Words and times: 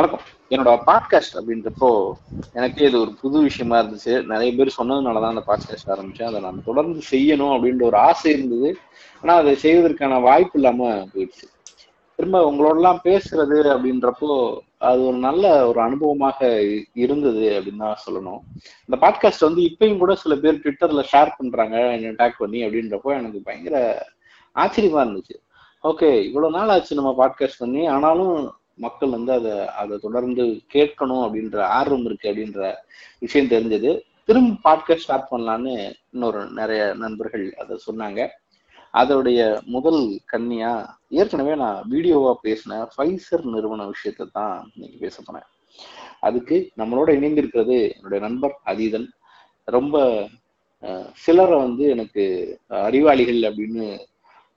வணக்கம். 0.00 0.26
என்னோட 0.50 0.80
பாட்காஸ்ட் 0.86 1.34
அப்படின்றப்போ 1.34 2.12
எனக்கே 2.52 2.86
இது 2.86 3.00
ஒரு 3.00 3.12
புது 3.20 3.40
விஷயமா 3.40 3.78
இருந்துச்சு. 3.78 4.26
நிறைய 4.26 4.52
பேர் 4.52 4.74
சொன்னதுனாலதான் 4.78 5.28
அந்த 5.28 5.42
பாட்காஸ்ட் 5.46 5.90
ஆரம்பிச்சேன். 5.90 6.22
அதை 6.22 6.40
நான் 6.40 6.64
தொடர்ந்து 6.64 7.00
செய்யணும் 7.10 7.52
அப்படின்ற 7.54 7.82
ஒரு 7.82 7.96
ஆசை 7.96 8.32
இருந்தது. 8.32 8.76
ஆனா 9.22 9.34
அதை 9.34 9.56
செய்வதற்கான 9.56 10.20
வாய்ப்பு 10.20 10.60
இல்லாம 10.60 10.88
போயிடுச்சு. 10.88 11.46
திரும்ப 12.16 12.52
உங்களோடலாம் 12.52 12.98
பேசுறது 13.04 13.58
அப்படின்றப்போ 13.66 14.58
அது 14.78 15.06
ஒரு 15.06 15.16
நல்ல 15.16 15.66
ஒரு 15.66 15.80
அனுபவமாக 15.80 16.68
இருந்தது 16.92 17.60
அப்படின்னு 17.60 17.76
தான் 17.76 17.96
சொல்லணும். 18.06 18.40
இந்த 18.86 18.96
பாட்காஸ்ட் 19.00 19.40
வந்து 19.40 19.62
இப்பயும் 19.62 19.98
கூட 19.98 20.14
சில 20.14 20.34
பேர் 20.34 20.60
ட்விட்டர்ல 20.64 21.04
ஷேர் 21.12 21.28
பண்றாங்க. 21.38 21.76
என்ன 21.76 22.10
டேக் 22.10 22.38
பண்ணி 22.38 22.62
அப்படின்றப்போ 22.62 23.02
எனக்கு 23.02 23.40
பயங்கர 23.44 24.06
ஆச்சரியமா 24.54 25.06
இருந்துச்சு. 25.06 25.36
ஓகே 25.82 26.22
இவ்வளவு 26.22 26.52
நாள் 26.52 26.68
ஆச்சு 26.68 26.94
நம்ம 26.94 27.26
பாட்காஸ்ட் 27.26 27.58
பண்ணி. 27.58 27.86
ஆனாலும் 27.86 28.54
மக்கள் 28.74 29.10
வந்து 29.10 29.32
அதை 29.32 29.54
அதை 29.66 29.98
தொடர்ந்து 29.98 30.44
கேட்கணும் 30.74 31.24
அப்படின்ற 31.26 31.58
ஆர்வம் 31.60 32.04
இருக்கு 32.04 32.30
அப்படின்ற 32.30 32.74
விஷயம் 33.18 33.50
தெரிஞ்சது. 33.50 33.90
திரும்ப 34.24 34.60
பாட்காஸ்ட் 34.66 35.04
ஸ்டார்ட் 35.04 35.30
பண்ணலான்னு 35.30 35.92
இன்னொரு 36.10 36.50
நிறைய 36.50 36.94
நண்பர்கள் 36.94 37.54
அதை 37.54 37.80
சொன்னாங்க. 37.88 38.28
அதோடைய 38.94 39.40
முதல் 39.64 40.20
கன்னியா 40.24 40.98
ஏற்கனவே 41.08 41.54
நான் 41.54 41.84
வீடியோவா 41.90 42.32
பேசின 42.44 42.88
ஃபைசர் 42.94 43.44
நிறுவன 43.54 43.86
விஷயத்தை 43.86 44.26
தான் 44.32 44.70
இன்னைக்கு 44.74 44.98
பேச 44.98 45.16
போனேன் 45.22 45.48
அதுக்கு 46.20 46.56
நம்மளோட 46.76 47.08
இணைந்திருக்கிறது 47.18 47.76
என்னுடைய 47.94 48.20
நண்பர் 48.26 48.54
அதீதன். 48.66 49.08
ரொம்ப 49.64 50.28
சிலரை 51.12 51.58
வந்து 51.58 51.84
எனக்கு 51.88 52.24
அறிவாளிகள் 52.68 53.40
அப்படின்னு 53.48 53.86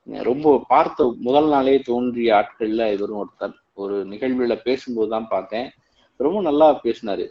ரொம்ப 0.05 0.63
பார்த்த 0.67 1.15
முதல் 1.19 1.49
நாளே 1.49 1.79
தோன்றிய 1.79 2.29
ஆட்கள்ல 2.39 2.93
இவரும் 2.93 3.21
ஒருத்தர். 3.23 3.55
ஒரு 3.73 3.95
நிகழ்வுல 4.07 4.55
பேசும்போது 4.67 5.09
தான் 5.09 5.27
பார்த்தேன். 5.27 5.69
ரொம்ப 6.19 6.41
நல்லா 6.41 6.67
பேசினாரு. 6.83 7.25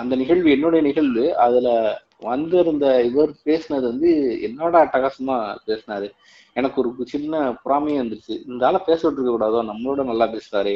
அந்த 0.00 0.12
நிகழ்வு 0.16 0.48
என்னுடைய 0.50 0.82
நிகழ்வு. 0.86 1.24
அதுல 1.46 1.68
வந்திருந்த 2.20 2.86
இவர் 3.02 3.30
பேசினது 3.44 3.86
வந்து 3.90 4.10
என்னோட 4.48 4.74
அட்டகாசமா 4.84 5.36
பேசினாரு. 5.66 6.08
எனக்கு 6.52 6.80
ஒரு 6.82 7.06
சின்ன 7.12 7.50
புறாமையே 7.64 7.96
வந்துருச்சு 8.02 8.34
இந்த 8.48 8.62
ஆளை 8.66 8.80
பேசிட்டு 8.86 9.06
விட்டுருக்க 9.06 9.32
கூடாதோ? 9.34 9.60
நம்மளோட 9.70 10.00
நல்லா 10.04 10.26
பேசுறாரு 10.34 10.74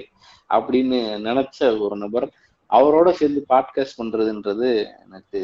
அப்படின்னு 0.50 0.98
நினைச்ச 1.28 1.78
ஒரு 1.78 1.96
நபர் 1.96 2.26
அவரோட 2.70 3.10
சேர்ந்து 3.10 3.40
பாட்காஸ்ட் 3.48 3.98
பண்றதுன்றது 4.00 4.70
எனக்கு 5.04 5.40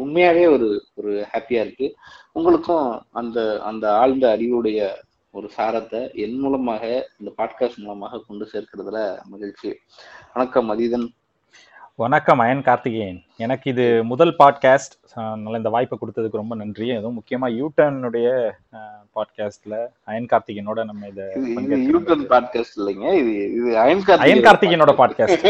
உண்மையாவே 0.00 0.44
ஒரு 0.54 0.68
ஒரு 0.94 1.12
ஹாப்பியா 1.32 1.60
இருக்கு. 1.64 1.86
உங்களுக்கும் 2.32 2.88
அந்த 3.10 3.38
அந்த 3.62 3.84
ஆழ்ந்த 3.98 4.24
அறிவுடைய 4.30 4.80
ஒரு 5.38 5.48
சாரத்தை 5.54 6.00
என் 6.24 6.38
மூலமாக 6.42 6.84
இந்த 7.20 7.30
பாட்காஸ்ட் 7.38 7.80
மூலமாக 7.84 8.20
கொண்டு 8.26 8.44
சேர்க்கிறதுல 8.52 8.98
மகிழ்ச்சி. 9.32 9.70
வணக்கம் 10.34 10.68
மதிதன் 10.70 11.06
வணக்கம் 12.02 12.40
அயன் 12.44 12.62
கார்த்திகேயன். 12.68 13.18
எனக்கு 13.44 13.66
இது 13.72 13.84
முதல் 14.12 14.32
பாட்காஸ்ட் 14.40 14.94
நல்ல 15.42 15.60
இந்த 15.60 15.70
வாய்ப்பை 15.74 15.96
கொடுத்ததுக்கு 15.98 16.40
ரொம்ப 16.40 16.54
நன்றி. 16.60 16.86
அதுவும் 16.96 17.18
முக்கியமா 17.18 17.48
யூட்டனுடைய 17.58 18.28
பாட்காஸ்ட்ல 19.16 19.74
அயன் 20.10 20.30
கார்த்திகேயனோட 20.32 20.84
நம்ம 20.90 21.10
இதை 21.12 21.26
யூட்டன் 21.92 22.24
பாட்காஸ்ட் 22.32 22.78
இல்லைங்க. 22.80 23.06
இது 23.20 23.34
இது 23.58 23.70
அயன் 23.84 24.02
அயன் 24.26 24.46
கார்த்திகேயனோட 24.48 24.94
பாட்காஸ்ட் 25.02 25.46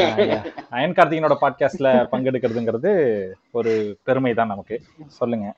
அயன் 0.79 0.97
கார்த்திகேயனோட 0.99 1.39
பாட்காஸ்ட்ல 1.45 1.91
பங்கெடுக்கிறதுங்கிறது 2.13 2.93
ஒரு 3.61 3.75
பெருமை 4.09 4.35
தான் 4.41 4.55
நமக்கு. 4.55 4.79
சொல்லுங்க. 5.21 5.49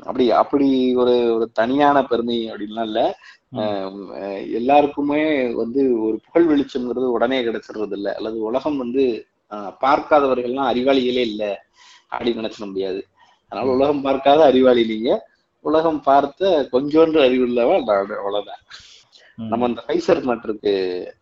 அப்படி 0.00 0.24
அப்படி 0.40 0.68
ஒரு 0.94 1.14
ஒரு 1.34 1.46
தனியான 1.52 2.04
பெருமை 2.04 2.36
அப்படின்லாம் 2.50 2.88
இல்ல. 2.90 3.00
எல்லாருக்குமே 4.58 5.20
வந்து 5.52 5.80
ஒரு 6.06 6.16
புகழ் 6.24 6.48
வெளிச்சம்ங்கிறது 6.50 7.06
உடனே 7.16 7.38
கிடைச்சிடுறது 7.42 7.96
இல்லை 7.98 8.12
அல்லது 8.14 8.38
உலகம் 8.40 8.76
வந்து 8.76 9.04
பார்க்காதவர்கள்லாம் 9.84 10.70
அறிவாளிகளே 10.72 11.24
இல்லை 11.30 11.50
அப்படின்னு 12.12 12.40
நினைச்சிட 12.40 12.66
முடியாது. 12.66 13.00
அதனால 13.52 13.74
உலகம் 13.76 14.04
பார்க்காத 14.06 14.40
அறிவாளி 14.44 14.84
நீங்க. 14.86 15.10
உலகம் 15.64 16.00
பார்த்த 16.02 16.68
கொஞ்சோன்று 16.72 17.18
அறிவு 17.26 17.46
இல்லவா 17.48 17.76
அவ்வளவுதான். 18.18 18.62
நம்ம 19.50 19.66
அந்த 19.66 19.80
ஃபைசர் 19.86 20.26
மேட்டருக்கு 20.28 20.72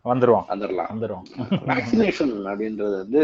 வந்துருவோம். 0.09 0.45
வந்துடலாம் 0.51 0.91
வந்துருவோம். 0.91 1.25
வேக்சினேஷன் 1.69 2.35
அப்படின்றது 2.51 2.95
வந்து 3.03 3.23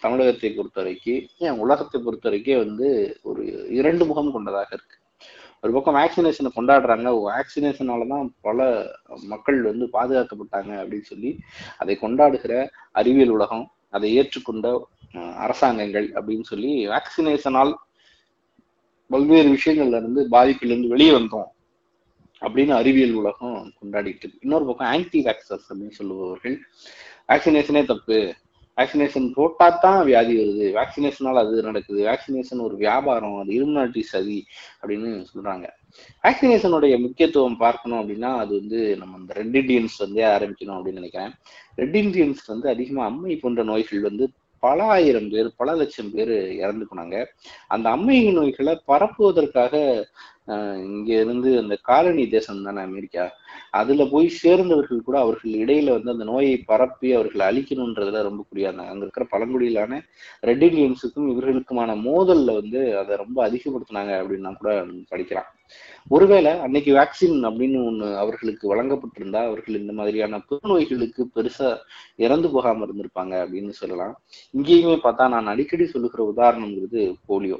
தமிழகத்தை 0.00 0.58
பொறுத்தவரைக்கு 0.58 1.28
ஏன் 1.38 1.58
உலகத்தை 1.58 2.02
பொறுத்தவரைக்கே 2.02 2.56
வந்து 2.56 3.18
ஒரு 3.22 3.68
இரண்டு 3.70 4.06
முகம் 4.06 4.32
கொண்டதாக 4.32 4.66
இருக்கு. 4.72 4.96
ஒரு 5.62 5.72
பக்கம் 5.72 5.94
வேக்சினேஷனை 5.94 6.50
கொண்டாடுறாங்க. 6.56 7.08
வேக்சினேஷனாலதான் 7.28 8.28
பல 8.40 8.86
மக்கள் 9.22 9.62
வந்து 9.62 9.86
பாதுகாக்கப்பட்டாங்க 9.92 10.72
அப்படின்னு 10.82 11.08
சொல்லி 11.12 11.38
அதை 11.78 11.98
கொண்டாடுகிற 12.00 12.68
அறிவியல் 12.92 13.28
உலகம் 13.28 13.70
அதை 13.88 14.08
ஏற்றுக்கொண்ட 14.18 14.82
அரசாங்கங்கள் 15.36 16.12
அப்படின்னு 16.12 16.42
சொல்லி 16.42 16.88
வேக்சினேஷனால் 16.88 17.74
பல்வேறு 19.06 19.48
விஷயங்கள்ல 19.48 20.00
இருந்து 20.00 20.28
பாதிப்புல 20.28 20.72
இருந்து 20.72 20.88
வெளியே 20.88 21.12
வந்தோம் 21.12 21.48
அப்படின்னு 22.40 22.70
அறிவியல் 22.70 23.12
உலகம் 23.12 23.72
கொண்டாடிட்டு 23.82 24.22
இருக்கு. 24.24 24.38
இன்னொரு 24.40 24.64
பக்கம் 24.64 24.86
ஆன்டி 24.86 25.22
வேக்சர்ஸ் 25.22 25.66
அப்படின்னு 25.68 25.96
சொல்லுபவர்கள் 25.98 26.56
வேக்சினேஷனே 27.28 27.84
தப்பு. 27.84 28.34
வேக்சினேஷன் 28.80 29.32
போட்டா 29.32 29.68
தான் 29.70 30.04
வியாதி 30.04 30.34
வருது. 30.40 30.66
வேக்சினேஷனால் 30.78 31.40
அது 31.42 31.62
நடக்குது. 31.62 32.00
வேக்சினேஷன் 32.04 32.60
ஒரு 32.60 32.76
வியாபாரம் 32.76 33.38
அது 33.38 33.52
இருமுனாட்டி 33.52 34.00
சதி 34.00 34.44
அப்படின்னு 34.82 35.26
சொல்றாங்க. 35.32 35.66
வேக்சினேஷனுடைய 36.22 37.00
முக்கியத்துவம் 37.00 37.56
பார்க்கணும் 37.56 38.00
அப்படின்னா 38.00 38.36
அது 38.36 38.52
வந்து 38.60 38.96
நம்ம 38.96 39.16
இந்த 39.18 39.32
ரெட் 39.32 39.56
இண்டியன்ஸ் 39.56 39.96
வந்து 39.98 40.22
ஆரம்பிக்கணும் 40.22 40.76
அப்படின்னு 40.78 41.02
நினைக்கிறேன். 41.02 41.32
ரெட் 41.76 41.96
இண்டியன்ஸ் 41.96 42.44
வந்து 42.46 42.68
அதிகமா 42.68 43.04
அம்மை 43.04 43.36
போன்ற 43.36 43.62
நோய்கள் 43.62 44.00
வந்து 44.00 44.30
பல 44.62 44.84
ஆயிரம் 44.84 45.28
பேர் 45.30 45.46
பல 45.56 45.74
லட்சம் 45.74 46.10
பேர் 46.14 46.32
இறந்து 46.52 46.86
போனாங்க 46.90 47.26
அந்த 47.68 47.90
அம்மை 47.90 48.32
நோய்களை 48.32 48.80
பரப்புவதற்காக 48.86 50.04
இங்க 50.86 51.10
இருந்து 51.14 51.50
அந்த 51.58 51.74
காலனி 51.82 52.28
தேசம் 52.28 52.62
தானே 52.62 52.80
அமெரிக்கா. 52.80 53.24
அதுல 53.70 54.04
போய் 54.04 54.28
சேர்ந்தவர்கள் 54.28 55.00
கூட 55.00 55.18
அவர்கள் 55.18 55.52
இடையில 55.52 55.90
வந்து 55.90 56.10
அந்த 56.10 56.24
நோயை 56.24 56.56
பரப்பி 56.66 57.08
அவர்களை 57.12 57.44
அழிக்கணுன்றதுல 57.50 58.22
ரொம்ப 58.22 58.42
குறியாந்தாங்க 58.50 58.92
அங்க 58.92 59.04
இருக்கிற 59.06 59.26
பழங்குடியிலான 59.30 60.00
ரெட் 60.40 60.64
இண்டியன்ஸுக்கும் 60.64 61.30
இவர்களுக்குமான 61.32 61.96
மோதல்ல 62.08 62.54
வந்து 62.54 62.82
அதை 62.98 63.16
ரொம்ப 63.16 63.38
அதிகப்படுத்தினாங்க 63.48 64.14
அப்படின்னா 64.20 64.52
கூட 64.56 64.72
படிக்கலாம் 65.12 65.50
ஒருவேளை 66.10 66.52
அன்னைக்கு 66.58 66.92
வேக்சின் 66.94 67.38
அப்படின்னு 67.48 67.78
ஒண்ணு 67.88 68.16
அவர்களுக்கு 68.16 68.64
வழங்கப்பட்டிருந்தா 68.74 69.40
அவர்கள் 69.44 69.80
இந்த 69.80 69.92
மாதிரியான 69.92 70.40
பெருநோய்களுக்கு 70.50 71.24
பெருசா 71.36 71.68
இறந்து 72.16 72.50
போகாம 72.50 72.86
இருந்திருப்பாங்க 72.86 73.34
அப்படின்னு 73.44 73.70
சொல்லலாம். 73.70 74.14
இங்கேயுமே 74.54 74.96
பார்த்தா 75.04 75.28
நான் 75.28 75.46
அடிக்கடி 75.46 75.86
சொல்லுகிற 75.86 76.24
உதாரணம்ங்கிறது 76.32 77.02
போலியோ. 77.28 77.58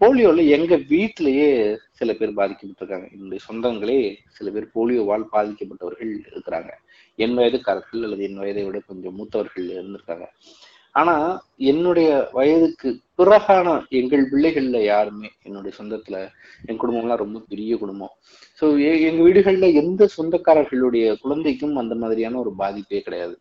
போலியோல 0.00 0.40
எங்க 0.48 0.76
வீட்டிலேயே 0.76 1.76
சில 1.92 2.12
பேர் 2.12 2.38
பாதிக்கப்பட்டிருக்காங்க. 2.38 3.06
என்னுடைய 3.12 3.40
சொந்தங்களே 3.48 4.00
சில 4.28 4.50
பேர் 4.50 4.66
போலியோவால் 4.74 5.24
பாதிக்கப்பட்டவர்கள் 5.32 6.12
இருக்கிறாங்க. 6.32 6.70
என் 7.16 7.36
வயதுக்காரர்கள் 7.38 8.04
அல்லது 8.06 8.24
என் 8.24 8.40
வயதை 8.42 8.64
விட 8.64 8.78
கொஞ்சம் 8.86 9.14
மூத்தவர்கள் 9.14 9.68
இருந்திருக்காங்க. 9.76 10.26
ஆனா 10.92 11.14
என்னுடைய 11.56 12.10
வயதுக்கு 12.32 12.88
பிறகான 13.18 13.68
எங்கள் 13.88 14.22
பிள்ளைகள்ல 14.30 14.78
யாருமே 14.84 15.28
என்னுடைய 15.42 15.72
சொந்தத்துல 15.78 16.16
என் 16.66 16.80
குடும்பம்லாம் 16.82 17.22
ரொம்ப 17.24 17.38
பெரிய 17.48 17.72
குடும்பம். 17.76 18.12
ஸோ 18.60 18.66
எங்க 19.08 19.20
வீடுகள்ல 19.28 19.72
எந்த 19.74 20.08
சொந்தக்காரர்களுடைய 20.16 21.06
குழந்தைக்கும் 21.24 21.76
அந்த 21.76 21.94
மாதிரியான 21.94 22.38
ஒரு 22.38 22.52
பாதிப்பே 22.56 23.00
கிடையாது. 23.00 23.36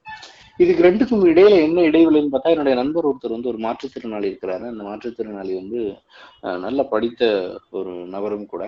இதுக்கு 0.59 0.83
ரெண்டுக்கும் 0.83 1.25
இடையில 1.25 1.55
என்ன 1.61 1.81
இடைவெளின்னு 1.81 2.33
பார்த்தா 2.33 2.53
என்னுடைய 2.53 2.75
நண்பர் 2.81 3.07
ஒருத்தர் 3.07 3.35
வந்து 3.35 3.49
ஒரு 3.49 3.57
மாற்றுத்திறனாளி 3.57 4.27
இருக்கிறாரு. 4.29 4.65
அந்த 4.71 4.83
மாற்றுத்திறனாளி 4.83 5.53
வந்து 5.53 5.79
நல்ல 6.59 6.83
படித்த 6.83 7.23
ஒரு 7.71 7.93
நபரும் 8.05 8.45
கூட. 8.45 8.63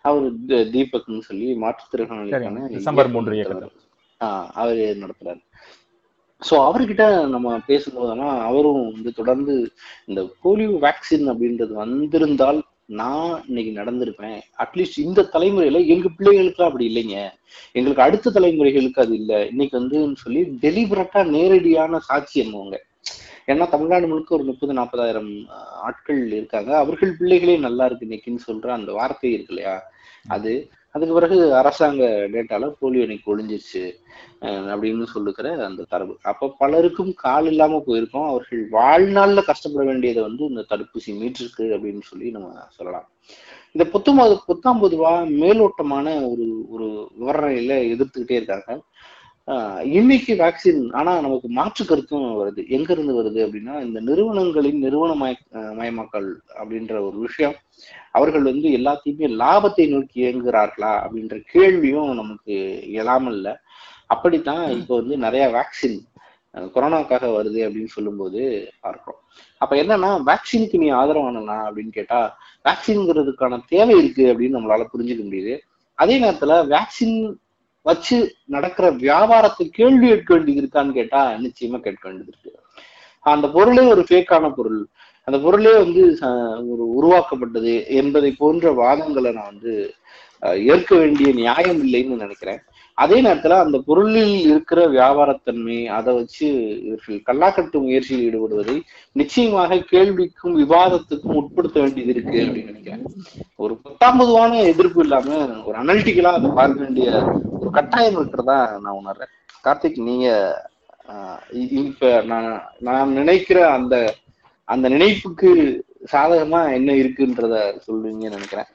அவர் 0.00 0.26
தீபக்னு 0.74 1.18
சொல்லி 1.20 1.46
மாற்றுத்திறனாளிக்கான 1.62 2.60
ஆஹ் 4.20 4.48
அவர் 4.54 4.82
நடத்துறாரு. 5.02 5.40
ஸோ 6.42 6.54
அவர்கிட்ட 6.66 7.04
நம்ம 7.26 7.58
பேசும்போதெல்லாம் 7.66 8.40
அவரும் 8.40 8.80
வந்து 8.92 9.10
தொடர்ந்து 9.12 9.54
இந்த 10.06 10.20
போலியோ 10.42 10.72
வேக்சின் 10.84 11.26
அப்படின்றது 11.32 11.72
வந்திருந்தால் 11.74 12.60
நான் 12.88 13.44
இன்னைக்கு 13.46 13.70
நடந்திருப்பேன். 13.80 14.40
அட்லீஸ்ட் 14.58 14.98
இந்த 14.98 15.28
தலைமுறையில 15.32 15.86
எங்க 15.86 16.08
பிள்ளைகளுக்குலாம் 16.18 16.70
அப்படி 16.70 16.86
இல்லைங்க. 16.90 17.30
எங்களுக்கு 17.72 18.02
அடுத்த 18.02 18.30
தலைமுறைகளுக்கு 18.30 19.00
அது 19.00 19.14
இல்லை. 19.14 19.48
இன்னைக்கு 19.48 19.78
வந்து 19.78 20.16
சொல்லி 20.16 20.42
டெலிபரட்டா 20.42 21.26
நேரடியான 21.28 22.00
சாட்சியம் 22.08 22.54
அவங்க 22.54 22.84
ஏன்னா 23.46 23.68
தமிழ்நாடு 23.68 24.06
முழுக்க 24.08 24.34
ஒரு 24.34 24.44
முப்பது 24.44 24.72
நாற்பதாயிரம் 24.72 25.46
ஆட்கள் 25.82 26.32
இருக்காங்க. 26.32 26.76
அவர்கள் 26.76 27.16
பிள்ளைகளே 27.16 27.56
நல்லா 27.56 27.84
இருக்கு 27.84 28.06
இன்னைக்குன்னு 28.06 28.46
சொல்ற 28.46 28.66
அந்த 28.68 28.92
வார்த்தை 28.92 29.32
இருக்கு 29.32 29.54
இல்லையா? 29.54 29.82
அது 30.28 30.70
அதுக்கு 30.94 31.14
பிறகு 31.14 31.54
அரசாங்க 31.54 32.04
டேட்டால 32.32 32.74
போலியோ 32.82 33.00
இன்னைக்கு 33.00 33.36
ஒழிஞ்சிருச்சு. 33.36 33.84
அப்படின்னு 34.42 35.06
சொல்லுக்கிற 35.14 35.46
அந்த 35.64 35.86
தரவு. 35.88 36.16
அப்ப 36.22 36.54
பலருக்கும் 36.58 37.12
கால் 37.14 37.46
இல்லாம 37.46 37.82
போயிருக்கோம். 37.86 38.28
அவர்கள் 38.28 38.68
வாழ்நாள்ல 38.70 39.44
கஷ்டப்பட 39.44 39.86
வேண்டியதை 39.86 40.22
வந்து 40.22 40.44
இந்த 40.44 40.64
தடுப்பூசி 40.68 41.12
மீட்டிருக்கு 41.22 41.66
அப்படின்னு 41.76 42.02
சொல்லி 42.02 42.30
நம்ம 42.30 42.52
சொல்லலாம். 42.68 43.08
இந்த 43.72 43.84
புத்தம்போது 43.92 44.36
புத்தாம் 44.46 44.82
பொதுவா 44.82 45.12
மேலோட்டமான 45.42 46.06
ஒரு 46.30 46.46
ஒரு 46.68 46.86
விவரணையில 47.20 47.72
எதிர்த்துக்கிட்டே 47.94 48.38
இருக்காங்க. 48.40 48.80
இன்னைக்கு 49.96 50.32
வேக்சின் 50.34 50.82
ஆனா 50.90 51.20
நமக்கு 51.20 51.48
மாற்று 51.48 51.84
கருத்தும் 51.84 52.22
வருது. 52.40 52.62
எங்க 52.68 52.88
இருந்து 52.92 53.14
வருது 53.18 53.40
அப்படின்னா 53.46 53.74
இந்த 53.86 54.00
நிறுவனங்களின் 54.00 54.78
நிறுவன 54.84 55.14
மய 55.14 55.34
மயமாக்கல் 55.80 56.28
அப்படின்ற 56.60 56.94
ஒரு 57.08 57.18
விஷயம். 57.18 57.56
அவர்கள் 58.10 58.42
வந்து 58.42 58.68
எல்லாத்தையுமே 58.78 59.28
லாபத்தை 59.42 59.86
நோக்கி 59.88 60.16
இயங்குகிறார்களா 60.24 60.92
அப்படின்ற 61.04 61.36
கேள்வியும் 61.52 62.10
நமக்கு 62.14 62.54
எழாமல் 63.00 63.36
இல்லை. 63.38 63.54
அப்படித்தான் 64.06 64.64
இப்போ 64.70 64.94
வந்து 65.00 65.16
நிறைய 65.16 65.44
வேக்சின் 65.58 66.00
கொரோனாக்காக 66.74 67.28
வருது 67.36 67.60
அப்படின்னு 67.66 67.94
சொல்லும்போது 67.96 68.40
பார்க்கிறோம். 68.80 69.20
அப்ப 69.58 69.76
என்னன்னா 69.82 70.10
வேக்சினுக்கு 70.30 70.76
நீ 70.82 70.90
ஆதரவானா 71.02 71.58
அப்படின்னு 71.68 71.94
கேட்டா 71.98 72.20
வேக்சின்ங்கிறதுக்கான 72.68 73.62
தேவை 73.68 73.96
இருக்கு 73.98 74.26
அப்படின்னு 74.32 74.58
நம்மளால 74.58 74.84
புரிஞ்சுக்க 74.92 75.22
முடியுது. 75.28 75.54
அதே 75.98 76.14
நேரத்துல 76.22 76.52
வேக்சின் 76.74 77.16
வச்சு 77.86 78.16
நடக்கிற 78.46 78.90
வியாபாரத்தை 78.98 79.70
கேள்வி 79.70 80.06
கேட்க 80.06 80.34
வேண்டியது 80.34 80.62
இருக்கான்னு 80.62 80.92
கேட்டா 80.92 81.20
நிச்சயமா 81.42 81.78
கேட்க 81.80 82.02
வேண்டியது 82.04 82.32
இருக்கு. 82.32 82.52
அந்த 83.24 83.46
பொருளே 83.48 83.82
ஒரு 83.86 84.02
ஃபேக்கான 84.02 84.54
பொருள். 84.54 84.80
அந்த 85.28 85.38
பொருளே 85.38 85.72
வந்து 85.78 86.02
ஒரு 86.66 86.84
உருவாக்கப்பட்டது 86.96 87.74
என்பதை 87.94 88.30
போன்ற 88.34 88.72
வாதங்களை 88.74 89.32
நான் 89.32 89.52
வந்து 89.52 89.74
அஹ், 90.42 90.58
ஏற்க 90.72 90.94
வேண்டிய 90.96 91.32
நியாயம் 91.34 91.80
இல்லைன்னு 91.84 92.16
நினைக்கிறேன். 92.16 92.60
அதே 92.98 93.16
நேரத்துல 93.22 93.54
அந்த 93.58 93.76
பொருளில் 93.86 94.34
இருக்கிற 94.46 94.80
வியாபாரத்தன்மை 94.88 95.78
அதை 95.88 96.14
வச்சு 96.14 96.46
இவர்கள் 96.82 97.24
கல்லாக்கட்டு 97.28 97.78
முயற்சியில் 97.84 98.24
ஈடுபடுவதை 98.26 98.76
நிச்சயமாக 99.12 99.78
கேள்விக்கும் 99.92 100.54
விவாதத்துக்கும் 100.62 101.38
உட்படுத்த 101.40 101.80
வேண்டியது 101.80 102.12
இருக்கு 102.14 102.36
அப்படின்னு 102.42 102.72
நினைக்கிறேன். 102.72 103.02
ஒரு 103.56 103.74
பத்தாம் 103.76 104.18
பொதுவான 104.18 104.60
எதிர்ப்பு 104.62 105.02
இல்லாம 105.02 105.38
ஒரு 105.64 105.76
அனலிட்டிக்கலா 105.82 106.32
அதை 106.38 106.50
பார்க்க 106.50 106.84
வேண்டிய 106.84 107.08
ஒரு 107.60 107.70
கட்டாயம் 107.70 108.18
இருக்கிறதா 108.20 108.58
நான் 108.84 109.00
உணர்றேன். 109.00 109.32
கார்த்திக் 109.64 109.98
நீங்க 110.10 110.28
ஆஹ் 111.08 111.40
இப்ப 111.80 112.22
நான் 112.22 112.46
நான் 112.80 113.10
நினைக்கிற 113.12 113.58
அந்த 113.70 113.94
அந்த 114.68 114.86
நினைப்புக்கு 114.88 115.50
சாதகமா 116.12 116.60
என்ன 116.72 116.92
இருக்குன்றத 116.92 117.54
சொல்லுவீங்கன்னு 117.86 118.36
நினைக்கிறேன். 118.36 118.70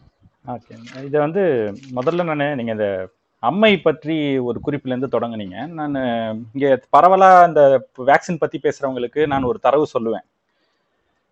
ஓகே 0.47 0.75
இதை 1.07 1.17
வந்து 1.19 1.43
முதல்ல 1.95 2.23
நான் 2.23 2.55
நீங்க 2.55 2.71
இந்த 2.71 2.89
அம்மை 3.47 3.71
பற்றி 3.85 4.15
ஒரு 4.47 4.57
குறிப்பிலேருந்து 4.65 5.13
தொடங்குனீங்க. 5.13 5.57
நான் 5.77 5.95
இங்கே 6.53 6.69
பரவலாக 6.95 7.47
இந்த 7.49 7.61
வேக்சின் 8.09 8.41
பற்றி 8.41 8.57
பேசுகிறவங்களுக்கு 8.65 9.21
நான் 9.33 9.47
ஒரு 9.49 9.59
தரவு 9.65 9.85
சொல்லுவேன். 9.93 10.25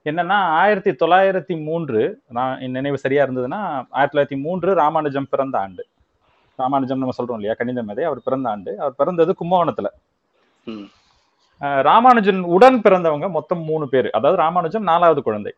என்னன்னா 0.06 0.38
ஆயிரத்தி 0.62 0.92
தொள்ளாயிரத்தி 1.02 1.56
மூன்று 1.68 2.02
நான் 2.38 2.60
என் 2.66 2.78
நினைவு 2.78 2.98
சரியா 3.04 3.24
இருந்ததுன்னா 3.26 3.62
ஆயிரத்தி 3.96 4.14
தொள்ளாயிரத்தி 4.14 4.40
மூன்று 4.46 4.70
ராமானுஜம் 4.82 5.32
பிறந்த 5.34 5.56
ஆண்டு. 5.64 5.84
ராமானுஜம் 6.60 7.02
நம்ம 7.02 7.16
சொல்றோம் 7.18 7.40
இல்லையா 7.40 7.56
கணித 7.60 7.82
மேதை 7.88 8.06
அவர் 8.10 8.26
பிறந்த 8.28 8.48
ஆண்டு. 8.54 8.72
அவர் 8.84 9.00
பிறந்தது 9.02 9.32
கும்பகோணத்துல. 9.42 9.90
ராமானுஜன் 11.90 12.42
உடன் 12.56 12.80
பிறந்தவங்க 12.86 13.28
மொத்தம் 13.38 13.64
மூணு 13.70 13.86
பேர். 13.94 14.10
அதாவது 14.18 14.40
ராமானுஜம் 14.44 14.90
நாலாவது 14.92 15.22
குழந்தை. 15.28 15.54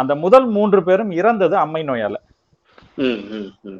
அந்த 0.00 0.12
முதல் 0.24 0.46
மூன்று 0.56 0.80
பேரும் 0.88 1.10
இறந்தது 1.20 1.56
அம்மை 1.64 1.82
நோயால. 1.90 2.16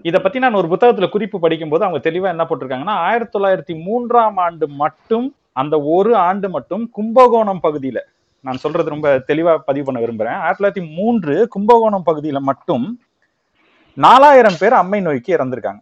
இத 0.02 0.16
பத்தி 0.20 0.38
நான் 0.38 0.58
ஒரு 0.60 0.68
புத்தகத்துல 0.68 1.08
குறிப்பு 1.08 1.38
படிக்கும்போது 1.40 1.84
அவங்க 1.86 2.10
தெளிவா 2.10 2.28
என்ன 2.34 2.44
போட்டிருக்காங்கன்னா 2.48 2.96
ஆயிரத்தி 3.08 3.38
தொள்ளாயிரத்தி 3.38 3.74
மூன்றாம் 3.86 4.36
ஆண்டு 4.36 4.68
மட்டும் 4.82 5.26
அந்த 5.52 5.76
ஒரு 5.96 6.16
ஆண்டு 6.28 6.48
மட்டும் 6.48 6.84
கும்பகோணம் 6.90 7.62
பகுதியில 7.62 8.00
நான் 8.44 8.62
சொல்றது 8.64 8.94
ரொம்ப 8.94 9.08
தெளிவா 9.28 9.52
பதிவு 9.68 9.84
பண்ண 9.86 10.00
விரும்புறேன். 10.00 10.40
ஆயிரத்தி 10.42 10.60
தொள்ளாயிரத்தி 10.60 10.94
மூன்று 10.98 11.34
கும்பகோணம் 11.54 12.08
பகுதியில 12.08 12.38
மட்டும் 12.50 12.86
நாலாயிரம் 13.96 14.58
பேர் 14.60 14.80
அம்மை 14.82 15.00
நோய்க்கு 15.06 15.36
இறந்திருக்காங்க. 15.36 15.80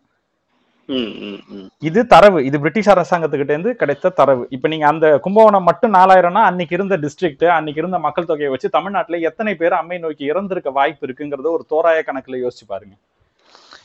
இது 1.89 2.01
தரவு. 2.07 2.39
இது 2.49 2.57
பிரிட்டிஷ் 2.61 2.91
அரசாங்கத்துக்கிட்ட 2.93 3.55
இருந்து 3.55 3.73
கிடைத்த 3.81 4.13
தரவு. 4.21 4.45
இப்ப 4.57 4.69
நீங்க 4.73 4.87
அந்த 4.87 5.07
கும்பகோணம் 5.25 5.69
மட்டும் 5.71 5.95
நாலாயிரம்னா 5.99 6.43
அன்னைக்கு 6.51 6.77
இருந்த 6.79 6.97
டிஸ்ட்ரிக்ட் 7.05 7.47
அன்னைக்கு 7.57 7.83
இருந்த 7.83 7.99
மக்கள் 8.07 8.31
தொகையை 8.31 8.51
வச்சு 8.55 8.69
தமிழ்நாட்டுல 8.77 9.21
எத்தனை 9.31 9.55
பேர் 9.63 9.79
அம்மை 9.81 9.99
நோய்க்கு 10.05 10.31
இறந்திருக்க 10.33 10.73
வாய்ப்பு 10.81 11.07
இருக்குங்கிறத 11.09 11.51
ஒரு 11.57 11.67
தோராய 11.75 12.01
கணக்குல 12.09 12.41
யோசிச்சு 12.45 12.67
பாருங்க. 12.67 12.97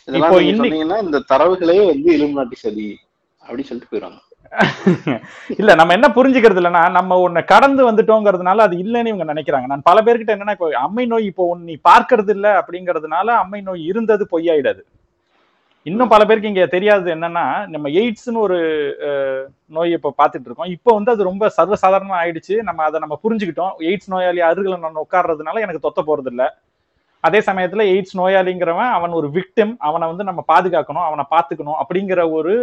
இப்போ 0.07 0.37
சொன்னீங்கன்னா 0.43 0.97
இந்த 1.05 1.17
தரவுகளே 1.31 1.79
வந்து 1.91 2.09
இலுமினாட்டி 2.17 2.57
சதி 2.65 2.87
அப்படி 3.41 3.63
சொல்லிட்டு 3.69 3.91
போயிடுவாங்க. 3.91 4.19
இல்ல 5.61 5.71
நம்ம 5.79 5.93
என்ன 5.97 6.07
புரிஞ்சுக்கிறது 6.15 6.59
இல்லைன்னா 6.61 6.81
நம்ம 6.97 7.15
ஒண்ணு 7.25 7.41
கடந்து 7.51 7.81
வந்துட்டோங்கிறதுனால 7.87 8.65
அது 8.67 8.75
இல்லைன்னு 8.83 9.11
இவங்க 9.11 9.25
நினைக்கிறாங்க. 9.31 9.67
நான் 9.71 9.87
பல 9.87 9.97
பேர்கிட்ட 10.05 10.35
என்னன்னா 10.35 10.55
இப்போ 10.57 10.67
அம்மை 10.85 11.05
நோய் 11.11 11.29
இப்போ 11.29 11.43
ஒண்ணு 11.51 11.69
நீ 11.71 11.75
பார்க்கறது 11.89 12.33
இல்ல 12.35 12.47
அப்படிங்கறதுனால 12.61 13.27
அம்மை 13.43 13.61
நோய் 13.67 13.81
இருந்தது 13.91 14.25
பொய்யாயிடாது. 14.33 14.81
இன்னும் 15.85 16.11
பல 16.13 16.21
பேருக்கு 16.27 16.51
இங்க 16.51 16.65
தெரியாதது 16.75 17.09
என்னன்னா 17.15 17.45
நம்ம 17.73 17.89
எய்ட்ஸ்னு 18.01 18.43
ஒரு 18.45 18.59
நோய் 19.77 19.95
இப்போ 19.97 20.11
பார்த்துட்டு 20.19 20.47
இருக்கோம். 20.49 20.71
இப்போ 20.75 20.91
வந்து 20.97 21.13
அது 21.13 21.29
ரொம்ப 21.31 21.49
சர்வசாதாரணமா 21.57 22.17
ஆயிடுச்சு. 22.21 22.55
நம்ம 22.67 22.83
அதை 22.89 22.99
நம்ம 23.05 23.17
புரிஞ்சுக்கிட்டோம். 23.23 23.73
எய்ட்ஸ் 23.89 24.11
நோயாளி 24.13 24.43
அருகில 24.49 24.77
நான் 24.85 25.03
உட்கார்றதுனால 25.05 25.63
எனக்கு 25.65 25.85
தொத்த 25.87 26.03
போறது 26.09 26.31
இல்ல 26.33 26.45
அதே 27.25 27.39
சமயத்துல 27.47 27.83
எய்ட்ஸ் 27.91 28.15
நோயாளிங்கிறவன் 28.19 28.93
அவன் 28.97 29.13
ஒரு 29.19 29.27
விக்டிம் 29.35 29.73
அவனை 29.87 30.05
வந்து 30.11 30.23
நம்ம 30.29 30.41
பாதுகாக்கணும் 30.51 31.07
அவனை 31.09 31.23
பாத்துக்கணும் 31.33 31.77
அப்படிங்கிற 31.81 32.21
ஒரு 32.37 32.53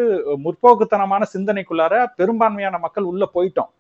முற்போக்குத்தனமான 0.45 1.23
சிந்தனைக்குள்ளார 1.35 1.95
பெரும்பான்மையான 2.19 2.79
மக்கள் 2.85 3.11
உள்ள 3.13 3.25
போயிட்டோம். 3.35 3.71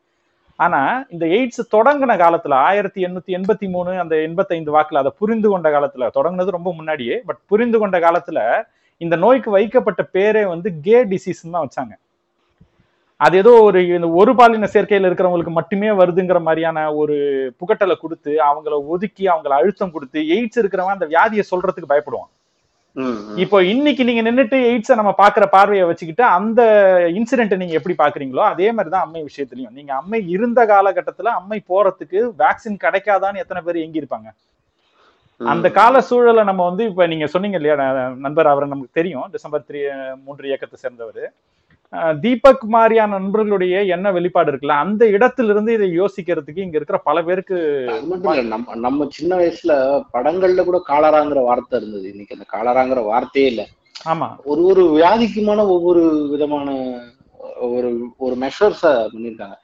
ஆனா 0.58 0.80
இந்த 1.14 1.24
எய்ட்ஸ் 1.36 1.62
தொடங்கின 1.74 2.16
காலத்துல 2.22 2.54
ஆயிரத்தி 2.68 3.00
எண்ணூத்தி 3.06 3.36
எண்பத்தி 3.38 3.66
மூணு 3.74 3.90
அந்த 4.02 4.14
எண்பத்தைந்து 4.28 4.70
வாக்குல 4.76 5.02
அதை 5.02 5.12
புரிந்து 5.22 5.48
கொண்ட 5.48 5.68
காலத்துல 5.76 6.08
தொடங்கினது 6.16 6.56
ரொம்ப 6.58 6.72
முன்னாடியே 6.78 7.16
பட் 7.28 7.40
புரிந்து 7.52 7.78
கொண்ட 7.78 7.98
காலத்துல 8.06 8.40
இந்த 9.04 9.16
நோய்க்கு 9.24 9.50
வைக்கப்பட்ட 9.50 10.02
பேரே 10.16 10.44
வந்து 10.54 10.70
கே 10.86 10.98
டிசீஸ் 11.12 11.44
தான் 11.50 11.64
வச்சாங்க. 11.66 11.94
அது 13.20 13.34
ஏதோ 13.42 13.52
ஒரு 13.68 13.78
இந்த 13.96 14.08
ஒரு 14.20 14.32
பாலின 14.38 14.68
சேர்க்கையில 14.74 15.08
இருக்கிறவங்களுக்கு 15.08 15.52
மட்டுமே 15.56 15.88
வருதுங்கிற 16.00 16.38
மாதிரியான 16.44 16.84
ஒரு 17.00 17.16
புகட்டலை 17.60 17.96
கொடுத்து 18.02 18.32
அவங்கள 18.50 18.74
ஒதுக்கி 18.92 19.24
அவங்கள 19.32 19.54
அழுத்தம் 19.60 19.94
கொடுத்து 19.94 20.20
எய்ட்ஸ் 20.36 20.60
இருக்கிறவன் 20.62 20.96
அந்த 20.96 21.08
வியாதியை 21.14 21.44
சொல்றதுக்கு 21.52 21.92
பயப்படுவான். 21.92 22.30
இப்போ 23.42 23.58
இன்னைக்கு 23.72 24.02
நீங்க 24.06 24.22
நின்னுட்டு 24.26 24.56
எய்ட்ஸை 24.70 24.94
நம்ம 25.00 25.12
பாக்குற 25.20 25.44
பார்வையை 25.56 25.84
வச்சுக்கிட்டு 25.90 26.24
அந்த 26.36 26.60
இன்சிடென்ட்டை 27.18 27.58
நீங்க 27.60 27.74
எப்படி 27.78 27.94
பாக்குறீங்களோ 28.00 28.42
அதே 28.52 28.68
மாதிரி 28.76 28.90
தான் 28.94 29.04
அம்மை 29.06 29.22
விஷயத்துலயும். 29.28 29.74
நீங்க 29.78 29.92
அம்மை 30.00 30.20
இருந்த 30.34 30.60
காலகட்டத்துல 30.72 31.32
அம்மை 31.40 31.58
போறதுக்கு 31.72 32.20
வேக்சின் 32.42 32.82
கிடைக்காதான்னு 32.84 33.42
எத்தனை 33.44 33.62
பேர் 33.66 33.84
எங்கி 33.84 34.02
இருப்பாங்க 34.02 34.30
அந்த 35.40 35.66
கால 35.78 36.00
சூழலை 36.08 36.42
நம்ம 36.48 36.62
வந்து 36.70 36.82
இப்ப 36.90 37.06
நீங்க 37.12 37.26
சொன்னீங்க 37.34 37.58
இல்லையா 37.60 37.76
நண்பர் 38.24 38.50
அவரை 38.50 38.66
நமக்கு 38.72 38.98
தெரியும் 38.98 39.28
டிசம்பர் 39.36 39.64
த்ரீ 39.68 39.80
மூன்று 40.24 40.50
இயக்கத்தை 40.50 40.78
சேர்ந்தவர். 40.82 41.22
தீபக் 42.20 42.64
மாதிரியான 42.68 43.18
நண்பர்களுடைய 43.18 43.82
என்ன 43.86 44.12
வெளிப்பாடு 44.12 44.50
இருக்குல்ல 44.52 44.76
அந்த 44.78 45.06
இடத்திலிருந்து 45.06 45.72
இதை 45.72 45.88
யோசிக்கிறதுக்கு 46.00 46.56
இங்க 46.56 46.76
இருக்கிற 46.76 46.98
பல 46.98 47.22
பேருக்கு 47.22 47.56
நம்ம 48.44 48.74
நம்ம 48.76 49.06
சின்ன 49.10 49.36
வயசுல 49.36 49.74
படங்கள்ல 50.12 50.64
கூட 50.64 50.80
காலராங்கிற 50.88 51.42
வார்த்தை 51.42 51.78
இருந்தது. 51.78 52.08
இன்னைக்கு 52.08 52.36
அந்த 52.36 52.46
காலராங்கிற 52.52 53.02
வார்த்தையே 53.04 53.48
இல்ல. 53.48 53.62
ஆமா. 54.06 54.28
ஒரு 54.44 54.62
ஒரு 54.64 54.82
வியாதிக்குமான 54.96 55.66
ஒவ்வொரு 55.68 56.02
விதமான 56.28 56.68
ஒரு 57.70 57.88
ஒரு 58.18 58.34
மெஷர்ஸ 58.36 58.82
பண்ணிருக்காங்க. 59.12 59.56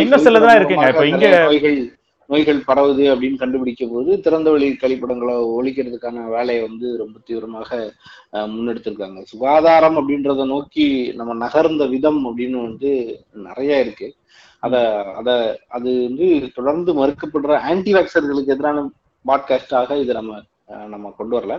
இன்னும் 0.00 0.24
சிலதெல்லாம் 0.24 0.58
இருக்குங்க. 0.58 0.88
இப்ப 0.88 1.06
இங்க 1.06 1.26
நோய்கள் 2.30 2.60
பரவுது 2.68 3.04
அப்படின்னு 3.12 3.40
கண்டுபிடிக்கும் 3.40 3.92
போது 3.94 4.10
திறந்த 4.24 4.48
வெளி 4.54 4.68
கழிப்பிடங்களை 4.82 5.34
ஒழிக்கிறதுக்கான 5.58 6.24
வேலையை 6.34 6.62
வந்து 6.68 6.88
ரொம்ப 7.02 7.16
தீவிரமாக 7.28 7.70
முன்னெடுத்திருக்காங்க. 8.54 9.20
சுகாதாரம் 9.32 9.98
அப்படின்றத 10.00 10.46
நோக்கி 10.54 10.86
நம்ம 11.20 11.36
நகர்ந்த 11.44 11.86
விதம் 11.94 12.20
அப்படின்னு 12.28 12.58
வந்து 12.68 12.90
நிறைய 13.48 13.80
இருக்கு. 13.84 14.08
அத 14.66 14.74
அத 15.20 15.30
அது 15.76 15.90
வந்து 16.08 16.26
தொடர்ந்து 16.58 16.92
மறுக்கப்படுற 17.00 17.54
ஆன்டி 17.70 17.92
வேக்சர்களுக்கு 17.96 18.54
எதிரான 18.54 18.84
பாட்காஸ்டாக 19.24 19.98
இதை 20.02 20.14
நம்ம 20.20 20.42
நம்ம 20.92 21.10
கொண்டு 21.18 21.34
வரல. 21.36 21.54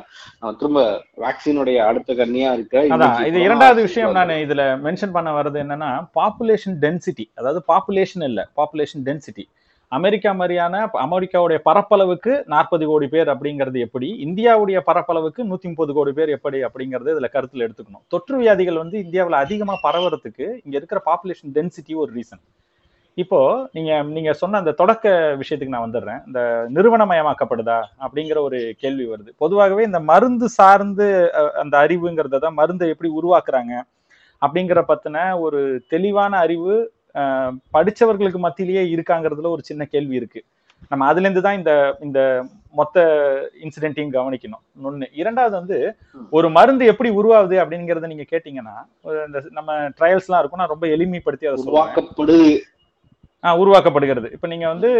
திரும்ப 0.59 0.79
வேக்சினுடைய 1.23 1.77
அடுத்த 1.89 2.13
கண்ணியா 2.13 2.49
இருக்க 2.57 2.81
இது 3.29 3.45
இரண்டாவது 3.45 3.79
விஷயம் 3.85 4.17
நான் 4.17 4.41
இதுல 4.45 4.63
மென்ஷன் 4.85 5.13
பண்ண 5.17 5.29
வர்றது 5.37 5.59
என்னன்னா 5.63 5.91
பாப்புலேஷன் 6.19 6.75
டென்சிட்டி 6.83 7.25
அதாவது 7.39 7.61
பாப்புலேஷன் 7.71 8.25
இல்ல 8.29 8.43
பாப்புலேஷன் 8.59 9.05
டென்சிட்டி 9.09 9.45
அமெரிக்கா 9.91 10.31
மாதிரியான 10.39 10.79
அமெரிக்காவுடைய 11.05 11.57
பரப்பளவுக்கு 11.67 12.31
நாற்பது 12.53 12.85
கோடி 12.89 13.07
பேர் 13.13 13.29
அப்படிங்கிறது 13.33 13.79
எப்படி? 13.85 14.07
இந்தியாவுடைய 14.25 14.77
பரப்பளவுக்கு 14.89 15.41
நூத்தி 15.49 15.67
முப்பது 15.71 15.91
கோடி 15.97 16.11
பேர் 16.17 16.33
எப்படி 16.35 16.57
அப்படிங்கறது 16.67 17.13
இதுல 17.13 17.27
கருத்துல 17.35 17.65
எடுத்துக்கணும். 17.65 18.03
தொற்று 18.13 18.37
வியாதிகள் 18.41 18.81
வந்து 18.81 18.97
இந்தியாவில் 19.05 19.37
அதிகமா 19.43 19.75
பரவுறதுக்கு 19.85 20.45
இங்க 20.63 20.75
இருக்கிற 20.79 21.01
பாப்புலேஷன் 21.09 21.53
டென்சிட்டி 21.57 21.95
ஒரு 22.03 22.11
ரீசன் 22.17 22.43
இப்போ 23.17 23.39
நீங்க 23.75 23.91
நீங்க 24.15 24.31
சொன்ன 24.41 24.57
அந்த 24.61 24.71
தொடக்க 24.81 25.05
விஷயத்துக்கு 25.41 25.75
நான் 25.75 25.85
வந்துடுறேன். 25.85 26.19
இந்த 26.27 26.41
நிறுவனமயமாக்கப்படுதா 26.75 27.77
அப்படிங்கிற 28.05 28.37
ஒரு 28.47 28.59
கேள்வி 28.81 29.05
வருது. 29.11 29.31
பொதுவாகவே 29.43 29.83
இந்த 29.89 29.99
மருந்து 30.11 30.47
சார்ந்து 30.57 31.07
அந்த 31.61 31.75
அறிவுங்கிறத 31.85 32.41
தான் 32.43 32.59
மருந்தை 32.59 32.89
எப்படி 32.93 33.11
உருவாக்குறாங்க 33.19 33.73
அப்படிங்கிற 34.41 34.79
பத்தின 34.91 35.17
ஒரு 35.45 35.61
தெளிவான 35.93 36.33
அறிவு 36.45 36.75
படிச்சவர்களுக்கு 37.73 38.39
மத்தியிலேயே 38.45 38.83
இருக்காங்கிறதுல 38.95 39.49
ஒரு 39.49 39.61
சின்ன 39.61 39.85
கேள்வி 39.85 40.15
இருக்கு. 40.15 40.43
நம்ம 40.89 41.05
அதுல 41.05 41.21
இருந்து 41.21 41.41
தான் 41.41 41.57
இந்த 41.57 41.97
இந்த 42.01 42.45
மொத்த 42.71 43.03
இன்சிடென்ட்டையும் 43.63 44.15
கவனிக்கணும். 44.15 44.63
ஒண்ணு. 44.83 45.05
இரண்டாவது 45.13 45.55
வந்து. 45.55 45.77
ஒரு 46.29 46.49
மருந்து 46.49 46.85
எப்படி 46.85 47.09
உருவாகுது 47.09 47.55
அப்படிங்கறத 47.63 48.07
நீங்க 48.07 48.25
கேட்டீங்கன்னா 48.31 48.75
இந்த 49.25 49.41
நம்ம 49.49 49.73
ட்ரையல்ஸ் 49.73 50.27
எல்லாம் 50.27 50.39
இருக்கும். 50.39 50.59
நான் 50.59 50.73
ரொம்ப 50.73 50.87
எளிமைப்படுத்தி 50.87 51.45
அதை 51.47 51.63
உருவாக்கப்படுது. 51.63 52.59
ஆஹ் 53.43 53.59
உருவாக்கப்படுகிறது. 53.63 54.31
இப்போ 54.31 54.47
நீங்க 54.47 54.67
வந்து 54.67 54.91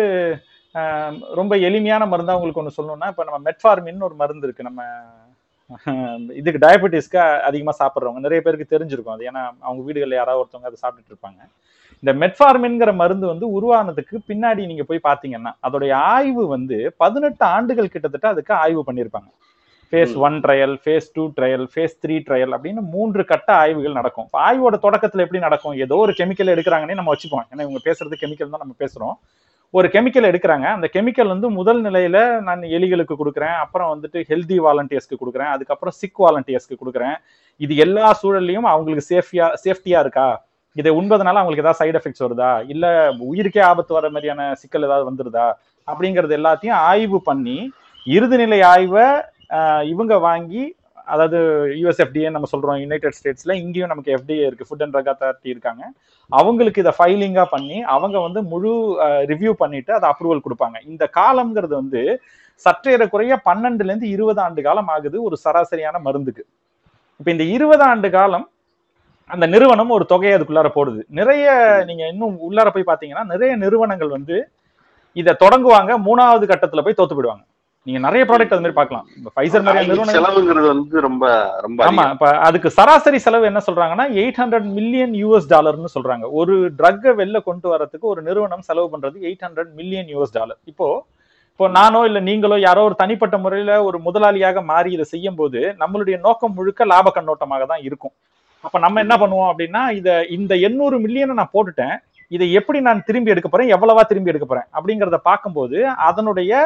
ரொம்ப 1.34 1.58
எளிமையான 1.58 2.06
மருந்தா 2.06 2.36
உங்களுக்கு 2.40 2.62
ஒன்று 2.64 2.78
சொல்லணும்னா 2.78 3.08
இப்போ 3.08 3.24
நம்ம 3.24 3.40
மெட்ஃபார்மின் 3.50 4.04
ஒரு 4.04 4.16
மருந்து 4.16 4.46
இருக்கு. 4.48 4.64
நம்ம 4.64 4.84
இதுக்கு 6.34 6.68
டயபெட்டிஸ்க்கு 6.68 7.42
அதிகமா 7.42 7.72
சாப்பிட்றவங்க 7.80 8.26
நிறைய 8.26 8.42
பேருக்கு 8.42 8.78
தெரிஞ்சிருக்கும் 8.78 9.16
அது. 9.16 9.26
ஏன்னா 9.26 9.42
அவங்க 9.60 9.84
வீடுகளில் 9.84 10.16
யாராவது 10.16 10.44
ஒருத்தவங்க 10.44 10.70
அதை 10.70 10.78
சாப்பிட்டுட்டு 10.84 11.14
இருப்பாங்க. 11.14 11.42
இந்த 12.04 12.12
மெட்ஃபார்மின்ங்கிற 12.22 12.96
மருந்து 12.96 13.27
வந்து 13.32 13.46
உருவானதுக்கு 13.58 14.16
பின்னாடி 14.30 14.66
நீங்க 14.72 14.84
போய் 14.89 15.08
பாத்தீங்கன்னா 15.10 15.51
அதோடைய 15.68 15.94
ஆய்வு 16.13 16.48
வந்து 16.48 16.94
பதினெட்டு 16.98 17.46
ஆண்டுகள் 17.46 17.94
கிட்டத்தட்ட 17.94 18.27
அதுக்கு 18.27 18.54
ஆய்வு 18.54 18.84
பண்ணியிருப்பாங்க. 18.88 19.30
Phase. 19.92 20.13
One 20.27 20.38
trial 20.44 20.75
phase 20.84 21.06
two 21.13 21.24
trial 21.38 21.66
phase 21.74 21.98
three 22.04 22.16
trial 22.27 22.54
அப்படின்னு 22.56 22.82
மூன்று 22.94 23.25
கட்ட 23.25 23.54
ஆய்வுகள் 23.54 23.98
நடக்கும். 24.00 24.27
ஆய்வோட 24.46 24.75
தொடக்கத்துல 24.86 25.25
எப்படி 25.25 25.39
நடக்கும்? 25.39 25.75
ஏதோ 25.84 25.96
ஒரு 25.96 26.13
கெமிக்கல் 26.18 26.54
எடுக்கிறாங்கன்னே 26.54 26.98
நம்ம 27.00 27.13
வச்சுப்போம் 27.13 27.46
ஏன்னா 27.51 27.66
இவங்க 27.68 27.82
பேசுறது 27.86 28.22
கெமிக்கல் 28.24 28.54
தான் 28.54 28.63
நம்ம 28.63 28.75
பேசுறோம். 28.84 29.16
ஒரு 29.74 29.88
கெமிக்கல் 29.94 30.30
எடுக்கிறாங்க. 30.32 30.68
அந்த 30.77 30.89
கெமிக்கல் 30.94 31.27
வந்து 31.27 31.50
முதல் 31.50 31.82
நிலையில 31.84 32.42
நான் 32.42 32.62
எலிகளுக்கு 32.62 33.16
கொடுக்குறேன். 33.22 33.56
அப்புறம் 33.63 33.89
வந்துட்டு 33.94 34.20
ஹெல்தி 34.30 34.58
வாலண்டியர்ஸ்க்கு 34.66 35.22
கொடுக்குறேன். 35.22 35.51
அதுக்கப்புறம் 35.56 35.96
சிக் 36.01 36.22
வாலண்டியர்ஸ்க்கு 36.25 36.82
கொடுக்குறேன். 36.84 37.18
இது 37.58 37.75
எல்லா 37.75 38.20
சூழல்லையும் 38.22 38.70
அவங்களுக்கு 38.74 39.08
சேஃபியா 39.13 39.48
சேஃப்டியா 39.66 40.00
இருக்கா? 40.06 40.27
இதை 40.79 40.91
உண்பதனால 41.00 41.39
அவங்களுக்கு 41.41 41.65
ஏதாவது 41.65 41.81
சைடு 41.81 41.98
எஃபெக்ட்ஸ் 42.00 42.25
வருதா? 42.25 42.51
இல்ல 42.74 42.86
உயிருக்கே 43.29 43.62
ஆபத்து 43.69 43.98
வர 43.98 44.07
மாதிரியான 44.15 44.41
சிக்கல் 44.62 44.88
ஏதாவது 44.88 45.05
வந்துருதா? 45.10 45.48
அப்படிங்கறது 45.88 46.34
எல்லாத்தையும் 46.39 46.79
ஆய்வு 46.89 47.19
பண்ணி 47.29 47.57
இறுதிநிலை 48.07 48.60
ஆய்வை 48.74 49.07
இவங்க 49.93 50.13
வாங்கி 50.27 50.63
அதாவது 51.13 51.39
யூஎஸ்எஃப்டிஏ 51.81 52.29
நம்ம 52.36 52.48
சொல்றோம் 52.51 52.79
யுனைடெட் 52.84 53.15
ஸ்டேட்ஸ்ல 53.17 53.53
இங்கேயும் 53.62 53.91
நமக்கு 53.91 54.13
எஃப்டிஏ 54.15 54.46
இருக்கு 54.48 54.65
ஃபுட் 54.67 54.81
அண்ட் 54.86 54.93
ட்ரக் 54.96 55.12
அத்தாரிட்டி 55.12 55.50
இருக்காங்க. 55.53 55.84
அவங்களுக்கு 56.29 56.81
இதை 56.84 56.93
ஃபைலிங்கா 56.98 57.46
பண்ணி 57.53 57.77
அவங்க 57.96 58.17
வந்து 58.25 58.41
முழு 58.51 58.74
ரிவ்யூ 59.31 59.51
பண்ணிட்டு 59.62 59.91
அதை 59.98 60.07
அப்ரூவல் 60.12 60.43
கொடுப்பாங்க. 60.46 60.77
இந்த 60.91 61.03
காலம்ங்கிறது 61.19 61.74
வந்து 61.81 62.01
சற்றேறக்குறைய 62.65 63.34
பன்னெண்டுல 63.48 63.91
இருந்து 63.91 64.10
இருபது 64.15 64.41
ஆண்டு 64.46 64.62
காலம் 64.67 64.91
ஆகுது 64.96 65.17
ஒரு 65.27 65.38
சராசரியான 65.46 66.01
மருந்துக்கு. 66.07 66.43
இப்ப 67.19 67.29
இந்த 67.36 67.46
இருபது 67.55 67.86
ஆண்டு 67.89 68.10
காலம் 68.17 68.46
அந்த 69.34 69.46
நிறுவனம் 69.53 69.93
ஒரு 69.98 70.05
தொகையை 70.12 70.34
அதுக்குள்ளார 70.38 70.69
போடுது. 70.75 71.01
நிறைய 71.19 71.46
நீங்க 71.89 72.03
இன்னும் 72.13 72.36
உள்ளார 72.48 72.67
போய் 72.75 72.89
பாத்தீங்கன்னா 72.89 73.24
நிறைய 73.34 73.51
நிறுவனங்கள் 73.63 74.15
வந்து 74.17 74.38
இதை 75.22 75.34
தொடங்குவாங்க 75.43 75.91
மூணாவது 76.07 76.46
கட்டத்துல 76.51 76.84
போய் 76.86 76.98
தோத்து 77.00 77.15
போயிடுவாங்க. 77.17 77.43
நீங்க 77.88 78.00
நிறைய 78.05 78.24
ப்ராடக்ட் 78.29 78.53
அது 78.55 78.63
மாதிரி 78.63 78.77
பார்க்கலாம். 78.79 79.05
இப்ப 79.17 79.29
ஃபைசர் 79.36 79.65
நிறுவனங்கள் 79.65 80.15
செலவுங்கிறது 80.17 80.67
வந்து 80.72 81.03
ரொம்ப 81.07 81.25
ரொம்ப 81.65 81.86
ஆமா. 81.89 82.05
இப்ப 82.15 82.29
அதுக்கு 82.48 82.69
சராசரி 82.77 83.19
செலவு 83.25 83.46
என்ன 83.51 83.62
சொல்றாங்கன்னா 83.67 84.05
எயிட் 84.22 84.39
ஹண்ட்ரட் 84.41 84.67
மில்லியன் 84.77 85.13
யூஎஸ் 85.22 85.51
டாலர்னு 85.53 85.93
சொல்றாங்க. 85.96 86.25
ஒரு 86.39 86.55
ட்ரக்கை 86.79 87.13
வெளில 87.22 87.41
கொண்டு 87.50 87.67
வரதுக்கு 87.74 88.05
ஒரு 88.13 88.24
நிறுவனம் 88.29 88.65
செலவு 88.69 88.89
பண்றது 88.93 89.17
eight 89.27 89.46
hundred 89.48 89.72
million 89.79 90.10
US 90.13 90.36
dollar 90.39 90.60
இப்போ 90.72 90.88
இப்போ 91.51 91.67
நானோ 91.79 92.00
இல்ல 92.07 92.19
நீங்களோ 92.29 92.57
யாரோ 92.67 92.81
ஒரு 92.88 92.96
தனிப்பட்ட 93.03 93.36
முறையில 93.43 93.72
ஒரு 93.89 93.98
முதலாளியாக 94.07 94.62
மாறி 94.72 94.89
இதை 94.96 95.05
செய்யும் 95.13 95.38
போது 95.39 95.62
நம்மளுடைய 95.79 96.17
நோக்கம் 96.25 96.55
முழுக்க 96.57 96.86
லாப 96.91 97.12
கண்ணோட்டமாக 97.15 97.65
தான் 97.72 97.86
இருக்கும். 97.88 98.13
அப்ப 98.66 98.80
நம்ம 98.86 99.00
என்ன 99.06 99.16
பண்ணுவோம் 99.22 99.50
அப்படின்னா 99.52 99.82
இத 100.00 100.10
இந்த 100.38 100.54
எண்ணூறு 100.68 100.98
மில்லியனை 101.06 101.36
நான் 101.40 101.56
போட்டுட்டேன். 101.56 101.96
இதை 102.36 102.46
எப்படி 102.60 102.80
நான் 102.88 103.06
திரும்பி 103.08 103.34
எடுக்க 103.34 103.50
போறேன்? 103.50 103.74
எவ்வளவா 103.76 104.04
திரும்பி 104.12 104.32
எடுக்க 104.32 104.48
போறேன்? 104.48 104.68
அப்படிங்கறத 104.78 105.20
பார்க்கும்போது 105.30 105.78
அதனுடைய 106.10 106.62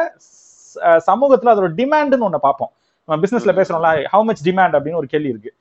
சமூகத்துல 1.08 1.52
அதோட 1.52 1.68
டிமாண்ட்னு 1.80 2.26
ஒண்ணு 2.28 2.46
பார்ப்போம். 2.46 2.72
நம்ம 3.08 3.20
பிசினஸ்ல 3.24 3.52
பேசுறோம்ல 3.58 3.90
ஹவு 4.12 4.24
மச் 4.28 4.46
டிமாண்ட் 4.48 4.76
அப்படின்னு 4.76 5.00
ஒரு 5.02 5.10
கேள்வி 5.12 5.32
இருக்கு. 5.32 5.52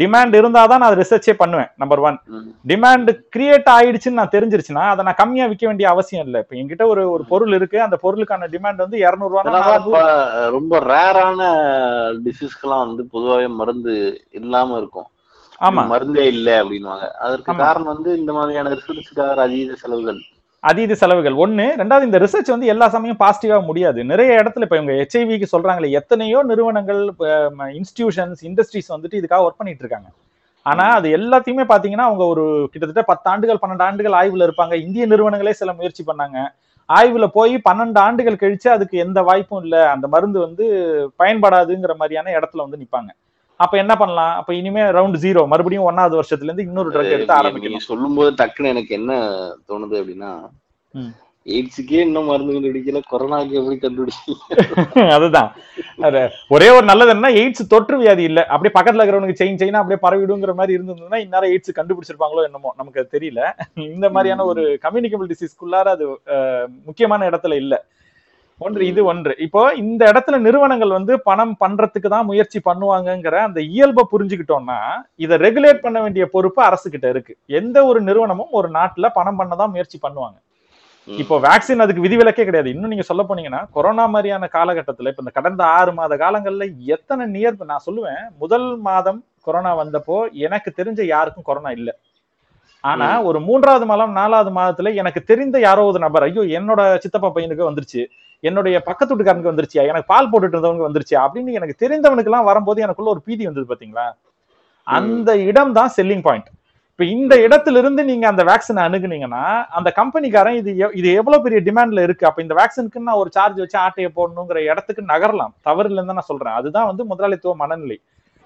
டிமாண்ட் 0.00 0.34
இருந்தாதான் 0.38 0.80
நான் 0.80 0.90
அதை 0.90 0.98
ரிசர்ச்சே 1.00 1.34
பண்ணுவேன் 1.40 1.68
நம்பர் 1.80 2.00
ஒன். 2.08 2.16
டிமாண்ட் 2.70 3.10
கிரியேட் 3.34 3.68
ஆயிடுச்சுன்னு 3.74 4.20
நான் 4.20 4.32
தெரிஞ்சிருச்சுன்னா 4.34 4.84
அதை 4.92 5.02
நான் 5.08 5.18
கம்மியா 5.20 5.44
விற்க 5.50 5.64
வேண்டிய 5.68 5.88
அவசியம் 5.92 6.24
இல்லை. 6.26 6.40
இப்போ 6.44 6.54
என்கிட்ட 6.60 6.84
ஒரு 6.92 7.02
ஒரு 7.14 7.24
பொருள் 7.32 7.52
இருக்கு. 7.58 7.78
அந்த 7.86 7.96
பொருளுக்கான 8.04 8.48
டிமாண்ட் 8.54 8.84
வந்து 8.84 8.98
இரநூறுவா 9.06 9.42
ரொம்ப 10.56 10.80
ரேரான 10.92 11.40
டிசீஸ்க்கெல்லாம் 12.26 12.84
வந்து 12.86 13.04
பொதுவாகவே 13.14 13.48
மருந்து 13.60 13.94
இல்லாம 14.40 14.76
இருக்கும். 14.82 15.08
ஆமா. 15.60 15.82
மருந்தே 15.90 16.24
இல்ல 16.34 16.48
அப்படின்னுவாங்க. 16.60 17.06
அதற்கு. 17.24 17.50
காரணம் 17.62 17.92
வந்து 17.92 18.10
இந்த 18.20 18.32
மாதிரியான 18.32 18.70
ரிசர்ச்சுக்காக 18.74 19.42
அதீத 19.46 19.76
செலவுகள். 19.82 20.18
அதீத 20.64 20.92
செலவுகள். 20.94 21.34
ஒண்ணு 21.44 21.64
ரெண்டாவது 21.80 22.08
இந்த 22.08 22.18
ரிசர்ச் 22.18 22.52
வந்து 22.52 22.70
எல்லா 22.72 22.86
சமயம் 22.88 23.20
பாசிட்டிவா 23.22 23.58
முடியாது. 23.66 24.00
நிறைய 24.12 24.38
இடத்துல 24.40 24.66
இப்ப 24.66 24.76
இவங்க 24.78 24.94
ஹெச்ஐவிக்கு 25.00 25.48
சொல்றாங்களே 25.52 25.90
எத்தனையோ 26.00 26.38
நிறுவனங்கள் 26.50 27.00
இன்ஸ்டிடியூஷன்ஸ் 27.78 28.42
இண்டஸ்ட்ரீஸ் 28.50 28.92
வந்துட்டு 28.94 29.18
இதுக்காக 29.20 29.46
ஒர்க் 29.46 29.60
பண்ணிட்டு 29.60 29.84
இருக்காங்க. 29.84 30.08
ஆனா 30.66 30.86
அது 30.98 31.08
எல்லாத்தையுமே 31.18 31.64
பாத்தீங்கன்னா 31.70 32.06
அவங்க 32.08 32.24
ஒரு 32.32 32.44
கிட்டத்தட்ட 32.72 33.02
பத்து 33.10 33.26
ஆண்டுகள் 33.32 33.60
பன்னெண்டு 33.62 33.86
ஆண்டுகள் 33.88 34.16
ஆய்வுல 34.20 34.46
இருப்பாங்க. 34.48 34.74
இந்திய 34.86 35.06
நிறுவனங்களே 35.06 35.54
சில 35.60 35.72
முயற்சி 35.72 36.04
பண்ணாங்க. 36.06 36.38
ஆய்வுல 36.88 37.26
போய் 37.36 37.54
பன்னெண்டு 37.68 38.00
ஆண்டுகள் 38.00 38.42
கழிச்சு 38.42 38.68
அதுக்கு 38.70 38.96
எந்த 38.98 39.20
வாய்ப்பும் 39.28 39.62
இல்ல. 39.64 39.76
அந்த 39.94 40.06
மருந்து 40.08 40.38
வந்து 40.40 40.64
பயன்படாதுங்கிற 41.20 41.94
மாதிரியான 42.00 42.32
இடத்துல 42.38 42.64
வந்து 42.66 42.80
நிப்பாங்க. 42.82 43.10
அப்ப 43.60 43.74
என்ன 43.78 43.92
பண்ணலாம்? 43.96 44.32
அப்ப 44.38 44.54
இனிமே 44.54 44.82
ரவுண்ட் 44.92 45.18
ஜீரோ 45.22 45.42
மறுபடியும் 45.46 45.88
ஒன்னாவது 45.88 46.18
வருஷத்துல 46.18 46.48
இருந்து 46.48 46.64
இன்னொரு 46.64 46.88
ட்ரக் 46.94 47.14
எடுத்து 47.14 47.36
ஆரம்பிக்கணும். 47.36 47.86
சொல்லும் 47.86 48.16
போது 48.16 48.30
டக்குன்னு 48.38 48.72
எனக்கு 48.72 48.92
என்ன 48.94 49.12
தோணுது 49.68 49.96
அப்படின்னா. 50.00 50.32
எய்ட்ஸுக்கே 51.46 51.98
இன்னும் 52.02 52.28
மருந்து 52.28 52.52
கண்டுபிடிக்கல 52.54 53.00
கொரோனாக்கு 53.08 53.58
எப்படி 53.58 53.76
கண்டுபிடிக்கல 53.78 54.36
அதுதான். 55.16 55.48
அது 56.02 56.20
ஒரே 56.50 56.68
ஒரு 56.70 56.84
நல்லது 56.86 57.10
என்ன 57.10 57.30
எய்ட்ஸ் 57.36 57.70
தொற்று 57.72 57.96
வியாதி 57.98 58.24
இல்ல. 58.24 58.40
அப்படியே 58.48 58.74
பக்கத்துல 58.76 59.02
இருக்கிறவனுக்கு 59.02 59.40
செயின் 59.40 59.60
செயினா 59.60 59.80
அப்படியே 59.80 60.00
பரவிடுங்கிற 60.04 60.54
மாதிரி 60.54 60.76
இருந்ததுன்னா 60.76 61.18
இந்நேரம் 61.24 61.52
எய்ட்ஸ் 61.52 61.78
கண்டுபிடிச்சிருப்பாங்களோ 61.78 62.44
என்னமோ 62.46 62.72
நமக்கு 62.76 63.08
தெரியல. 63.14 63.42
இந்த 63.90 64.08
மாதிரியான 64.10 64.46
ஒரு 64.52 64.64
கம்யூனிகபிள் 64.84 65.30
டிசீஸ்க்குள்ளார 65.32 65.86
அது 65.90 66.06
அஹ், 66.34 66.66
முக்கியமான 66.86 67.28
இடத்துல 67.30 67.56
இல்ல. 67.56 67.74
ஒன்று 68.60 68.82
இது 68.90 69.00
ஒன்று. 69.10 69.32
இப்போ 69.46 69.62
இந்த 69.82 70.02
இடத்துல 70.10 70.36
நிறுவனங்கள் 70.46 70.96
வந்து 70.96 71.12
பணம் 71.28 71.54
பண்றதுக்கு 71.62 72.08
தான் 72.14 72.28
முயற்சி 72.30 72.58
பண்ணுவாங்கங்கிற 72.68 73.36
அந்த 73.48 73.60
இயல்பை 73.74 74.02
புரிஞ்சுக்கிட்டோம்னா 74.12 74.78
இதை 75.24 75.36
ரெகுலேட் 75.46 75.84
பண்ண 75.84 75.98
வேண்டிய 76.04 76.26
பொறுப்பு 76.34 76.60
அரசு 76.68 76.86
கிட்ட 76.94 77.06
இருக்கு. 77.14 77.34
எந்த 77.60 77.76
ஒரு 77.90 78.00
நிறுவனமும் 78.08 78.54
ஒரு 78.60 78.70
நாட்டுல 78.78 79.08
பணம் 79.18 79.38
பண்ண 79.40 79.56
தான் 79.62 79.74
முயற்சி 79.74 79.98
பண்ணுவாங்க. 80.06 80.38
இப்போ 81.08 81.36
வேக்சின் 81.46 81.84
அதுக்கு 81.84 82.04
விதிவிலக்கே 82.04 82.44
கிடையாது. 82.48 82.68
இன்னும் 82.74 82.92
நீங்க 82.92 83.04
சொல்ல 83.08 83.22
போனீங்கன்னா 83.28 83.60
கொரோனா 83.76 84.04
மாதிரியான 84.12 84.48
காலகட்டத்துல 84.56 85.10
இப்ப 85.10 85.24
இந்த 85.24 85.32
கடந்த 85.38 85.62
ஆறு 85.78 85.92
மாத 85.98 86.16
காலங்கள்ல 86.22 86.66
எத்தனை 86.94 87.24
நியர் 87.34 87.70
நான் 87.72 87.86
சொல்லுவேன் 87.88 88.22
முதல் 88.42 88.68
மாதம் 88.88 89.20
கொரோனா 89.46 89.72
வந்தப்போ 89.82 90.16
எனக்கு 90.46 90.70
தெரிஞ்ச 90.78 91.00
யாருக்கும் 91.14 91.48
கொரோனா 91.48 91.72
இல்ல. 91.78 91.90
ஆனா 92.84 93.08
ஒரு 93.28 93.38
மூன்றாவது 93.48 93.84
மாதம் 93.90 94.16
நாலாவது 94.20 94.50
மாதத்துல 94.56 94.90
எனக்கு 95.00 95.20
தெரிந்த 95.30 95.56
யாரோ 95.66 95.82
ஒரு 95.90 96.00
நபர் 96.06 96.26
ஐயோ 96.26 96.42
என்னோட 96.58 96.80
சித்தப்பா 97.04 97.28
பையனுக்கு 97.36 97.68
வந்துருச்சு. 97.68 98.02
என்னுடைய 98.48 98.76
பக்கத்து 98.88 99.12
வீட்டுக்காரனுக்கு 99.12 99.52
வந்துருச்சியா? 99.52 99.84
எனக்கு 99.90 100.10
பால் 100.12 100.30
போட்டுட்டு 100.32 100.56
இருந்தவனுக்கு 100.56 100.88
வந்துருச்சு 100.88 101.16
அப்படின்னு 101.24 101.56
எனக்கு 101.58 101.80
தெரிந்தவனுக்கு 101.82 102.30
எல்லாம் 102.30 102.48
வரும்போது 102.50 102.84
எனக்குள்ள 102.86 103.10
ஒரு 103.14 103.22
பீதி 103.28 103.44
வந்தது 103.48 103.66
பாத்தீங்களா? 103.72 104.06
அந்த 104.86 105.30
இடம் 105.50 105.72
தான் 105.78 105.92
செல்லிங் 105.96 106.26
பாயிண்ட் 106.26 106.50
இப்ப 106.92 107.04
இந்த 107.14 107.34
இடத்துல 107.44 107.78
இருந்து 107.82 108.02
நீங்க 108.08 108.24
அந்த 108.30 108.42
வேக்சினை 108.48 108.82
அணுகுனீங்கன்னா 108.88 109.44
அந்த 109.78 109.88
கம்பெனிக்காரன் 109.96 110.58
இது 110.58 110.72
இது 111.00 111.08
எவ்வளவு 111.20 111.44
பெரிய 111.44 111.58
டிமாண்ட்ல 111.68 112.02
இருக்கு? 112.06 112.26
அப்ப 112.28 112.38
இந்த 112.44 112.54
வேக்சினுக்கு 112.58 113.06
நான் 113.06 113.20
ஒரு 113.22 113.30
சார்ஜ் 113.36 113.58
வச்சு 113.62 113.78
ஆட்டையை 113.84 114.10
போடணுங்கிற 114.18 114.58
இடத்துக்கு 114.70 115.02
நகரலாம். 115.12 115.54
தவறு 115.68 115.88
இல்லைன்னு 115.90 116.16
நான் 116.18 116.30
சொல்றேன். 116.30 116.56
அதுதான் 116.60 116.88
வந்து 116.90 117.04
முதலாளித்துவ 117.12 117.54
மனநிலை. 117.62 117.96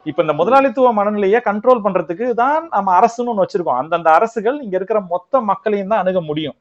இப்ப 0.07 0.23
இந்த 0.25 0.35
முதலாளித்துவ 0.41 0.93
மனநிலையை 1.01 1.41
கண்ட்ரோல் 1.49 1.85
பண்றதுக்கு 1.87 2.27
தான் 2.43 2.63
நம்ம 2.77 2.95
அரசுன்னு 3.01 3.33
ஒண்ணு 3.33 3.45
வச்சிருக்கோம். 3.45 3.81
அந்தந்த 3.83 4.11
அரசுகள் 4.19 4.57
இங்க 4.65 4.75
இருக்கிற 4.81 5.01
மொத்த 5.13 5.41
மக்களையும் 5.51 5.93
தான் 5.93 6.03
அணுக 6.05 6.21
முடியும். 6.31 6.57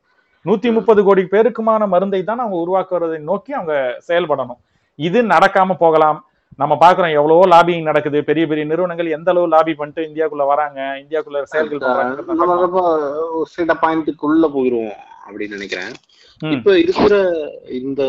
நூத்தி 0.48 0.70
முப்பது 0.78 1.02
கோடி 1.08 1.24
பேருக்குமான 1.34 1.88
மருந்தை 1.94 2.22
தான் 2.24 2.42
அவங்க 2.44 2.58
உருவாக்குறதை 2.64 3.18
நோக்கி 3.30 3.52
அவங்க 3.60 3.76
செயல்படணும். 4.08 4.60
இது 5.00 5.20
நடக்காம 5.34 5.76
போகலாம். 5.84 6.20
நம்ம 6.62 6.74
பாக்குறோம் 6.84 7.16
எவ்வளவோ 7.20 7.44
லாபிங் 7.54 7.88
நடக்குது. 7.90 8.20
பெரிய 8.30 8.44
பெரிய 8.50 8.64
நிறுவனங்கள் 8.70 9.16
எந்த 9.18 9.30
அளவு 9.34 9.52
லாபி 9.54 9.74
பண்ணிட்டு 9.80 10.08
இந்தியாக்குள்ள 10.10 10.46
வராங்க 10.52 10.80
இந்தியாக்குள்ள 11.02 11.42
செயல்கள் 11.52 11.84
சில 13.56 13.74
பாயிண்ட்டுக்குள்ள 13.84 14.48
போயிருவோம் 14.56 14.98
அப்படின்னு 15.26 15.58
நினைக்கிறேன். 15.58 15.94
இப்ப 16.56 16.72
இருக்கிற 16.84 17.16
இந்த 17.82 18.02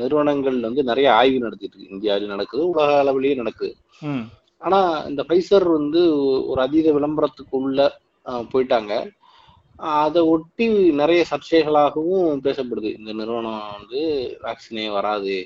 நிறுவனங்கள் 0.00 0.56
வந்து 0.68 0.82
நிறைய 0.90 1.08
ஆய்வு 1.18 1.44
நடத்திட்டு 1.44 1.76
இருக்கு. 1.76 1.94
இந்தியாவிலும் 1.96 2.34
நடக்குது 2.34 2.62
உலக 2.72 2.88
அளவிலேயே 3.02 3.36
நடக்குது. 3.42 3.74
ஆனா 4.64 4.78
இந்த 5.10 5.22
பைசர் 5.28 5.66
வந்து 5.78 6.00
ஒரு 6.50 6.60
அதீத 6.66 6.88
விளம்பரத்துக்குள்ள 6.96 7.88
போயிட்டாங்க. 8.52 8.94
அதை 9.78 10.20
ஒட்டி 10.34 10.66
நிறைய 11.00 11.20
சர்ச்சைகளாகவும் 11.30 12.42
பேசப்படுது. 12.46 12.90
இந்த 12.98 13.10
நிறுவனம் 13.12 13.62
வந்து 13.78 14.00
வேக்சினே 14.44 14.86
வராது 14.98 15.36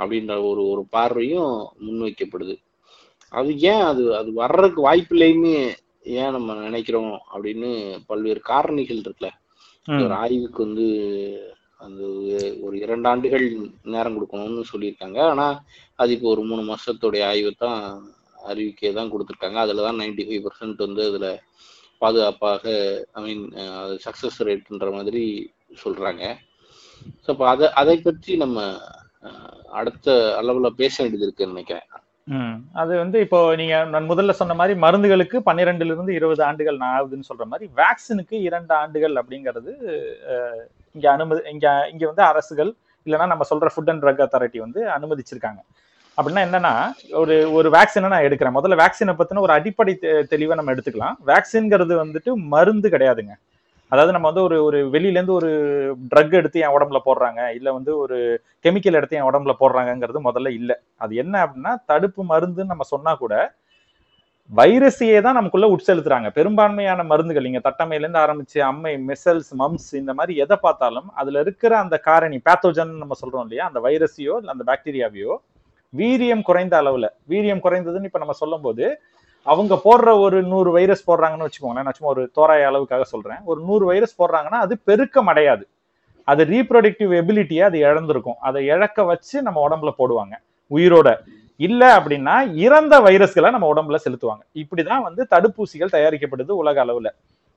அப்படின்ற 0.00 0.34
ஒரு 0.50 0.62
ஒரு 0.72 0.82
பார்வையும் 0.96 1.54
முன்வைக்கப்படுது. 1.84 2.54
அது 3.32 3.50
ஏன் 3.72 3.84
அது 3.90 4.02
அது 4.20 4.30
வர்றதுக்கு 4.42 4.80
வாய்ப்பு 4.88 5.14
இல்லைன்னு 5.16 5.52
ஏன் 6.20 6.34
நம்ம 6.36 6.54
நினைக்கிறோம் 6.68 7.12
அப்படின்னு 7.32 7.70
பல்வேறு 8.10 8.40
காரணிகள் 8.50 9.02
இருக்குல்ல. 9.02 9.30
ஒரு 10.04 10.14
ஆய்வுக்கு 10.22 10.60
வந்து 10.66 10.86
அந்த 11.84 12.02
ஒரு 12.64 12.74
இரண்டு 12.84 13.06
ஆண்டுகள் 13.12 13.46
நேரம் 13.94 14.16
கொடுக்கணும்னு 14.16 14.64
சொல்லியிருக்காங்க. 14.72 15.18
ஆனா 15.32 15.46
அது 15.98 16.10
இப்போ 16.16 16.28
ஒரு 16.34 16.42
மூணு 16.50 16.62
மாசத்துடைய 16.72 17.22
ஆய்வு 17.30 17.52
தான் 17.64 17.80
அறிவிக்கை 18.50 18.92
தான் 18.98 19.12
கொடுத்துருக்காங்க. 19.12 19.58
அதுல 19.64 19.84
தான் 19.86 20.00
நைன்டி 20.02 20.24
ஃபைவ் 20.28 20.44
பர்சன்ட் 20.46 20.86
வந்து 20.86 21.02
அதுல 21.10 21.28
பாதுகாப்பாக 22.04 22.64
ஐ 23.18 23.22
மீன் 23.26 23.44
சக்சஸ் 24.06 24.38
ரேட்ன்ற 24.48 24.88
மாதிரி 24.98 25.24
சொல்றாங்க. 25.82 26.22
ஸோ 27.24 27.28
அப்போ 27.34 27.46
அதை 27.54 27.66
அதை 27.82 27.96
பற்றி 28.06 28.32
நம்ம 28.44 28.58
அடுத்த 29.80 30.14
அளவுல 30.40 30.70
பேச 30.80 30.94
வேண்டியது 31.02 31.26
இருக்குன்னு 31.26 31.54
நினைக்கிறேன். 31.54 31.88
அது 32.80 32.92
வந்து 33.02 33.18
இப்போ 33.24 33.38
நீங்க 33.60 33.76
நான் 33.92 34.10
முதல்ல 34.10 34.32
சொன்ன 34.40 34.54
மாதிரி 34.58 34.74
மருந்துகளுக்கு 34.84 35.36
பன்னிரெண்டுல 35.48 35.94
இருந்து 35.94 36.16
இருபது 36.18 36.42
ஆண்டுகள் 36.48 36.80
நான் 36.82 36.94
ஆகுதுன்னு 36.98 37.28
சொல்ற 37.30 37.44
மாதிரி 37.52 37.66
வேக்சினுக்கு 37.80 38.36
இரண்டு 38.48 38.72
ஆண்டுகள் 38.82 39.14
அப்படிங்கிறது 39.20 39.72
இங்க 40.94 41.06
அனுமதி 41.16 41.42
இங்க 41.54 41.66
இங்க 41.92 42.04
வந்து 42.10 42.24
அரசுகள் 42.30 42.70
இல்லைன்னா 43.06 43.26
நம்ம 43.32 43.46
சொல்ற 43.50 43.68
ஃபுட் 43.74 43.90
அண்ட் 43.92 44.02
ட்ரக் 44.04 44.24
அத்தாரிட்டி 44.26 44.58
வந்து 44.66 44.80
அனுமதிச்சிருக்காங்க. 44.96 45.60
அப்படின்னா 46.18 46.42
என்னன்னா 46.46 46.72
ஒரு 47.20 47.34
ஒரு 47.58 47.68
வேக்சினை 47.76 48.08
நான் 48.14 48.26
எடுக்கிறேன். 48.26 48.56
முதல்ல 48.58 48.76
வேக்சினை 48.82 49.12
பத்தின 49.20 49.42
ஒரு 49.46 49.52
அடிப்படை 49.58 49.92
தெளிவை 50.32 50.56
நம்ம 50.58 50.72
எடுத்துக்கலாம். 50.74 51.16
வேக்சின்ங்கிறது 51.30 51.94
வந்துட்டு 52.02 52.32
மருந்து 52.54 52.88
கிடையாதுங்க. 52.94 53.34
அதாவது 53.92 54.12
நம்ம 54.14 54.28
வந்து 54.30 54.44
ஒரு 54.48 54.56
ஒரு 54.66 54.78
வெளியிலேருந்து 54.92 55.34
ஒரு 55.38 55.50
ட்ரக் 56.12 56.36
எடுத்து 56.38 56.62
என் 56.64 56.74
உடம்புல 56.76 56.98
போடுறாங்க 57.06 57.40
இல்லை 57.56 57.70
வந்து 57.78 57.92
ஒரு 58.02 58.18
கெமிக்கல் 58.64 58.98
எடுத்து 58.98 59.18
என் 59.18 59.28
உடம்புல 59.30 59.54
போடுறாங்கங்கிறது 59.62 60.20
முதல்ல 60.28 60.52
இல்லை. 60.60 60.76
அது 61.04 61.12
என்ன 61.22 61.34
அப்படின்னா 61.46 61.72
தடுப்பு 61.90 62.24
மருந்துன்னு 62.32 62.72
நம்ம 62.74 62.86
சொன்னா 62.94 63.12
கூட 63.24 63.34
வைரஸையே 64.50 65.18
தான் 65.26 65.38
நமக்குள்ள 65.38 65.66
உட்செலுத்துறாங்க. 65.74 66.28
பெரும்பான்மையான 66.38 67.00
மருந்துகள் 67.10 67.46
நீங்க 67.48 67.62
தட்டமையிலேருந்து 67.68 68.22
ஆரம்பிச்சு 68.24 68.58
அம்மை 68.70 68.92
மெசல்ஸ் 69.10 69.50
மம்ஸ் 69.60 69.90
இந்த 70.00 70.12
மாதிரி 70.18 70.34
எதை 70.44 70.56
பார்த்தாலும் 70.66 71.08
அதுல 71.20 71.40
இருக்கிற 71.44 71.72
அந்த 71.84 71.96
காரணி 72.10 72.38
பேத்தோஜன் 72.48 72.92
நம்ம 73.02 73.16
சொல்றோம் 73.22 73.46
இல்லையா? 73.46 73.66
அந்த 73.70 73.80
வைரஸையோ 73.86 74.36
இல்லை 74.40 74.54
அந்த 74.56 74.66
பாக்டீரியாவையோ 74.70 75.34
வீரியம் 75.96 76.42
குறைந்த 76.42 76.82
அளவுல. 76.82 77.08
வீரியம் 77.28 77.60
குறைந்ததுன்னு 77.64 78.04
இப்ப 78.04 78.18
நம்ம 78.18 78.32
சொல்லும்போது 78.32 79.00
அவங்க 79.42 79.74
போடுற 79.74 80.20
ஒரு 80.20 80.42
நூறு 80.42 80.70
வைரஸ் 80.70 81.10
போடுறாங்கன்னு 81.10 81.46
வச்சுக்கோங்களேன். 81.48 81.82
நான் 81.82 81.92
சும்மா 81.92 82.12
ஒரு 82.12 82.30
தோராய 82.34 82.70
அளவுக்காக 82.70 83.02
சொல்றேன். 83.02 83.36
ஒரு 83.44 83.60
நூறு 83.60 83.86
வைரஸ் 83.86 84.22
போடுறாங்கன்னா 84.22 84.60
அது 84.64 84.78
பெருக்கம் 84.78 85.26
அடையாது. 85.26 85.68
அது 86.24 86.44
ரீப்ரொடக்டிவ் 86.44 87.12
எபிலிட்டியை 87.20 87.62
அது 87.62 87.78
இழந்திருக்கும். 87.78 88.38
அதை 88.40 88.66
இழக்க 88.66 89.02
வச்சு 89.02 89.42
நம்ம 89.42 89.68
உடம்புல 89.68 89.90
போடுவாங்க. 89.98 90.34
உயிரோட. 90.70 91.16
இல்ல 91.56 91.96
அப்படின்னா 91.98 92.54
இறந்த 92.54 93.00
வைரஸ்களை 93.00 93.50
நம்ம 93.50 93.74
உடம்புல 93.74 93.96
செலுத்துவாங்க. 94.08 94.40
இப்படிதான் 94.54 95.02
வந்து 95.02 95.26
தடுப்பூசிகள் 95.30 95.92
தயாரிக்கப்படுது 95.92 96.50
உலக 96.50 96.84
அளவுல. 96.84 97.06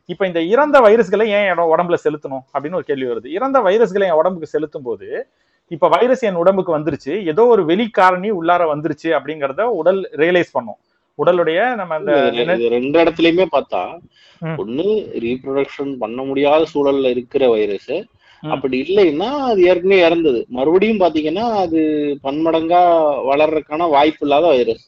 இப்ப 0.06 0.28
இந்த 0.28 0.42
இறந்த 0.42 0.80
வைரஸ்களை 0.80 1.26
ஏன் 1.26 1.48
என் 1.48 1.58
உடம்புல 1.58 1.96
செலுத்தணும் 2.04 2.44
அப்படின்னு 2.54 2.74
ஒரு 2.74 2.84
கேள்வி 2.84 3.06
வருது. 3.06 3.34
இறந்த 3.34 3.60
வைரஸ்களை 3.60 4.04
என் 4.04 4.12
உடம்புக்கு 4.12 4.48
செலுத்தும் 4.48 4.84
போது 4.84 5.28
இப்ப 5.72 5.88
வைரஸ் 5.94 6.24
என் 6.28 6.42
உடம்புக்கு 6.42 6.72
வந்துருச்சு. 6.78 7.14
ஏதோ 7.32 7.44
ஒரு 7.54 7.62
வெளிக்காரணி 7.70 8.30
உள்ளார 8.40 8.64
வந்துருச்சு 8.72 9.10
அப்படிங்கறத 9.18 9.64
உடல் 9.80 10.02
ரியலைஸ் 10.22 10.56
பண்ணும். 10.58 10.80
உடலுடைய 11.20 11.60
நம்ம 11.80 11.96
அந்த 12.00 12.14
ரெண்டு 12.76 12.98
இடத்துலயுமே 13.04 13.46
பார்த்தா. 13.56 13.82
ஒண்ணு 14.62 14.88
ரீப்ரொடக்ஷன் 15.26 15.92
பண்ண 16.02 16.20
முடியாத 16.30 16.62
சூழல்ல 16.74 17.10
இருக்கிற 17.16 17.44
வைரஸ். 17.54 17.96
அப்படி 18.44 18.78
இல்லைன்னா 18.86 19.30
அது 19.50 19.60
ஏற்கனவே 19.70 20.00
இறந்தது. 20.08 20.40
மறுபடியும் 20.58 21.02
பாத்தீங்கன்னா 21.04 21.46
அது 21.64 21.80
பன்மடங்கா 22.26 22.82
வளர்றதுக்கான 23.30 23.88
வாய்ப்பு 23.96 24.24
இல்லாத 24.28 24.46
வைரஸ் 24.56 24.84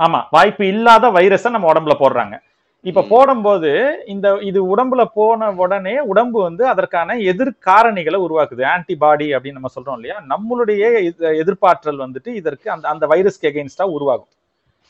ஆமா 0.00 0.20
வாய்ப்பு 0.36 0.64
இல்லாத 0.72 1.06
வைரஸை 1.18 1.50
நம்ம 1.54 1.68
உடம்புல 1.72 1.94
போடுறாங்க. 2.00 2.34
இப்ப. 2.82 3.02
போடும்போது 3.02 4.02
இந்த 4.06 4.38
இது 4.40 4.76
உடம்புல 4.76 5.04
போன 5.14 5.50
உடனே 5.52 6.00
உடம்பு 6.00 6.42
வந்து 6.42 6.66
அதற்கான 6.66 7.14
எதிர்காரணிகளை 7.14 8.16
உருவாக்குது. 8.16 8.62
ஆன்டிபாடி 8.62 9.38
அப்படின்னு 9.38 9.52
நம்ம 9.52 9.68
சொல்றோம் 9.74 9.92
இல்லையா? 9.92 10.22
நம்மளுடைய 10.28 11.10
எதி- 11.10 11.52
எதிர்ப்பாற்றல் 11.52 12.06
வந்துட்டு 12.06 12.28
இதற்கு 12.28 12.70
அந்த 12.70 12.88
அந்த 12.88 13.06
வைரஸ்க்கு 13.06 13.42
எகெயின்ஸ்டா 13.42 13.82
உருவாகும். 13.82 14.28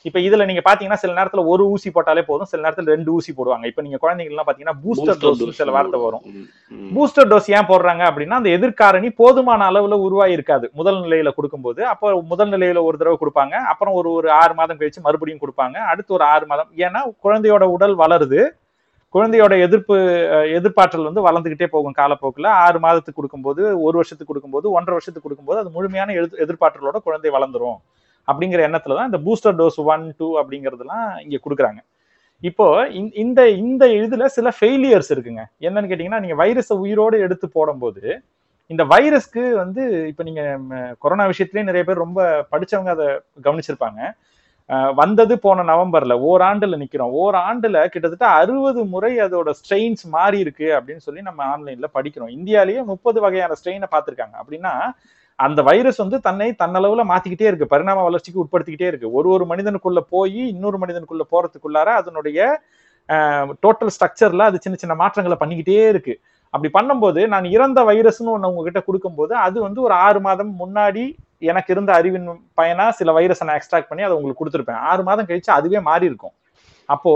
இப்ப 0.04 0.18
இதுல 0.20 0.44
நீங்க 0.46 0.62
பாத்தீங்கன்னா 0.64 1.00
சில 1.00 1.12
நேரத்துல 1.16 1.42
ஒரு 1.46 1.62
ஊசி 1.70 1.88
போட்டாலே 1.90 2.22
போதும் 2.22 2.48
சில 2.50 2.60
நேரத்துல 2.64 2.92
ரெண்டு 2.94 3.10
ஊசி 3.12 3.30
போடுவாங்க. 3.32 3.64
இப்ப 3.64 3.82
நீங்க 3.82 3.98
குழந்தைங்க 3.98 4.44
பாத்தீங்கன்னா 4.48 4.76
பூஸ்டர் 4.82 5.18
டோஸ் 5.22 5.58
சில 5.58 5.72
வார்த்தை 5.76 5.98
வரும். 6.04 6.22
பூஸ்டர் 6.92 7.30
டோஸ் 7.30 7.48
ஏன் 7.52 7.68
போடுறாங்க 7.68 8.02
அப்படின்னா 8.08 8.38
அந்த 8.38 8.50
எதிர்காரணி 8.56 9.08
போதுமான 9.18 9.66
அளவுல 9.70 9.98
உருவாகி 10.04 10.36
இருக்காது. 10.38 10.68
முதல் 10.74 11.00
நிலையில 11.04 11.32
கொடுக்கும்போது 11.34 11.82
அப்போ 11.88 12.14
முதல் 12.30 12.52
நிலையில 12.54 12.84
ஒரு 12.84 12.98
தடவை 12.98 13.18
கொடுப்பாங்க 13.20 13.54
அப்புறம் 13.72 13.94
ஒரு 13.94 14.10
ஒரு 14.12 14.30
ஆறு 14.38 14.54
மாதம் 14.54 14.80
கழிச்சு 14.80 15.06
மறுபடியும் 15.06 15.42
கொடுப்பாங்க 15.42 15.76
அடுத்து 15.90 16.16
ஒரு 16.18 16.26
ஆறு 16.28 16.46
மாதம். 16.46 16.70
ஏன்னா 16.86 17.02
குழந்தையோட 17.24 17.66
உடல் 17.76 17.96
வளருது. 18.02 18.40
குழந்தையோட 19.14 19.54
எதிர்ப்பு 19.66 19.94
அஹ், 20.34 20.48
எதிர்ப்பாற்றல் 20.56 21.06
வந்து 21.06 21.22
வளர்ந்துகிட்டே 21.26 21.68
போகும் 21.68 21.94
காலப்போக்கில். 21.94 22.48
ஆறு 22.64 22.78
மாதத்துக்கு 22.78 23.18
கொடுக்கும்போது 23.18 23.62
ஒரு 23.86 23.96
வருஷத்துக்கு 23.96 24.30
கொடுக்கும்போது 24.30 24.66
ஒன்றரை 24.72 24.96
வருஷத்துக்கு 24.96 25.26
கொடுக்கும்போது 25.26 25.60
அது 25.60 25.70
முழுமையான 25.76 26.14
எதிர் 26.18 26.42
எதிர்ப்பாற்றலோட 26.44 26.98
குழந்தை 27.06 27.30
வளர்ந்துரும். 27.36 27.78
அப்படிங்கிற 28.28 28.68
எண்ணத்துல 28.68 28.96
தான் 28.96 29.12
இந்த 29.12 29.18
பூஸ்டர் 29.18 29.54
டோஸ் 29.54 29.84
ஒன் 29.84 30.14
டூ 30.16 30.38
அப்படிங்கிறதுலாம் 30.38 31.20
இங்க 31.22 31.38
கொடுக்குறாங்க. 31.48 31.78
இப்போ 32.40 32.88
இந்த- 32.88 33.14
இந்த 33.14 33.48
இந்த 33.48 33.86
இதுல 33.86 34.24
சில 34.26 34.48
ஃபெயிலியர்ஸ் 34.60 35.12
இருக்குங்க. 35.14 35.44
என்னன்னு 35.60 35.88
கேட்டீங்கன்னா 35.88 36.20
நீங்க 36.20 36.46
வைரஸை 36.46 36.72
உயிரோடு 36.72 37.18
எடுத்து 37.18 37.48
போடும்போது 37.48 38.22
இந்த 38.66 38.84
வைரஸ்க்கு 38.84 39.52
வந்து 39.52 40.06
இப்போ 40.06 40.22
நீங்க 40.22 40.58
கொரோனா 40.98 41.26
விஷயத்திலே 41.26 41.62
நிறைய 41.62 41.84
பேர் 41.84 41.96
ரொம்ப 41.96 42.46
படிச்சவங்க 42.52 42.88
அதை 42.88 43.06
கவனிச்சிருப்பாங்க. 43.42 44.12
வந்தது 44.94 45.38
போன 45.38 45.62
நவம்பர்ல 45.62 46.18
ஓராண்டுல 46.30 46.84
நிக்கிறோம். 46.84 47.12
ஓராண்டுல 47.22 47.86
கிட்டத்தட்ட 47.86 48.26
அறுபது 48.26 48.84
முறை 48.84 49.16
அதோட 49.16 49.50
ஸ்ட்ரெயின்ஸ் 49.50 50.08
மாறி 50.10 50.38
இருக்கு 50.38 50.64
அப்படின்னு 50.64 50.96
சொல்லி 50.96 51.22
நம்ம 51.22 51.58
ஆன்லைன்ல 51.58 51.84
படிக்கிறோம். 51.94 52.36
இந்தியாலேயே 52.36 52.84
முப்பது 52.84 53.20
வகையான 53.20 53.52
ஸ்ட்ரெயினை 53.64 53.84
பார்த்திருக்காங்க. 53.90 54.34
அப்படின்னா 54.42 54.90
அந்த 55.38 55.60
வைரஸ் 55.68 56.00
வந்து 56.02 56.18
தன்னை 56.26 56.48
தன்னளவுல 56.62 57.02
மாத்திக்கிட்டே 57.10 57.48
இருக்கு. 57.50 57.66
பரிணாம 57.72 58.04
வளர்ச்சிக்கு 58.08 58.42
உட்படுத்திக்கிட்டே 58.44 58.88
இருக்கு. 58.90 59.08
ஒரு 59.18 59.28
ஒரு 59.34 59.44
மனிதனுக்குள்ள 59.52 60.00
போய் 60.14 60.40
இன்னொரு 60.54 60.78
மனிதனுக்குள்ள 60.82 61.24
போறதுக்குள்ளார 61.32 61.88
அதனுடைய 62.00 62.38
டோட்டல் 63.64 63.92
ஸ்ட்ரக்சர்ல 63.94 64.46
அது 64.50 64.58
சின்ன 64.64 64.78
சின்ன 64.80 64.94
மாற்றங்களை 65.02 65.36
பண்ணிக்கிட்டே 65.42 65.78
இருக்கு. 65.92 66.14
அப்படி 66.54 66.70
பண்ணும்போது 66.76 67.20
நான் 67.34 67.46
இறந்த 67.56 67.80
வைரஸ்னு 67.90 68.34
ஒண்ணு 68.34 68.50
உங்ககிட்ட 68.50 68.80
கொடுக்கும்போது 68.88 69.32
அது 69.46 69.58
வந்து 69.66 69.80
ஒரு 69.86 69.94
ஆறு 70.06 70.20
மாதம் 70.26 70.52
முன்னாடி 70.62 71.04
எனக்கு 71.50 71.70
இருந்த 71.74 71.90
அறிவின் 71.98 72.28
பயனா 72.60 72.86
சில 72.98 73.12
வைரஸை 73.18 73.44
நான் 73.48 73.58
எக்ஸ்ட்ராக்ட் 73.58 73.90
பண்ணி 73.90 74.06
அதை 74.06 74.14
உங்களுக்கு 74.18 74.40
கொடுத்துருப்பேன். 74.42 74.80
ஆறு 74.90 75.02
மாதம் 75.08 75.28
கழிச்சு 75.30 75.50
அதுவே 75.58 75.80
மாறி 75.88 76.06
இருக்கும் 76.10 76.34
அப்போ. 76.88 77.12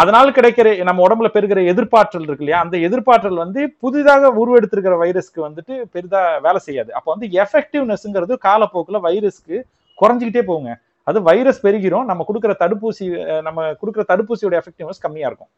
அதனால் 0.00 0.34
கிடைக்கிற 0.36 0.68
நம்ம 0.88 1.02
உடம்புல 1.06 1.28
பெருகிற 1.36 1.60
எதிர்ப்பாற்றல் 1.72 2.26
இருக்கு 2.26 2.44
இல்லையா? 2.44 2.60
அந்த 2.64 2.76
எதிர்ப்பாற்றல் 2.88 3.42
வந்து 3.44 3.60
புதிதாக 3.82 4.30
உருவெடுத்திருக்கிற 4.40 4.96
வைரஸ்க்கு 5.04 5.40
வந்துட்டு 5.46 5.74
பெரிதா 5.94 6.20
வேலை 6.46 6.60
செய்யாது. 6.66 6.90
அப்போ 6.98 7.08
வந்து 7.14 7.28
எஃபெக்டிவ்னஸ்ங்கிறது 7.44 8.36
காலப்போக்கில் 8.48 9.04
வைரஸ்க்கு 9.06 9.56
குறைஞ்சிக்கிட்டே 9.98 10.42
போகுங்க. 10.50 10.72
அது 11.06 11.18
வைரஸ் 11.28 11.62
பெருகிரும் 11.64 12.08
நம்ம 12.10 12.24
கொடுக்குற 12.28 12.54
தடுப்பூசி 12.62 13.04
நம்ம 13.46 13.68
கொடுக்குற 13.80 14.02
தடுப்பூசியோட 14.12 14.54
எஃபெக்டிவ்னஸ் 14.60 15.04
கம்மியா 15.04 15.28
இருக்கும். 15.30 15.50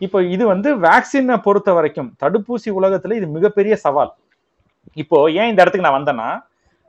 இப்போ 0.00 0.18
இது 0.34 0.44
வந்து 0.52 0.68
வேக்சினை 0.86 1.36
பொறுத்த 1.46 1.72
வரைக்கும் 1.76 2.10
தடுப்பூசி 2.22 2.68
உலகத்துல 2.78 3.16
இது 3.20 3.26
மிகப்பெரிய 3.36 3.74
சவால். 3.84 4.12
இப்போ 5.02 5.18
ஏன் 5.40 5.50
இந்த 5.50 5.60
இடத்துக்கு 5.62 5.86
நான் 5.88 5.98
வந்தேன்னா 6.00 6.28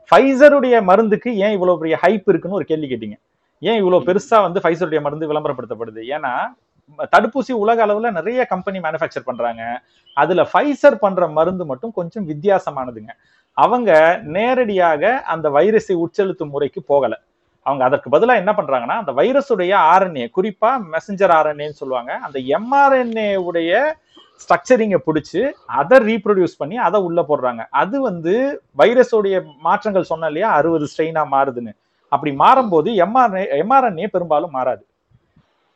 ஃபைசருடைய 0.09 0.75
மருந்துக்கு 0.89 1.29
ஏன் 1.45 1.55
இவ்வளவு 1.57 1.79
பெரிய 1.83 1.95
ஹைப் 2.03 2.27
இருக்குன்னு 2.31 2.59
ஒரு 2.59 2.67
கேள்வி 2.71 2.87
கேட்டீங்க. 2.89 3.17
ஏன் 3.59 3.77
இவ்வளவு 3.77 4.03
பெருசா 4.03 4.41
வந்து 4.41 4.59
ஃபைசருடைய 4.59 5.01
மருந்து 5.01 5.33
விளம்பரப்படுத்தப்படுது? 5.33 6.01
ஏன்னா 6.15 6.33
தடுப்பூசி 7.17 7.51
உலக 7.51 7.85
அளவுல 7.85 8.11
நிறைய 8.11 8.45
கம்பெனி 8.45 8.79
மேனுஃபேக்சர் 8.79 9.25
பண்றாங்க. 9.25 9.81
அதுல 10.13 10.47
ஃபைசர் 10.53 10.97
பண்ற 10.99 11.27
மருந்து 11.27 11.65
மட்டும் 11.65 11.91
கொஞ்சம் 11.91 12.27
வித்தியாசமானதுங்க. 12.27 13.09
அவங்க 13.53 14.19
நேரடியாக 14.23 15.21
அந்த 15.21 15.49
வைரஸை 15.49 15.95
உட்செலுத்தும் 16.05 16.49
முறைக்கு 16.49 16.83
போகல. 16.83 17.21
அவங்க 17.61 17.83
அதற்கு 17.83 18.09
பதிலாக 18.09 18.39
என்ன 18.39 18.51
பண்றாங்கன்னா 18.57 18.97
அந்த 19.01 19.11
வைரஸுடைய 19.11 19.73
ஆர்என்ஏ 19.75 20.27
குறிப்பா 20.37 20.71
மெசஞ்சர் 20.93 21.33
ஆர்என்ஏன்னு 21.37 21.81
சொல்லுவாங்க. 21.81 22.13
அந்த 22.13 22.39
எம்ஆர்என்ஏ 22.39 23.35
உடைய 23.35 23.97
ஸ்ட்ரக்சரிங்கை 24.43 24.97
பிடிச்சி 25.05 25.51
அதை 25.65 25.97
ரீப்ரொடியூஸ் 25.99 26.55
பண்ணி 26.57 26.77
அதை 26.77 27.01
உள்ள 27.01 27.21
போடுறாங்க. 27.21 27.65
அது 27.69 28.01
வந்து 28.01 28.63
வைரஸோடைய 28.77 29.45
மாற்றங்கள் 29.59 30.03
சொன்ன 30.03 30.27
இல்லையா? 30.27 30.51
அறுபது 30.51 30.87
ஸ்ட்ரெயினா 30.91 31.23
மாறுதுன்னு. 31.35 31.73
அப்படி 32.15 32.31
மாறும்போது 32.43 32.89
எம்ஆர்ஏ 33.05 33.45
எம்ஆர்என்ஏ 33.61 34.07
பெரும்பாலும் 34.15 34.55
மாறாது. 34.57 34.83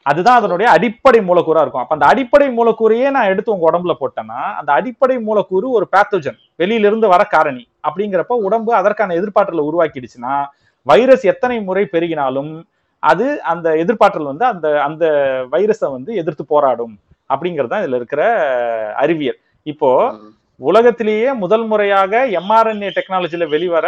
அதுதான் 0.05 0.37
அதனுடைய 0.39 0.67
அடிப்படை 0.71 1.19
மூலக்கூறா 1.19 1.61
இருக்கும். 1.61 1.81
அப்ப 1.81 1.95
அந்த 1.95 2.05
அடிப்படை 2.05 2.47
மூலக்கூறையே 2.49 3.07
நான் 3.09 3.29
எடுத்து 3.31 3.53
உங்க 3.55 3.65
உடம்புல 3.71 3.93
போட்டேன்னா 3.99 4.39
அந்த 4.59 4.69
அடிப்படை 4.71 5.17
மூலக்கூறு 5.19 5.69
ஒரு 5.69 5.87
பேத்தோஜன் 5.93 6.37
வெளியில 6.59 6.89
இருந்து 6.89 7.07
வர 7.07 7.23
காரணி. 7.35 7.63
அப்படிங்கிறப்ப 7.87 8.37
உடம்பு 8.47 8.71
அதற்கான 8.73 9.15
எதிர்ப்பாற்றலை 9.19 9.63
உருவாக்கிடுச்சுன்னா 9.69 10.33
வைரஸ் 10.87 11.25
எத்தனை 11.25 11.61
முறை 11.61 11.83
பெருகினாலும் 11.93 12.51
அது 13.03 13.25
அந்த 13.43 13.67
எதிர்ப்பாற்றல் 13.83 14.31
வந்து 14.31 14.45
அந்த 14.45 14.67
அந்த 14.83 15.03
வைரஸை 15.51 15.91
வந்து 15.91 16.15
எதிர்த்து 16.15 16.45
போராடும். 16.45 16.95
அப்படிங்கிறது 17.29 17.67
தான் 17.67 17.83
இதுல 17.83 17.95
இருக்கிற 17.95 18.21
அறிவியல். 18.95 19.39
இப்போ. 19.65 19.91
உலகத்திலேயே 20.61 21.33
முதல் 21.33 21.65
முறையாக 21.65 22.13
எம்ஆர்என்ஏ 22.39 22.89
டெக்னாலஜில 22.89 23.43
வெளிவர 23.49 23.85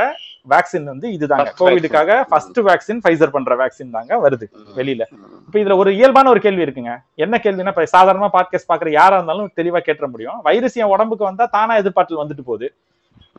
வேக்சின் 0.47 0.83
வந்து 0.83 1.07
இதுதாங்க 1.07 1.49
கோவிடுக்காக. 1.59 2.11
ஃபர்ஸ்ட் 2.29 2.59
வேக்சின் 2.59 3.01
ஃபைசர் 3.03 3.29
பண்ற 3.29 3.55
வேக்சின் 3.55 3.91
தாங்க 3.91 4.19
வருது. 4.19 4.45
வெளியில. 4.75 5.03
இப்ப 5.47 5.59
இதுல 5.59 5.77
ஒரு 5.77 5.95
இயல்பான 5.95 6.29
ஒரு 6.29 6.39
கேள்வி 6.39 6.63
இருக்குங்க 6.63 6.93
என்ன 7.15 7.39
கேள்வினா 7.43 7.67
இப்ப 7.67 7.87
சாதாரணமா 7.93 8.29
பாட்காஸ்ட் 8.33 8.69
பாக்குற 8.69 8.89
யாரா 8.91 9.15
இருந்தாலும் 9.15 9.51
தெளிவா 9.55 9.79
கேட்ட 9.79 10.07
முடியும் 10.07 10.39
வைரஸ் 10.41 10.75
என் 10.75 10.85
உடம்புக்கு 10.85 11.25
வந்தா 11.25 11.45
தானா 11.47 11.75
எதிர்பார்த்தல் 11.75 12.23
வந்துட்டு 12.23 12.41
போகுது 12.41 12.69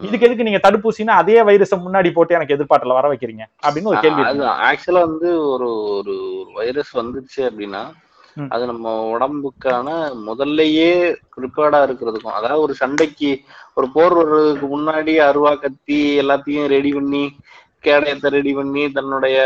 இதுக்கு 0.01 0.27
எதுக்கு 0.27 0.45
நீங்க 0.45 0.61
தடுப்பூசினா 0.63 1.15
அதே 1.15 1.43
வைரஸை 1.43 1.77
முன்னாடி 1.79 2.13
போட்டு 2.13 2.35
எனக்கு 2.35 2.55
எதிர்பார்ட்டல 2.57 2.93
வர 2.93 3.09
வைக்கிறீங்க 3.13 3.43
அப்படின்னு 3.65 3.85
ஒரு 3.85 4.01
கேள்வி. 4.01 4.23
ஆக்சுவலா 4.69 5.01
வந்து 5.01 5.31
ஒரு 5.49 5.69
ஒரு 5.97 6.15
வைரஸ் 6.55 6.93
வந்துருச்சு 6.97 7.43
அப்படின்னா. 7.49 7.83
அது 8.49 8.65
நம்ம 8.67 8.85
உடம்புக்கான 9.13 9.89
முதல்லயே 10.27 10.91
ப்ரிப்பேர்டா 11.35 11.81
இருக்கிறதுக்கும். 11.87 12.37
அதாவது 12.39 12.65
ஒரு 12.65 12.75
சண்டைக்கு 12.81 13.31
ஒரு 13.77 13.87
போர் 13.95 14.17
வர்றதுக்கு 14.19 14.67
முன்னாடி 14.73 15.13
அருவா 15.27 15.53
கத்தி 15.59 15.99
எல்லாத்தையும் 16.23 16.71
ரெடி 16.73 16.93
பண்ணி 16.93 17.25
கேடயத்தை 17.85 18.31
ரெடி 18.35 18.53
பண்ணி 18.55 18.83
தன்னுடைய 18.93 19.37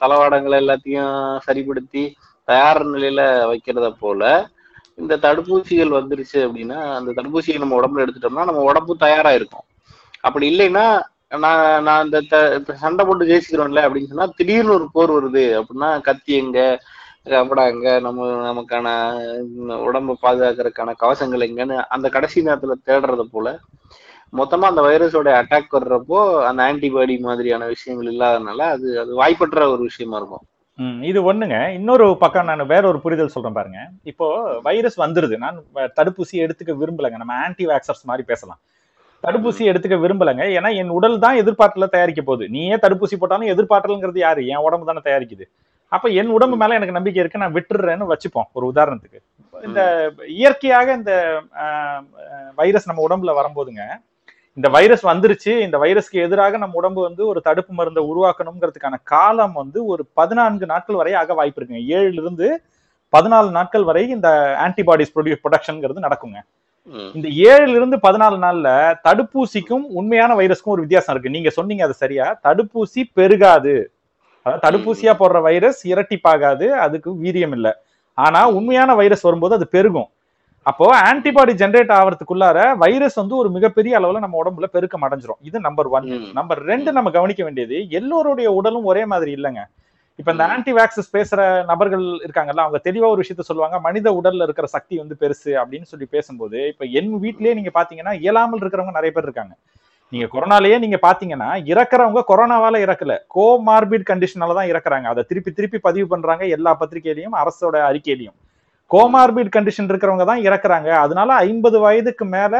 தளவாடங்களை 0.00 0.56
எல்லாத்தையும் 0.62 1.12
சரிப்படுத்தி 1.46 2.02
தயார் 2.48 2.80
நிலையில 2.88 3.20
வைக்கிறத 3.50 3.88
போல 4.00 4.22
இந்த 4.98 5.14
தடுப்பூசிகள் 5.24 5.96
வந்துருச்சு 5.96 6.38
அப்படின்னா 6.44 6.78
அந்த 6.96 7.10
தடுப்பூசியை 7.16 7.58
நம்ம 7.58 7.76
உடம்புல 7.78 8.04
எடுத்துட்டோம்னா 8.04 8.48
நம்ம 8.48 8.62
உடம்பு 8.68 8.92
தயாரா 9.02 9.32
இருக்கும் 9.34 9.66
அப்படி 10.24 10.46
இல்லைன்னா 10.52 10.86
நான் 11.42 11.58
நான் 11.86 12.04
இந்த 12.04 12.18
த- 12.30 12.50
சண்டை 12.82 13.02
போட்டு 13.04 13.28
ஜெயிச்சுக்கிறோம்ல 13.28 13.84
அப்படின்னு 13.86 14.10
சொன்னா 14.10 14.28
திடீர்னு 14.36 14.76
ஒரு 14.76 14.86
போர் 14.92 15.12
வருது 15.16 15.44
அப்படின்னா 15.58 15.90
கத்தி 16.02 16.32
எங்க 16.34 16.58
கபடா 17.26 17.70
எங்க 17.70 18.00
நம்ம 18.00 18.52
நமக்கான 18.52 19.12
உடம்பு 19.76 20.18
பாதுகாக்கிறதுக்கான 20.22 20.92
கவசங்கள் 21.02 21.46
எங்கன்னு 21.48 21.76
அந்த 21.76 22.08
கடைசி 22.08 22.44
நேரத்துல 22.44 22.72
தேடுறது 22.86 23.22
போல 23.22 23.58
மொத்தமா 24.32 24.58
அந்த 24.58 24.82
வைரஸோட 24.82 25.42
அட்டாக் 25.42 25.72
வர்றப்போ 25.72 26.44
அந்த 26.44 26.62
ஆன்டிபாடி 26.62 27.18
மாதிரியான 27.18 27.66
விஷயங்கள் 27.66 28.12
இல்லாதனால 28.12 28.56
அது 28.56 29.00
அது 29.00 29.14
வாய்ப்பற்ற 29.14 29.70
ஒரு 29.70 29.82
விஷயமா 29.82 30.16
இருக்கும். 30.16 30.40
இது 31.02 31.32
ஒண்ணுங்க. 31.32 31.68
இன்னொரு 31.68 32.16
பக்கம் 32.16 32.44
நான் 32.44 32.66
வேற 32.66 32.88
ஒரு 32.88 33.00
புரிதல் 33.00 33.28
சொல்றேன் 33.28 33.52
பாருங்க. 33.52 33.78
இப்போ 34.02 34.58
வைரஸ் 34.62 35.00
வந்துருது. 35.00 35.36
நான் 35.36 35.62
வ- 35.74 35.88
தடுப்பூசி 35.96 36.32
எடுத்துக்க 36.32 36.76
விரும்பலைங்க. 36.80 37.16
நம்ம 37.16 37.34
ஆன்டி 37.34 37.66
வேக்சர்ஸ் 37.66 38.02
மாதிரி 38.02 38.26
பேசலாம். 38.26 38.58
தடுப்பூசி 39.22 39.60
எடுத்துக்க 39.60 39.98
விரும்பலைங்க. 39.98 40.44
ஏன்னா 40.58 40.76
என் 40.76 40.88
உடல் 40.88 41.18
தான் 41.18 41.36
எதிர்பார்ட்டல 41.36 41.88
தயாரிக்க 41.88 42.22
போகுது. 42.22 42.48
நீ 42.48 42.66
ஏன் 42.66 42.78
தடுப்பூசி 42.78 43.16
போட்டாலும் 43.18 43.46
எதிர்பார்ட்டல்ங்கிறது 43.46 44.18
யாரு? 44.18 44.46
என் 44.46 44.56
உடம்பு 44.56 44.86
தானே 44.86 45.16
தயாரிக்குது. 45.16 45.42
அப்ப 45.88 46.08
என் 46.08 46.34
உடம்பு 46.36 46.56
மேல 46.56 46.74
எனக்கு 46.74 46.96
நம்பிக்கை 46.98 47.20
இருக்கு 47.22 47.42
நான் 47.42 47.56
விட்டுறேன்னு 47.56 48.10
வச்சுப்போம். 48.12 48.48
ஒரு 48.52 48.72
உதாரணத்துக்கு. 48.72 49.18
இந்த 49.66 49.80
இயற்கையாக 50.26 50.92
இந்த 50.92 51.12
வைரஸ் 52.54 52.88
நம்ம 52.90 53.02
உடம்புல 53.08 53.34
வரும்போதுங்க 53.40 53.84
இந்த 54.54 54.68
வைரஸ் 54.68 55.06
வந்துருச்சு 55.06 55.52
இந்த 55.66 55.76
வைரஸ்க்கு 55.78 56.22
எதிராக 56.26 56.56
நம்ம 56.56 56.76
உடம்பு 56.76 57.00
வந்து 57.02 57.26
ஒரு 57.26 57.40
தடுப்பு 57.40 57.72
மருந்தை 57.74 58.02
உருவாக்கணுங்கிறதுக்கான 58.10 58.96
காலம் 59.02 59.52
வந்து 59.52 59.78
ஒரு 59.84 60.06
பதினான்கு 60.12 60.66
நாட்கள் 60.66 60.96
வரை 60.96 61.14
ஆக 61.14 61.34
வாய்ப்பு 61.34 61.60
இருக்குங்க. 61.60 61.82
ஏழுல 61.96 62.20
இருந்து 62.22 62.62
பதினாலு 63.12 63.50
நாட்கள் 63.50 63.84
வரை 63.84 64.08
இந்த 64.08 64.28
ஆன்டிபாடிஸ் 64.66 65.12
ப்ரொடியூஸ் 65.14 65.42
ப்ரொடக்ஷன்ங்கிறது 65.44 66.06
நடக்குங்க. 66.06 66.40
இந்த 67.14 67.28
ஏழுல 67.50 67.76
இருந்து 67.78 67.96
பதினாலு 67.96 68.36
நாள்ல 68.46 68.68
தடுப்பூசிக்கும் 69.08 69.84
உண்மையான 69.98 70.34
வைரஸ்க்கும் 70.34 70.74
ஒரு 70.74 70.84
வித்தியாசம் 70.84 71.14
இருக்கு. 71.14 71.34
நீங்க 71.36 71.50
சொன்னீங்க 71.50 71.84
அது 71.84 71.94
சரியா. 71.94 72.26
தடுப்பூசி 72.42 73.02
பெருகாது. 73.14 73.74
அதாவது 74.46 74.62
தடுப்பூசியா 74.66 75.12
போடுற 75.20 75.38
வைரஸ் 75.42 75.80
இரட்டிப்பாகாது 75.92 76.66
அதுக்கு 76.84 77.10
வீரியம் 77.24 77.54
இல்லை 77.58 77.72
ஆனா 78.18 78.40
உண்மையான 78.58 78.90
வைரஸ் 78.94 79.26
வரும்போது 79.28 79.54
அது 79.54 79.66
பெருகும். 79.68 80.08
அப்போ 80.66 80.86
ஆன்டிபாடி 81.08 81.52
ஜென்ரேட் 81.62 81.90
ஆகிறதுக்குள்ளார 81.96 82.58
வைரஸ் 82.76 83.14
வந்து 83.14 83.34
ஒரு 83.36 83.48
மிகப்பெரிய 83.50 83.98
அளவுல 83.98 84.22
நம்ம 84.24 84.38
உடம்புல 84.42 84.66
பெருக்கம் 84.66 85.04
அடைஞ்சிரும். 85.06 85.40
இது 85.48 85.58
நம்பர் 85.60 85.88
ஒன். 85.96 86.06
நம்பர் 86.32 86.60
ரெண்டு 86.70 86.92
நம்ம 86.92 87.10
கவனிக்க 87.10 87.42
வேண்டியது 87.44 87.76
எல்லோருடைய 87.98 88.48
உடலும் 88.58 88.88
ஒரே 88.92 89.02
மாதிரி 89.04 89.32
இல்லைங்க. 89.36 89.62
இப்ப 90.18 90.32
இந்த. 90.32 90.44
ஆன்டி 90.54 90.72
வேக்சஸ் 90.72 91.12
பேசுற 91.16 91.40
நபர்கள் 91.70 92.06
இருக்காங்கல்ல 92.26 92.64
அவங்க 92.64 92.78
தெளிவா 92.88 93.08
ஒரு 93.14 93.22
விஷயத்த 93.22 93.44
சொல்லுவாங்க 93.50 93.78
மனித 93.80 94.12
உடல்ல 94.20 94.46
இருக்கிற 94.48 94.66
சக்தி 94.66 94.96
வந்து 94.98 95.16
பெருசு 95.22 95.52
அப்படின்னு 95.62 95.88
சொல்லி 95.92 96.06
பேசும்போது 96.16 96.60
இப்ப 96.72 96.84
என் 97.00 97.12
வீட்லயே 97.24 97.54
நீங்க 97.54 97.72
பாத்தீங்கன்னா 97.74 98.14
இயலாமல் 98.24 98.62
இருக்கிறவங்க 98.62 98.98
நிறைய 98.98 99.12
பேர் 99.14 99.28
இருக்காங்க. 99.28 99.54
நீங்க 100.12 100.26
கொரோனாலேயே 100.32 100.76
நீங்க 100.82 100.98
பாத்தீங்கன்னா 101.04 101.48
இறக்குறவங்க 101.72 102.20
கொரோனாவால 102.28 102.80
இறக்கல. 102.86 103.12
கோமார்பிட் 103.36 104.04
கண்டிஷனால 104.10 104.54
தான் 104.58 104.68
இறக்குறாங்க. 104.72 105.06
அதை 105.12 105.22
திருப்பி 105.30 105.50
திருப்பி 105.58 105.78
பதிவு 105.86 106.06
பண்றாங்க 106.12 106.44
எல்லா 106.56 106.72
பத்திரிகையிலையும் 106.80 107.36
அரசோட 107.42 107.76
அறிக்கையிலையும். 107.88 108.36
கோமார்பிட் 108.90 109.50
கண்டிஷன் 109.56 109.88
இருக்கிறவங்க 109.90 110.26
தான் 110.30 110.44
இறக்குறாங்க. 110.48 110.90
அதனால 111.04 111.30
ஐம்பது 111.48 111.78
வயதுக்கு 111.86 112.26
மேல 112.36 112.54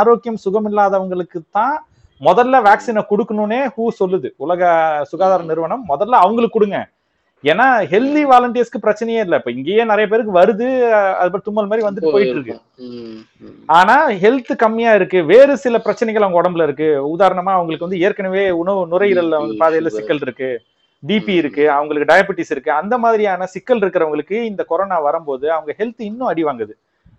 ஆரோக்கியம் 0.00 0.42
சுகமில்லாதவங்களுக்கு 0.44 1.40
தான் 1.58 1.76
முதல்ல 2.20 2.56
வேக்சினை 2.68 3.02
கொடுக்கணும்னே 3.10 3.60
ஹூ 3.74 3.84
சொல்லுது. 4.00 4.28
உலக 4.44 4.62
சுகாதார 5.10 5.42
நிறுவனம் 5.50 5.84
முதல்ல 5.92 6.20
அவங்களுக்கு 6.24 6.56
கொடுங்க. 6.56 6.78
ஏன்னா 7.44 7.66
ஹெல்தி 7.84 8.22
வாலண்டியர்ஸ்க்கு 8.26 8.82
பிரச்சனையே 8.82 9.20
இல்லை. 9.20 9.38
இப்ப 9.38 9.50
இங்கேயே 9.50 9.84
நிறைய 9.84 10.06
பேருக்கு 10.08 10.32
வருது 10.32 10.66
அஹ், 10.90 11.14
அது 11.14 11.30
பத்தி 11.30 11.44
தும்மல் 11.44 11.66
மாதிரி 11.66 11.86
வந்துட்டு 11.88 12.12
போயிட்டு 12.12 12.34
இருக்கு. 12.34 12.54
ஆனா 13.68 14.10
ஹெல்த் 14.10 14.56
கம்மியா 14.56 14.94
இருக்கு. 14.94 15.24
வேறு 15.24 15.56
சில 15.56 15.80
பிரச்சனைகள் 15.80 16.22
அவங்க 16.22 16.40
உடம்புல 16.40 16.62
இருக்கு. 16.62 17.16
உதாரணமா 17.16 17.52
அவங்களுக்கு 17.52 17.88
வந்து 17.88 18.00
ஏற்கனவே 18.00 18.50
உணவு 18.50 18.86
நுரையீரல்ல 18.86 19.38
வந்து 19.38 19.54
பாதையில. 19.60 19.86
சிக்கல் 19.88 20.18
இருக்கு. 20.20 20.50
பிபி. 21.02 21.28
இருக்கு. 21.28 21.70
அவங்களுக்கு 21.70 22.14
டயபெட்டிஸ் 22.14 22.50
இருக்கு. 22.50 22.72
அந்த 22.72 22.98
மாதிரியான 22.98 23.46
சிக்கல் 23.46 23.78
இருக்கிறவங்களுக்கு 23.78 24.32
இந்த 24.42 24.62
கொரோனா 24.62 24.98
வரும்போது 24.98 25.52
அவங்க 25.52 25.74
ஹெல்த் 25.78 26.02
இன்னும் 26.02 26.28
அடி 26.28 26.44
வாங்குது. 26.44 26.74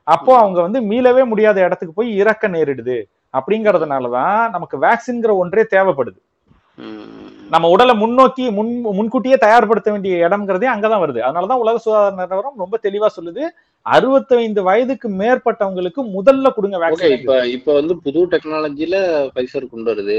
அப்போ 0.08 0.38
அவங்க 0.38 0.62
வந்து 0.62 0.82
மீளவே 0.82 1.26
முடியாத 1.26 1.62
இடத்துக்கு 1.62 1.94
போய் 1.94 2.18
இறக்க 2.18 2.48
நேரிடுது. 2.48 2.98
அப்படிங்கறதுனாலதான் 3.34 4.50
நமக்கு 4.50 4.78
வேக்சின்ங்கிற 4.80 5.36
ஒன்றே 5.36 5.66
தேவைப்படுது. 5.72 6.20
நம்ம 7.50 7.70
உடலை 7.70 7.94
முன்னோக்கி 7.96 8.52
முன் 8.52 8.70
முன்கூட்டியே 8.98 9.38
தயார்படுத்த 9.42 9.90
வேண்டிய 9.92 10.28
இடம்ங்கிறதே 10.28 10.68
அங்கதான் 10.74 11.04
வருது. 11.04 11.20
அதனாலதான் 11.20 11.64
உலக 11.64 11.78
சுகாதார 11.78 12.16
நிறுவனம் 12.16 12.62
ரொம்ப 12.64 12.80
தெளிவா 12.84 13.08
சொல்லுது. 13.18 13.44
அறுபத்தைந்து 13.82 14.64
வயதுக்கு 14.64 15.10
மேற்பட்டவங்களுக்கு 15.10 16.02
முதல்ல 16.18 16.50
கொடுங்க 16.54 16.78
வேக்சின் 16.80 17.16
இப்ப 17.18 17.48
இப்ப 17.48 17.74
வந்து 17.74 17.98
புது 17.98 18.26
டெக்னாலஜில 18.26 18.96
பைசர் 19.36 19.72
கொண்டு 19.74 19.92
வருது. 19.94 20.18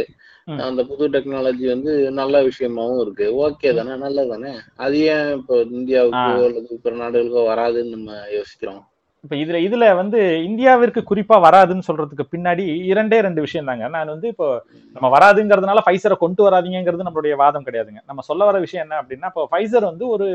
அந்த 0.48 0.84
புது 0.84 1.08
டெக்னாலஜி 1.08 1.66
வந்து 1.66 1.92
நல்ல 2.10 2.42
விஷயமாவும் 2.42 3.00
இருக்கு. 3.00 3.26
ஓகே 3.44 3.74
தானே 3.74 3.96
நல்லது 3.96 4.28
தானே? 4.28 4.52
அது 4.76 4.98
ஏன் 5.00 5.36
இப்போ 5.36 5.56
இந்தியாவுக்கோ. 5.78 6.30
அல்லது 6.48 6.80
பிற 6.82 6.94
நாடுகளுக்கோ 6.96 7.44
வராதுன்னு 7.52 7.94
நம்ம 7.96 8.12
யோசிக்கிறோம்? 8.38 8.82
இப்ப 9.24 9.34
இதுல 9.40 9.58
இதுல 9.64 9.84
வந்து 9.98 10.20
இந்தியாவிற்கு 10.46 11.00
குறிப்பா 11.08 11.36
வராதுன்னு 11.44 11.86
சொல்றதுக்கு 11.88 12.24
பின்னாடி 12.32 12.64
இரண்டே 12.92 13.18
ரெண்டு 13.26 13.40
விஷயம் 13.44 13.68
தாங்க. 13.70 13.84
நான் 13.94 14.10
வந்து 14.12 14.28
இப்போ 14.32 14.46
நம்ம 14.94 15.06
வராதுங்கிறதுனால 15.16 15.82
ஃபைசரை 15.86 16.16
கொண்டு 16.22 16.42
வராதீங்கிறது 16.46 17.06
நம்மளுடைய 17.08 17.34
வாதம் 17.42 17.66
கிடையாதுங்க. 17.66 18.00
நம்ம 18.10 18.22
சொல்ல 18.28 18.48
வர 18.48 18.58
விஷயம் 18.64 18.84
என்ன 18.84 18.96
அப்படின்னா 19.02 19.28
இப்போ 19.32 19.44
ஃபைசர் 19.50 19.84
வந்து 19.90 20.04
ஒரு 20.14 20.28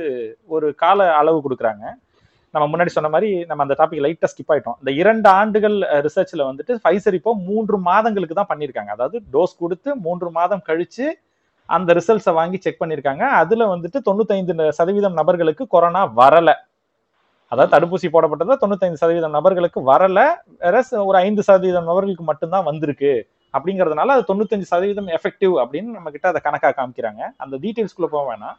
ஒரு 0.56 0.67
கால 0.84 1.08
அளவு 1.21 1.39
கொடுக்குறாங்க. 1.47 1.84
நம்ம 2.54 2.65
முன்னாடி 2.73 2.91
சொன்ன 2.95 3.10
மாதிரி 3.15 3.32
நம்ம 3.50 3.63
அந்த 3.65 3.76
டாபிக் 3.82 4.04
லைட்டா 4.06 4.30
ஸ்கிப் 4.34 4.54
ஆயிட்டோம். 4.54 4.78
இந்த 4.82 4.91
இரண்டு 5.02 5.30
ஆண்டுகள் 5.39 5.78
ரிசர்ச்ல 6.08 6.45
வந்துட்டு 6.52 6.76
ஃபைசர் 6.84 7.17
இப்போ 7.19 7.34
மூன்று 7.50 7.78
மாதங்களுக்கு 7.89 8.38
தான் 8.39 8.52
பண்ணியிருக்காங்க. 8.54 8.93
அதாவது 8.97 9.19
டோஸ் 9.36 9.60
கொடுத்து 9.63 9.89
மூன்று 10.06 10.32
மாதம் 10.38 10.63
கழிச்சு 10.69 11.08
அந்த 11.69 11.89
ரிசல்ட்ஸை 12.00 12.36
வாங்கி 12.39 12.60
செக் 12.65 12.82
பண்ணியிருக்காங்க. 12.84 13.23
அதுல 13.41 13.67
வந்துட்டு 13.73 14.00
தொண்ணூத்தைந்து 14.08 14.71
சதவீதம் 14.80 15.19
நபர்களுக்கு 15.21 15.65
கொரோனா 15.76 16.04
வரலை. 16.21 16.56
அதாவது 17.52 17.72
தடுப்பூசி 17.74 18.08
போடப்பட்டதுல 18.14 18.58
தொண்ணூத்தைந்து 18.62 19.02
சதவீதம் 19.02 19.36
நபர்களுக்கு 19.38 19.80
வரல. 19.92 20.20
வேற 20.64 20.82
ஒரு 21.10 21.18
ஐந்து 21.26 21.42
சதவீதம் 21.50 21.90
நபர்களுக்கு 21.90 22.26
மட்டும்தான் 22.30 22.66
வந்திருக்கு. 22.70 23.12
அப்படிங்கிறதுனால 23.56 24.16
அது 24.16 24.24
தொண்ணூத்தஞ்சு 24.30 24.72
சதவீதம் 24.72 25.12
எஃபெக்டிவ் 25.18 25.54
அப்படின்னு 25.64 25.92
நம்ம 25.98 26.10
கிட்ட 26.16 26.28
அதை 26.32 26.42
கணக்காக 26.48 26.74
காமிக்கிறாங்க. 26.80 27.22
அந்த 27.44 27.56
டீட்டெயில்ஸ்குள்ள 27.66 28.10
போக 28.16 28.24
வேணாம். 28.32 28.58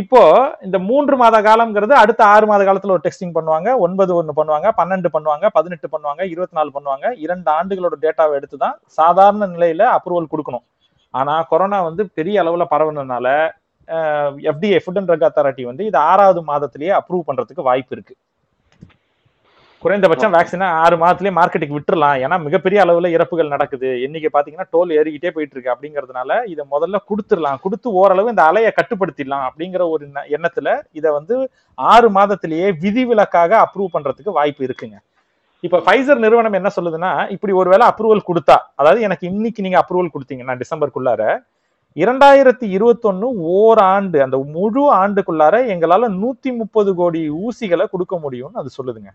இப்போ 0.00 0.20
இந்த 0.66 0.76
மூன்று 0.88 1.14
மாத 1.22 1.36
காலம்ங்கிறது 1.46 1.94
அடுத்த 2.02 2.22
ஆறு 2.34 2.44
மாத 2.50 2.62
காலத்துல 2.66 2.94
ஒரு 2.94 3.04
டெஸ்டிங் 3.06 3.34
பண்ணுவாங்க. 3.38 3.68
ஒன்பது 3.86 4.12
ஒன்று 4.18 4.32
பண்ணுவாங்க 4.38 4.68
பன்னெண்டு 4.78 5.08
பண்ணுவாங்க 5.16 5.46
பதினெட்டு 5.56 5.88
பண்ணுவாங்க 5.94 6.22
இருபத்தி 6.34 6.56
நாலு 6.58 6.70
பண்ணுவாங்க. 6.76 7.06
இரண்டு 7.24 7.48
ஆண்டுகளோட 7.56 7.96
டேட்டாவை 8.04 8.36
எடுத்து 8.38 8.58
தான் 8.64 8.76
சாதாரண 9.00 9.48
நிலையில 9.54 9.82
அப்ரூவல் 9.96 10.30
கொடுக்கணும். 10.34 10.64
ஆனா 11.14 11.34
கொரோனா 11.50 11.80
வந்து 11.88 12.02
பெரிய 12.18 12.36
அளவுல 12.42 12.66
பரவுனதுனால 12.74 13.26
FDA 13.88 14.80
food 14.86 14.98
and 14.98 15.10
drug 15.10 15.28
authority 15.28 15.62
வந்து 15.62 15.84
இது 15.84 15.98
ஆறாவது 15.98 16.42
மாதத்திலேயே 16.42 16.92
அப்ரூவ் 16.92 17.20
பண்றதுக்கு 17.26 17.62
வாய்ப்பு 17.62 17.96
இருக்கு. 17.96 18.14
குறைந்தபட்சம் 19.78 20.32
வேக்சினை 20.32 20.64
ஆறு 20.64 20.96
மாதத்திலேயே 20.96 21.36
மார்க்கெட்டுக்கு 21.36 21.78
விட்டுறலாம். 21.78 22.24
ஏன்னா 22.24 22.42
மிகப்பெரிய 22.42 22.82
அளவுல 22.82 23.06
இறப்புகள் 23.06 23.48
நடக்குது. 23.48 24.02
எண்ணிக்கை 24.02 24.40
பாத்தீங்கன்னா 24.40 24.64
டோல் 24.72 24.92
ஏறிக்கிட்டே 24.92 25.30
போயிட்டு 25.30 25.60
இருக்கு 25.60 25.72
அப்படிங்கறதுனால 25.72 26.46
இதை 26.46 26.64
முதல்ல 26.70 26.96
கொடுத்துடலாம். 27.08 27.60
கொடுத்து 27.60 27.92
ஓரளவு 27.92 28.28
இந்த 28.28 28.42
அலையை 28.42 28.70
கட்டுப்படுத்திடலாம் 28.70 29.48
அப்படிங்கிற 29.48 29.88
ஒரு 29.88 30.06
எண்ண- 30.06 30.24
எண்ணத்துல 30.28 30.80
இதை 30.92 31.12
வந்து 31.12 31.50
ஆறு 31.74 32.10
மாதத்திலேயே 32.10 32.72
விதிவிலக்காக 32.80 33.66
அப்ரூவ் 33.66 33.86
பண்றதுக்கு 33.92 34.32
வாய்ப்பு 34.32 34.64
இருக்குங்க. 34.64 34.96
இப்ப 35.60 35.78
ஃபைசர் 35.78 36.18
நிறுவனம் 36.18 36.52
என்ன 36.52 36.68
சொல்லுதுன்னா 36.76 37.30
இப்படி 37.30 37.52
ஒருவேளை 37.52 37.86
அப்ரூவல் 37.86 38.26
கொடுத்தா 38.26 38.56
அதாவது 38.74 39.00
எனக்கு 39.00 39.26
இன்னைக்கு 39.26 39.62
நீங்க 39.62 39.84
அப்ரூவல் 39.84 40.08
கொடுத்தீங்கன்னா 40.14 40.60
டிசம்பருக்குள்ளார 40.60 41.42
இரண்டாயிரத்தி 42.00 42.66
இருபத்தொன்னு 42.76 43.28
ஓராண்டு 43.54 44.18
அந்த 44.22 44.36
முழு 44.54 44.82
ஆண்டுக்குள்ளார 44.94 45.54
எங்களால 45.72 46.08
நூத்தி 46.20 46.50
முப்பது 46.60 46.90
கோடி 47.00 47.22
ஊசிகளை 47.30 47.86
கொடுக்க 47.90 48.16
முடியும்னு 48.24 48.60
அது 48.62 48.70
சொல்லுதுங்க. 48.78 49.10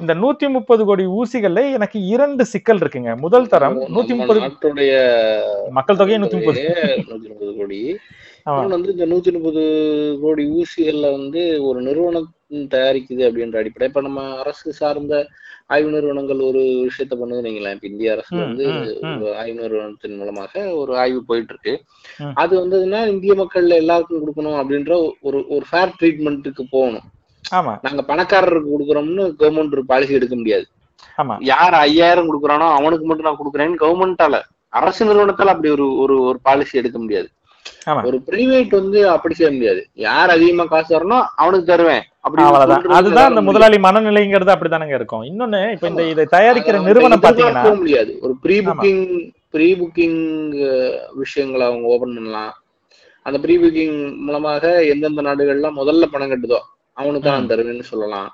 இந்த 0.00 0.12
நூத்தி 0.14 0.46
முப்பது 0.56 0.82
கோடி 0.84 1.04
ஊசிகள்ல 1.18 1.62
எனக்கு 1.76 1.98
இரண்டு 2.14 2.44
சிக்கல் 2.52 2.78
இருக்குங்க. 2.78 3.12
முதல் 3.24 3.48
தரம் 3.52 3.78
நூத்தி 3.96 4.14
முப்பது 4.20 4.40
மக்கள் 5.78 6.00
தொகை 6.02 6.16
நூத்தி 6.22 6.36
முப்பது. 6.38 6.62
நூத்தி 7.10 7.28
முப்பது 7.32 7.54
கோடி. 7.58 7.80
ஆமா. 8.46 8.54
இன்னொன்னு 8.56 8.76
வந்து 8.76 8.94
இந்த 8.94 9.06
நூத்தி 9.10 9.30
முப்பது 9.34 9.62
கோடி 10.22 10.42
ஊசிகள்ல 10.56 11.10
வந்து 11.16 11.42
ஒரு 11.68 11.78
நிறுவனம் 11.82 12.28
தயாரிக்குது 12.74 13.22
அப்படின்ற 13.28 13.56
அடிப்படை. 13.60 13.86
இப்ப 13.88 14.00
நம்ம 14.00 14.22
அரசு 14.42 14.72
சார்ந்த 14.80 15.14
ஆய்வு 15.68 15.90
நிறுவனங்கள் 15.90 16.40
ஒரு 16.48 16.62
விஷயத்த 16.88 17.14
பண்ணுது 17.20 17.46
நீங்களேன் 17.46 17.74
இப்ப 17.76 17.86
இந்திய 17.86 18.14
அரசு 18.14 18.32
வந்து 18.40 18.64
ஆய்வு 19.42 19.56
நிறுவனத்தின் 19.60 20.18
மூலமாக 20.18 20.64
ஒரு 20.80 20.92
ஆய்வு 21.02 21.20
போயிட்டு 21.30 21.52
இருக்கு. 21.54 21.74
அது 22.42 22.52
வந்ததுன்னா 22.60 23.00
இந்திய 23.12 23.34
மக்கள்ல 23.34 23.78
எல்லாருக்கும் 23.82 24.22
கொடுக்கணும் 24.22 24.58
அப்படின்ற 24.60 24.92
ஒரு 25.28 25.38
ஒரு 25.56 25.64
ஃபேர் 25.70 25.96
ட்ரீட்மெண்ட்டுக்கு 26.00 26.64
போகணும். 26.70 27.06
நாங்க 27.86 28.02
பணக்காரருக்கு 28.10 28.74
கொடுக்குறோம்னு 28.74 29.24
கவர்மெண்ட் 29.40 29.76
ஒரு 29.76 29.84
பாலிசி 29.92 30.18
எடுக்க 30.18 30.36
முடியாது. 30.36 30.66
யார் 31.52 31.74
ஐயாயிரம் 31.86 32.28
கொடுக்குறானோ 32.30 32.68
அவனுக்கு 32.78 33.06
மட்டும் 33.06 33.28
நான் 33.28 33.40
கொடுக்குறேன்னு 33.40 33.82
கவர்மெண்டால 33.84 34.36
அரசு 34.72 35.02
நிறுவனத்தால 35.08 35.52
அப்படி 35.54 35.70
ஒரு 35.76 35.86
ஒரு 36.26 36.38
பாலிசி 36.48 36.74
எடுக்க 36.82 36.98
முடியாது. 36.98 37.28
ஒரு 38.08 38.16
பிரைவேட் 38.26 38.72
வந்து 38.80 38.98
அப்படி 39.10 39.34
செய்ய 39.34 39.50
முடியாது. 39.52 39.80
யார் 40.06 40.30
அதிகமா 40.34 40.64
காசு 40.64 40.88
தரணும் 40.94 41.24
அவனுக்கு 41.42 41.66
தருவேன். 41.70 42.04
அப்படி 42.24 42.42
அவ்வளவுதான். 42.42 42.84
அதுதான் 42.98 43.30
யாரால 43.30 43.44
முதலாளி 43.48 43.78
மனநிலைங்கிறது 43.86 44.54
அப்படிதானங்க 44.54 44.94
இருக்கும். 44.98 45.24
இன்னொன்னு 45.30 45.60
இப்ப 45.72 45.88
இந்த. 45.92 46.04
இதை 46.12 46.26
தயாரிக்கிற 46.36 46.82
நிறுவனம் 46.88 47.24
பாத்தீங்கன்னா 47.24 47.76
முடியாது. 47.82 48.12
ஒரு 48.20 48.34
ப்ரீ. 48.44 48.58
புக்கிங் 48.68 49.04
ப்ரீ 49.54 49.68
புக்கிங் 49.80 50.20
விஷயங்களை 51.22 51.64
அவங்க 51.66 51.86
ஓபன் 51.94 52.14
பண்ணலாம். 52.14 52.54
அந்த 53.26 53.38
ப்ரீ 53.44 53.54
புக்கிங் 53.58 53.98
மூலமாக 54.26 54.72
எந்தெந்த 54.92 55.22
நாடுகள்லாம் 55.28 55.78
முதல்ல 55.80 56.06
பணம் 56.14 56.32
கட்டுதோ 56.32 56.60
அவனுக்கு 56.96 57.28
தான் 57.28 57.50
தருவேன்னு 57.52 57.90
சொல்லலாம். 57.92 58.30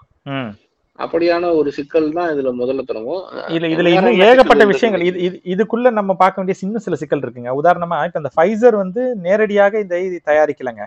அப்படியான 1.05 1.51
ஒரு 1.59 1.69
சிக்கல் 1.77 2.07
தான் 2.19 2.31
இதுல 2.33 2.51
முதல்ல 2.61 2.83
தொடங்கும். 2.91 3.23
இதுல 3.55 3.69
இதுல 3.75 3.91
இன்னும் 3.97 4.21
ஏகப்பட்ட 4.29 4.65
விஷயங்கள். 4.71 5.05
இது 5.09 5.19
இது 5.27 5.37
இதுக்குள்ள 5.53 5.91
நம்ம 5.99 6.15
பார்க்க 6.23 6.41
வேண்டிய 6.41 6.57
சின்ன 6.63 6.83
சில 6.87 6.97
சிக்கல் 7.03 7.23
இருக்குங்க. 7.25 7.53
உதாரணமா 7.61 7.99
இப்ப 8.09 8.23
இந்த 8.23 8.33
ஃபைசர் 8.37 8.77
வந்து 8.83 9.03
நேரடியாக 9.27 9.81
இந்த 9.85 9.99
இது 10.07 10.19
தயாரிக்கலங்க. 10.31 10.85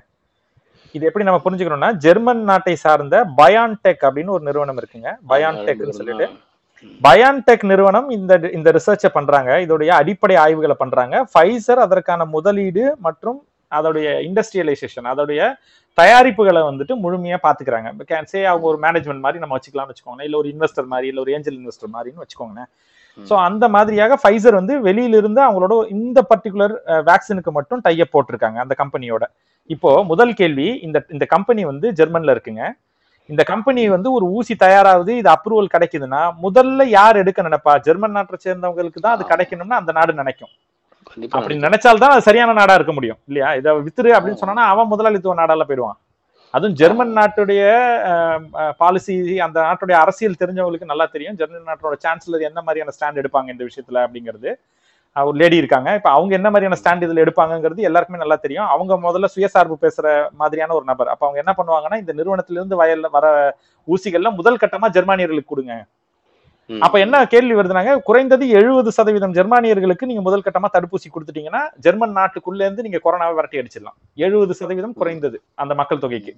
இது 0.98 1.08
எப்படி 1.10 1.26
நம்ம 1.28 1.42
புரிஞ்சுக்கணும்னா 1.46 1.92
ஜெர்மன் 2.06 2.44
நாட்டை 2.50 2.76
சார்ந்த 2.86 3.16
பயான்டெக் 3.42 4.04
அப்படின்னு 4.08 4.36
ஒரு 4.38 4.44
நிறுவனம் 4.50 4.80
இருக்குங்க. 4.82 5.12
பயான்டெக்னு 5.32 5.98
சொல்லிட்டு. 6.00 6.28
பயான்டெக் 7.08 7.64
நிறுவனம் 7.72 8.08
இந்த 8.18 8.34
இந்த 8.58 8.70
ரிசர்ச்சை 8.78 9.10
பண்றாங்க. 9.18 9.52
இதோடைய 9.66 9.92
அடிப்படை 10.02 10.36
ஆய்வுகளை 10.44 10.76
பண்றாங்க. 10.84 11.16
ஃபைசர் 11.32 11.82
அதற்கான 11.86 12.26
முதலீடு 12.36 12.84
மற்றும் 13.08 13.40
அதோடைய 13.78 14.08
இண்டஸ்ட்ரியலைசேஷன் 14.30 15.08
அதோடைய 15.12 15.42
தயாரிப்புகளை 15.98 16.62
வந்துட்டு 16.70 16.94
முழுமையா 17.04 17.38
பாத்துக்கிறாங்க. 17.46 17.90
கேன் 18.12 18.30
சே 18.32 18.40
அவங்க 18.52 18.66
ஒரு 18.72 18.80
மேனேஜ்மெண்ட் 18.86 19.24
மாதிரி 19.26 19.42
நம்ம 19.44 19.56
வச்சுக்கலாம்னு 19.58 19.92
வச்சுக்கோங்களேன். 19.94 20.28
இல்ல 20.30 20.38
ஒரு 20.42 20.50
இன்வெஸ்டர் 20.54 20.88
மாதிரி 20.94 21.10
இல்ல 21.12 21.22
ஒரு 21.24 21.34
ஏஞ்சல் 21.36 21.58
இன்வெஸ்டர் 21.60 21.94
மாதிரின்னு 21.96 22.24
வச்சுக்கோங்களேன். 22.24 22.70
சோ 23.18 23.34
அந்த 23.48 23.66
மாதிரியாக 23.76 24.14
ஃபைசர் 24.22 24.60
வந்து 24.60 24.76
வெளியில 24.88 25.18
இருந்து 25.22 25.42
அவங்களோட 25.48 25.74
இந்த 25.98 26.20
பர்டிகுலர் 26.30 26.74
வேக்சினுக்கு 27.10 27.52
மட்டும் 27.58 27.84
டைப் 27.88 28.14
போட்டிருக்காங்க 28.16 28.60
அந்த 28.64 28.76
கம்பெனியோட 28.82 29.26
இப்போ 29.70 29.92
முதல் 30.12 30.34
கேள்வி 30.40 30.68
இந்த 30.88 30.98
இந்த 31.16 31.26
கம்பெனி 31.36 31.62
வந்து 31.72 31.88
ஜெர்மன்ல 32.00 32.34
இருக்குங்க. 32.36 32.64
இந்த 33.30 33.42
கம்பெனி 33.52 33.84
வந்து 33.96 34.10
ஒரு 34.18 34.26
ஊசி 34.38 34.54
தயாராகுது 34.64 35.12
இது 35.20 35.30
அப்ரூவல் 35.36 35.74
கிடைக்குதுன்னா 35.76 36.22
முதல்ல 36.46 36.88
யார் 36.98 37.20
எடுக்க 37.22 37.42
நினைப்பா? 37.48 37.74
ஜெர்மன் 37.86 38.16
நாட்டை 38.18 38.38
சேர்ந்தவங்களுக்கு 38.46 39.00
தான் 39.06 39.16
அது 39.18 39.26
கிடைக்கணும்னு 39.32 39.80
அந்த 39.82 39.92
நாடு 39.98 40.14
நினைக்கும். 40.22 40.52
அப்படி 41.30 41.56
நினைச்சால்தான் 41.58 42.16
அது 42.16 42.22
சரியான 42.22 42.54
நாடா 42.54 42.74
இருக்க 42.74 42.94
முடியும். 42.94 43.18
இல்லையா? 43.28 43.56
இதை 43.56 43.74
வித்துரு 43.74 44.10
அப்படின்னு 44.18 44.34
சொன்னா 44.34 44.64
அவன் 44.64 44.88
முதலாளித்துவ 44.88 45.36
நாடால 45.36 45.62
போயிடுவான். 45.62 45.98
அதுவும் 46.52 46.76
ஜெர்மன் 46.76 47.16
நாட்டுடைய 47.16 47.62
பாலிசி 48.78 49.40
அந்த 49.40 49.62
நாட்டுடைய 49.62 49.92
அரசியல் 49.92 50.36
தெரிஞ்சவங்களுக்கு 50.40 50.86
நல்லா 50.86 51.06
தெரியும். 51.06 51.36
ஜெர்மன் 51.36 51.64
நாட்டோட 51.66 51.94
சான்சலர் 52.06 52.42
என்ன 52.42 52.62
மாதிரியான 52.62 52.92
ஸ்டாண்ட் 53.00 53.24
எடுப்பாங்க 53.24 53.50
இந்த 53.50 53.64
விஷயத்துல 53.64 54.08
அப்படிங்கிறது. 54.08 54.56
ஒரு 55.16 55.38
லேடி 55.38 55.56
இருக்காங்க. 55.56 55.94
இப்ப 55.94 56.10
அவங்க 56.10 56.34
என்ன 56.36 56.50
மாதிரியான 56.50 56.80
ஸ்டாண்ட் 56.84 57.10
இதுல 57.10 57.24
எடுப்பாங்கங்கிறது 57.24 57.76
எல்லாருக்குமே 57.76 58.20
நல்லா 58.20 58.36
தெரியும். 58.36 58.66
அவங்க 58.66 58.94
முதல்ல 58.96 59.26
சுயசார்பு 59.36 59.76
பேசுற 59.82 60.30
மாதிரியான 60.32 60.74
ஒரு 60.74 60.86
நபர். 60.86 61.08
அப்ப 61.08 61.28
அவங்க 61.28 61.44
என்ன 61.46 61.54
பண்ணுவாங்கன்னா 61.58 62.00
இந்த 62.00 62.14
நிறுவனத்திலிருந்து 62.14 62.84
வயல்ல 62.84 63.10
வர 63.12 63.58
ஊசிகள்ல 63.88 64.36
முதல் 64.36 64.56
கட்டமா 64.56 64.88
ஜெர்மானியர்களுக்கு 64.90 65.46
கொடுங்க. 65.46 65.86
அப்ப 66.70 67.00
என்ன 67.00 67.26
கேள்வி 67.26 67.56
வருதுனாங்க? 67.56 68.02
குறைந்தது 68.02 68.48
எழுபது 68.50 68.92
சதவீதம் 68.92 69.34
ஜெர்மானியர்களுக்கு 69.34 70.06
நீங்க 70.06 70.22
முதல் 70.22 70.46
கட்டமா 70.46 70.68
தடுப்பூசி 70.76 71.08
கொடுத்துட்டீங்கன்னா 71.10 71.62
ஜெர்மன் 71.78 72.18
நாட்டுக்குள்ள 72.18 72.62
இருந்து 72.62 72.82
நீங்க 72.82 73.02
கொரோனாவை 73.04 73.36
விரட்டி 73.36 73.62
அடிச்சிடலாம். 73.62 73.98
எழுபது 74.18 74.54
சதவீதம் 74.54 74.94
குறைந்தது 74.94 75.42
அந்த 75.56 75.76
மக்கள் 75.76 76.00
தொகைக்கு. 76.00 76.34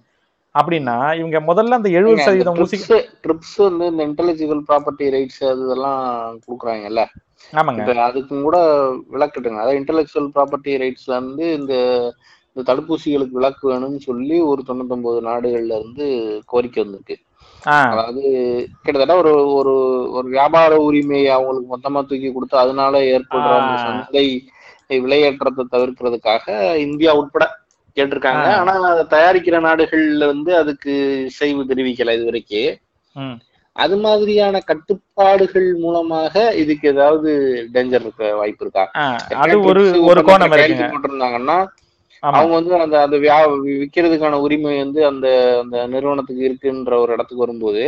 அப்படின்னா 0.56 1.16
இவங்க 1.20 1.40
முதல்ல 1.40 1.78
அந்த 1.80 1.90
எழுபது 1.90 2.26
சதவீதம் 2.26 2.60
ஊசி 2.64 2.78
ட்ரிப்ஸ் 3.24 3.58
வந்து 3.58 3.86
இந்த 3.86 4.04
இன்டெலிஜிபிள் 4.06 4.62
ப்ராப்பர்ட்டி 4.70 5.08
ரைட்ஸ் 5.16 5.44
அது 5.44 5.64
இதெல்லாம் 5.66 6.04
கொடுக்குறாங்கல்ல? 6.46 7.02
ஆமாங்க. 7.54 7.82
இப்ப 7.82 7.96
அதுக்கும் 8.10 8.42
கூட 8.42 8.58
விளக்கட்டுங்க. 9.16 9.60
அதாவது 9.60 9.80
இன்டெலெக்சுவல் 9.82 10.30
ப்ராப்பர்ட்டி 10.38 10.76
ரைட்ஸ்ல 10.84 11.14
வந்து 11.14 11.54
இந்த 11.54 11.74
இந்த 12.56 12.64
தடுப்பூசிகளுக்கு 12.72 13.32
விலக்கு 13.32 13.70
வேணும்னு 13.72 14.00
சொல்லி 14.00 14.42
ஒரு 14.42 14.62
தொண்ணூத்தொன்பது 14.68 15.22
நாடுகள்ல 15.22 15.80
இருந்து 15.80 16.06
கோரிக்கை 16.46 16.84
வந்திருக்கு. 16.84 17.16
அதாவது 17.66 18.22
கிட்டத்தட்ட 18.84 19.16
ஒரு 19.22 19.32
ஒரு 19.58 19.74
ஒரு 20.18 20.28
வியாபார 20.30 20.74
உரிமை 20.88 21.22
அவங்களுக்கு 21.38 21.74
மொத்தமா 21.74 22.02
தூக்கி 22.10 22.30
கொடுத்து 22.32 22.58
அதனால 22.64 23.02
ஏற்படுற. 23.14 23.54
சந்தை 23.86 24.26
விலையேற்றத்தை 25.04 25.64
தவிர்க்கிறதுக்காக 25.74 26.46
இந்தியா 26.86 27.14
உட்பட 27.22 27.46
கேட்டிருக்காங்க. 27.98 28.48
ஆனா 28.62 28.74
அதை 28.94 29.04
தயாரிக்கிற 29.16 29.60
நாடுகள்ல 29.68 30.26
வந்து 30.34 30.52
அதுக்கு 30.62 30.94
செய்வு 31.40 31.62
தெரிவிக்கல 31.72 32.16
இது 32.18 32.30
வரைக்கும். 32.30 33.36
அது 33.76 33.96
மாதிரியான 34.04 34.60
கட்டுப்பாடுகள் 34.70 35.70
மூலமாக 35.84 36.44
இதுக்கு 36.62 36.86
ஏதாவது 36.94 37.30
டேஞ்சர் 37.74 38.06
இருக்க 38.06 38.30
வாய்ப்பு 38.40 38.64
இருக்கா 38.66 38.84
அது 39.44 39.56
ஒரு 39.72 39.84
ஒரு 40.10 40.22
கோணம் 40.28 40.54
போட்டிருந்தாங்கன்னா 40.94 41.58
அவங்க 42.28 42.54
வந்து 42.58 42.74
அந்த 42.84 42.96
அந்த 43.06 43.18
வியா 43.24 43.38
விற்கிறதுக்கான 43.66 44.40
உரிமை 44.46 44.76
வந்து 44.84 45.02
அந்த 45.10 45.28
அந்த 45.64 45.78
நிறுவனத்துக்கு 45.94 46.48
இருக்குன்ற 46.50 46.94
ஒரு 47.04 47.14
இடத்துக்கு 47.16 47.46
வரும்போது. 47.46 47.84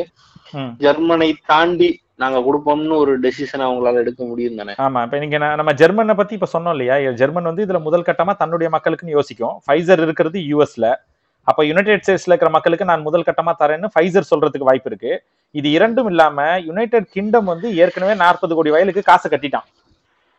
ஜெர்மனை 0.84 1.30
தாண்டி 1.52 1.90
நாங்க 2.24 2.38
கொடுப்போம்னு 2.46 2.96
ஒரு 3.04 3.14
டெசிஷன் 3.24 3.64
அவங்களால 3.66 4.02
எடுக்க 4.04 4.22
முடியும் 4.30 4.60
தானே? 4.60 4.74
ஆமா 4.86 5.00
இப்ப 5.06 5.18
நீங்க 5.24 5.38
நம்ம 5.60 5.74
ஜெர்மனை 5.82 6.16
பத்தி 6.20 6.34
இப்ப 6.38 6.50
சொன்னோம் 6.54 6.74
இல்லையா? 6.76 6.96
ஜெர்மன் 7.22 7.50
வந்து 7.50 7.66
இதுல 7.66 7.82
முதல் 7.88 8.08
கட்டமா 8.10 8.34
தன்னுடைய 8.42 8.70
மக்களுக்குன்னு 8.76 9.18
யோசிக்கும். 9.18 9.56
ஃபைசர் 9.66 10.04
இருக்கிறது 10.06 10.40
யூஎஸ்ல 10.52 10.88
அப்ப 11.48 11.64
யுனைடெட் 11.68 12.02
ஸ்டேட்ஸ்ல 12.04 12.32
இருக்கிற 12.32 12.50
மக்களுக்கு 12.56 12.88
நான் 12.90 13.06
முதல் 13.08 13.26
கட்டமா 13.28 13.52
தரேன்னு 13.60 13.90
ஃபைசர் 13.94 14.30
சொல்றதுக்கு 14.32 14.70
வாய்ப்பு 14.70 14.90
இருக்கு. 14.92 15.12
இது 15.56 15.68
இரண்டும் 15.78 16.10
இல்லாம 16.12 16.48
யுனைடெட் 16.70 17.08
கிங்டம் 17.14 17.50
வந்து 17.52 17.68
ஏற்கனவே 17.84 18.16
நாற்பது 18.24 18.56
கோடி 18.58 18.74
வயலுக்கு 18.76 19.04
காசு 19.10 19.28
கட்டிட்டான். 19.34 19.68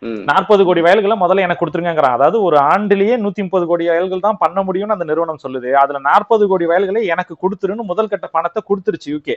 நாற்பது 0.03 0.63
கோடி 0.67 0.81
வயல்களை 0.87 1.15
முதல்ல 1.23 1.45
எனக்கு 1.47 1.63
கொடுத்துருங்கிறான் 1.63 2.17
அதாவது 2.17 2.39
ஒரு 2.49 2.57
ஆண்டிலேயே 2.73 3.15
நூத்தி 3.23 3.43
முப்பது 3.47 3.65
கோடி 3.71 3.85
வயல்கள் 3.91 4.27
தான் 4.27 4.41
பண்ண 4.43 4.59
முடியும்னு 4.67 4.97
அந்த 4.97 5.07
நிறுவனம் 5.11 5.43
சொல்லுது. 5.45 5.71
அதுல 5.83 6.01
நாற்பது 6.09 6.45
கோடி 6.51 6.67
வயல்களை 6.73 7.01
எனக்கு 7.15 7.35
கொடுத்துருன்னு 7.43 7.91
முதல் 7.93 8.11
கட்ட 8.13 8.27
பணத்தை 8.37 8.63
கொடுத்துருச்சு 8.71 9.09
யூகே 9.15 9.37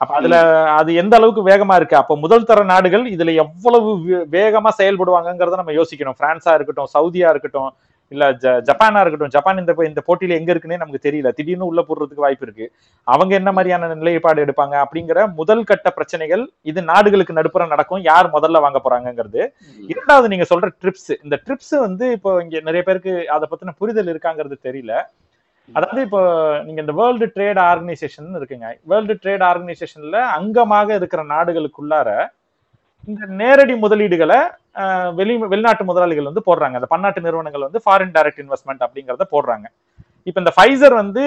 அப்ப 0.00 0.12
அதுல 0.18 0.36
அது 0.78 0.90
எந்த 1.00 1.14
அளவுக்கு 1.18 1.42
வேகமா 1.48 1.74
இருக்கு? 1.78 1.96
அப்ப 2.02 2.12
முதல் 2.24 2.46
தர 2.50 2.60
நாடுகள் 2.70 3.04
இதுல 3.14 3.32
எவ்வளவு 3.42 3.90
வேகமா 4.36 4.70
செயல்படுவாங்கங்கிறத 4.78 5.58
நம்ம 5.60 5.74
யோசிக்கணும். 5.78 6.16
பிரான்ஸா 6.20 6.52
இருக்கட்டும் 6.58 6.90
சவுதியா 6.94 7.30
இருக்கட்டும் 7.34 7.70
இல்ல 8.12 8.32
ஜ- 8.32 8.62
ஜப்பானா 8.68 9.00
இருக்கட்டும் 9.00 9.28
ஜப்பான் 9.28 9.58
இந்த 9.58 9.74
இந்த 9.78 10.02
போட்டியில 10.06 10.28
எங்க 10.28 10.54
இருக்குன்னே 10.54 10.76
நமக்கு 10.76 11.10
தெரியல. 11.10 11.28
திடீர்னு 11.28 11.66
உள்ள 11.66 11.80
போடுறதுக்கு 11.80 12.24
வாய்ப்பு 12.26 12.46
இருக்கு. 12.46 12.72
அவங்க 13.06 13.34
என்ன 13.34 13.52
மாதிரியான 13.52 13.94
நிலைப்பாடு 13.94 14.44
எடுப்பாங்க 14.44 14.84
அப்படிங்கிற 14.84 15.34
முதல் 15.34 15.64
கட்ட 15.64 15.90
பிரச்சனைகள் 15.90 16.50
இது 16.62 16.82
நாடுகளுக்கு 16.82 17.32
நடுப்புற 17.32 17.66
நடக்கும். 17.66 18.02
யார் 18.02 18.30
முதல்ல 18.30 18.60
வாங்க 18.60 18.80
போறாங்கங்கிறது. 18.84 19.42
இரண்டாவது 19.88 20.28
நீங்க 20.28 20.46
சொல்ற 20.54 20.68
ட்ரிப்ஸ் 20.82 21.16
இந்த 21.22 21.40
ட்ரிப்ஸ் 21.46 21.78
வந்து 21.78 22.10
இப்போ 22.10 22.42
இங்க 22.42 22.60
நிறைய 22.60 22.82
பேருக்கு 22.82 23.28
அதை 23.28 23.48
பத்தின 23.50 23.74
புரிதல் 23.78 24.06
இருக்காங்கிறது 24.06 24.58
தெரியல. 24.62 24.94
அதாவது 25.72 26.02
இப்போ 26.02 26.20
நீங்க 26.64 26.80
இந்த 26.80 26.92
வேர்ல்டு 26.92 27.26
ட்ரேட் 27.26 27.58
ஆர்கனைசேஷன் 27.62 28.38
இருக்குங்க. 28.38 28.74
வேர்ல்டு 28.82 29.14
ட்ரேட் 29.14 29.42
ஆர்கனைசேஷன்ல 29.42 30.20
அங்கமாக 30.38 30.94
இருக்கிற 30.94 31.24
நாடுகளுக்குள்ளார 31.24 32.08
இந்த 33.08 33.26
நேரடி 33.40 33.74
முதலீடுகளை 33.84 34.40
வெளி 35.18 35.34
வெளிநாட்டு 35.52 35.84
முதலாளிகள் 35.90 36.28
வந்து 36.30 36.46
போடுறாங்க. 36.48 36.74
அந்த 36.78 36.88
பன்னாட்டு 36.94 37.20
நிறுவனங்கள் 37.26 37.66
வந்து 37.66 37.80
ஃபாரின் 37.84 38.14
டைரக்ட் 38.16 38.42
இன்வெஸ்ட்மெண்ட் 38.44 38.84
அப்படிங்கறத 38.86 39.26
போடுறாங்க. 39.34 39.66
இப்போ 40.28 40.38
இந்த 40.42 40.52
ஃபைசர் 40.56 40.94
வந்து 41.02 41.22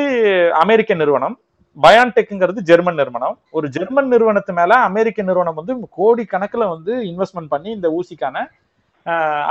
அமெரிக்க 0.63 0.93
நிறுவனம் 1.01 1.35
பயான்டெக்ங்கிறது 1.77 2.59
ஜெர்மன் 2.69 2.99
நிறுவனம். 3.01 3.35
ஒரு 3.57 3.67
ஜெர்மன் 3.75 4.11
நிறுவனத்து 4.13 4.53
மேல 4.59 4.73
அமெரிக்க 4.89 5.23
நிறுவனம் 5.29 5.59
வந்து 5.59 5.75
கோடி 5.99 6.23
கணக்குல 6.33 6.63
வந்து 6.73 6.93
இன்வெஸ்ட்மெண்ட் 7.11 7.53
பண்ணி 7.53 7.69
இந்த 7.77 7.87
ஊசிக்கான 7.99 8.45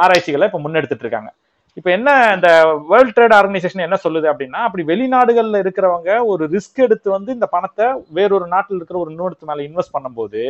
ஆராய்ச்சிகளை 0.02 0.46
இப்ப 0.50 0.60
முன்னெடுத்துட்டு 0.64 1.04
இருக்காங்க. 1.06 1.30
இப்ப 1.78 1.88
என்ன 1.96 2.08
இந்த 2.36 2.48
வேர்ல்ட் 2.90 3.14
ட்ரேட் 3.16 3.34
ஆர்கனைசேஷன் 3.38 3.86
என்ன 3.86 3.96
சொல்லுது 4.04 4.26
அப்படின்னா 4.32 4.60
அப்படி 4.66 4.82
வெளிநாடுகள்ல 4.90 5.60
இருக்கிறவங்க 5.64 6.10
ஒரு 6.32 6.44
ரிஸ்க் 6.54 6.82
எடுத்து 6.86 7.08
வந்து 7.16 7.30
இந்த 7.36 7.46
பணத்தை 7.54 7.86
வேறொரு 8.18 8.46
நாட்டில் 8.54 8.78
இருக்கிற 8.78 8.98
ஒரு 9.04 9.10
நிறுவனத்து 9.14 9.50
மேல 9.50 9.64
இன்வெஸ்ட் 9.68 9.94
பண்ணும்போது 9.96 10.42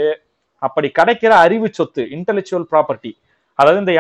அப்படி 0.62 0.88
கிடைக்கிற 0.98 1.32
அறிவு 1.44 1.68
சொத்து 1.78 2.02
இன்டெலெக்சுவல் 2.16 2.66
ப்ராப்பர்ட்டி 2.72 3.12
அதாவது 3.58 3.82
இந்த 3.82 3.92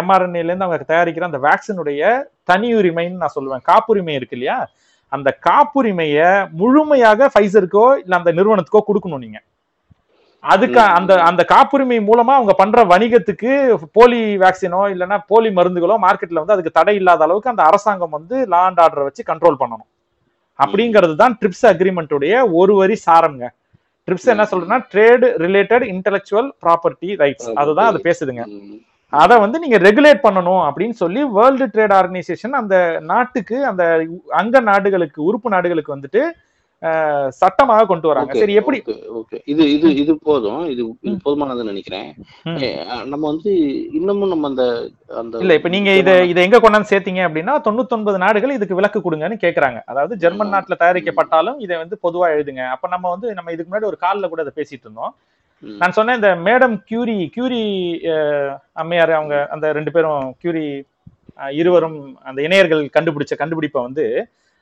இருந்து 0.48 0.66
அவங்க 0.66 0.90
தயாரிக்கிற 0.92 1.26
அந்த 1.30 1.40
வேக்சினுடைய 1.48 2.02
தனி 2.50 2.68
உரிமைன்னு 2.78 3.22
நான் 3.22 3.36
சொல்லுவேன். 3.36 3.64
காப்புரிமை 3.70 4.14
இருக்கு 4.18 4.36
இல்லையா? 4.38 4.58
அந்த 5.12 5.28
காப்புரிமையை 5.48 6.28
முழுமையாக 6.60 7.28
ஃபைசருக்கோ 7.32 7.86
இல்ல 8.02 8.14
அந்த 8.20 8.30
நிறுவனத்துக்கோ 8.38 8.82
கொடுக்கணும் 8.86 9.24
நீங்க. 9.24 9.38
அதுக்கு. 10.44 10.80
அந்த 10.98 11.12
அந்த 11.30 11.42
காப்புரிமை 11.52 11.98
மூலமா 12.06 12.32
அவங்க 12.38 12.52
பண்ற 12.60 12.78
வணிகத்துக்கு 12.92 13.50
போலி 13.98 14.20
வேக்சினோ 14.44 14.80
இல்லைன்னா 14.92 15.18
போலி 15.30 15.50
மருந்துகளோ 15.58 15.96
மார்க்கெட்ல 16.06 16.42
வந்து 16.42 16.54
அதுக்கு 16.54 16.76
தடை 16.78 16.94
இல்லாத 17.00 17.26
அளவுக்கு 17.26 17.52
அந்த 17.52 17.64
அரசாங்கம் 17.70 18.16
வந்து 18.18 18.38
லா 18.54 18.62
அண்ட் 18.68 18.80
ஆர்டரை 18.84 19.04
வச்சு 19.08 19.22
கண்ட்ரோல் 19.30 19.60
பண்ணணும். 19.62 19.88
அப்படிங்கிறது 20.58 21.14
தான் 21.22 21.36
ட்ரிப்ஸ் 21.40 21.66
அக்ரிமெண்ட்டுடைய 21.72 22.34
ஒரு 22.60 22.72
வரி 22.80 22.96
சாரம்ங்க. 23.06 23.46
ட்ரிப்ஸ் 24.08 24.30
என்ன 24.30 24.44
சொல்றேன்னா 24.50 24.78
trade 24.92 25.24
related 25.38 25.84
intellectual 25.92 26.48
property 26.62 27.10
rights 27.18 27.50
அதுதான் 27.54 27.90
அது 27.90 27.98
பேசுதுங்க. 28.02 28.44
அதை 29.12 29.38
வந்து 29.38 29.58
நீங்க 29.58 29.78
ரெகுலேட் 29.78 30.20
பண்ணணும் 30.22 30.62
அப்படின்னு 30.68 30.96
சொல்லி 30.98 31.22
வேர்ல்டு 31.32 31.66
ட்ரேட் 31.66 31.94
ஆர்கனைசேஷன் 31.96 32.54
அந்த 32.60 32.76
நாட்டுக்கு 33.04 33.56
அந்த 33.66 33.82
அங்க 34.32 34.60
நாடுகளுக்கு 34.60 35.18
உறுப்பு 35.22 35.48
நாடுகளுக்கு 35.50 35.94
வந்துட்டு 35.96 36.22
சட்டமாக 37.40 37.82
கொண்டு 37.90 38.06
வராங்க. 38.10 38.32
சரி 38.42 38.54
எப்படி? 38.60 38.78
okay. 39.20 39.40
இது 39.52 39.64
இது 39.74 39.88
இது 40.02 40.12
போதும். 40.28 40.62
இது 40.72 40.82
இது 41.06 41.14
போதுமானதுன்னு 41.26 41.72
நினைக்கிறேன். 41.72 42.08
நம்ம 43.12 43.22
வந்து 43.32 43.52
இன்னமும் 43.98 44.32
நம்ம 44.34 44.48
அந்த 44.52 44.64
அந்த 45.20 45.42
இல்ல 45.44 45.56
இப்ப 45.58 45.70
நீங்க 45.74 45.90
இத 46.02 46.12
இதை 46.32 46.42
எங்க 46.46 46.60
கொண்டாந்து 46.64 46.92
சேர்த்தீங்க 46.92 47.22
அப்படின்னா 47.28 47.54
தொண்ணூத்தொன்பது 47.66 48.20
நாடுகள் 48.24 48.56
இதுக்கு 48.58 48.78
விலக்கு 48.80 49.02
கொடுங்கன்னு 49.06 49.42
கேக்குறாங்க. 49.44 49.80
அதாவது 49.92 50.16
ஜெர்மன். 50.24 50.54
நாட்டுல 50.54 50.80
தயாரிக்கப்பட்டாலும் 50.84 51.60
இதை 51.66 51.76
வந்து 51.82 51.98
பொதுவா 52.06 52.28
எழுதுங்க. 52.36 52.64
அப்ப 52.76 52.94
நம்ம 52.94 53.10
வந்து 53.14 53.28
நம்ம 53.40 53.52
இதுக்கு 53.56 53.70
முன்னாடி 53.70 53.90
ஒரு 53.92 54.00
கால்ல 54.06 54.30
கூட 54.32 54.42
அதை 54.46 54.54
பேசிட்டு 54.60 54.86
இருந்தோம். 54.86 55.14
நான் 55.62 55.96
சொன்னேன் 55.96 56.18
இந்த 56.18 56.30
மேடம் 56.46 56.76
கியூரி 56.88 57.18
கியூரி 57.34 57.64
அம்மையார் 58.82 59.18
அவங்க 59.18 59.36
அந்த 59.54 59.66
ரெண்டு 59.78 59.90
பேரும் 59.96 60.22
கியூரி 60.42 60.64
இருவரும் 61.60 61.98
அந்த 62.28 62.38
இணையர்கள் 62.46 62.82
கண்டுபிடிச்ச 62.96 63.34
கண்டுபிடிப்பை 63.42 63.82
வந்து 63.88 64.06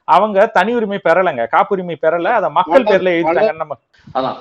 அவங்க 0.08 0.46
தனி 0.54 0.72
உரிமை 0.78 0.98
பெறலைங்க 1.08 1.44
காப்புரிமை 1.56 1.96
பெறல 2.04 2.32
அதை 2.38 2.48
மக்கள் 2.60 2.88
பேர்ல 2.88 3.14
எழுதிட்டாங்கன்னு 3.16 3.62
நம்ம 3.64 3.76
அதான். 4.18 4.38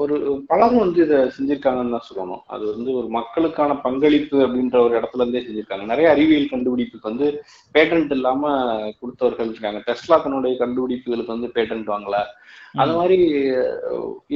ஒரு 0.00 0.14
பலரும் 0.50 0.82
வந்து 0.82 0.98
இதை 1.06 1.18
செஞ்சிருக்காங்கன்னு 1.36 1.94
தான் 1.96 2.06
சொல்லணும். 2.08 2.42
அது 2.54 2.64
வந்து 2.74 2.90
ஒரு 2.98 3.08
மக்களுக்கான 3.16 3.76
பங்களிப்பு 3.86 4.36
அப்படின்ற 4.44 4.76
ஒரு 4.86 4.94
இடத்துல 4.98 5.22
இருந்தே 5.22 5.42
செஞ்சிருக்காங்க. 5.46 5.84
நிறைய 5.92 6.06
அறிவியல் 6.14 6.50
கண்டுபிடிப்புக்கு 6.52 7.10
வந்து 7.10 7.26
பேட்டன்ட் 7.74 8.12
இல்லாம 8.16 8.52
கொடுத்தவர்கள் 9.00 9.50
இருக்காங்க. 9.52 9.80
டெஸ்லா 9.88 10.18
தன்னுடைய 10.24 10.54
கண்டுபிடிப்புகளுக்கு 10.62 11.34
வந்து 11.34 11.50
பேட்டன்ட் 11.56 11.92
வாங்கல. 11.94 12.18
அது 12.82 12.94
மாதிரி 12.98 13.18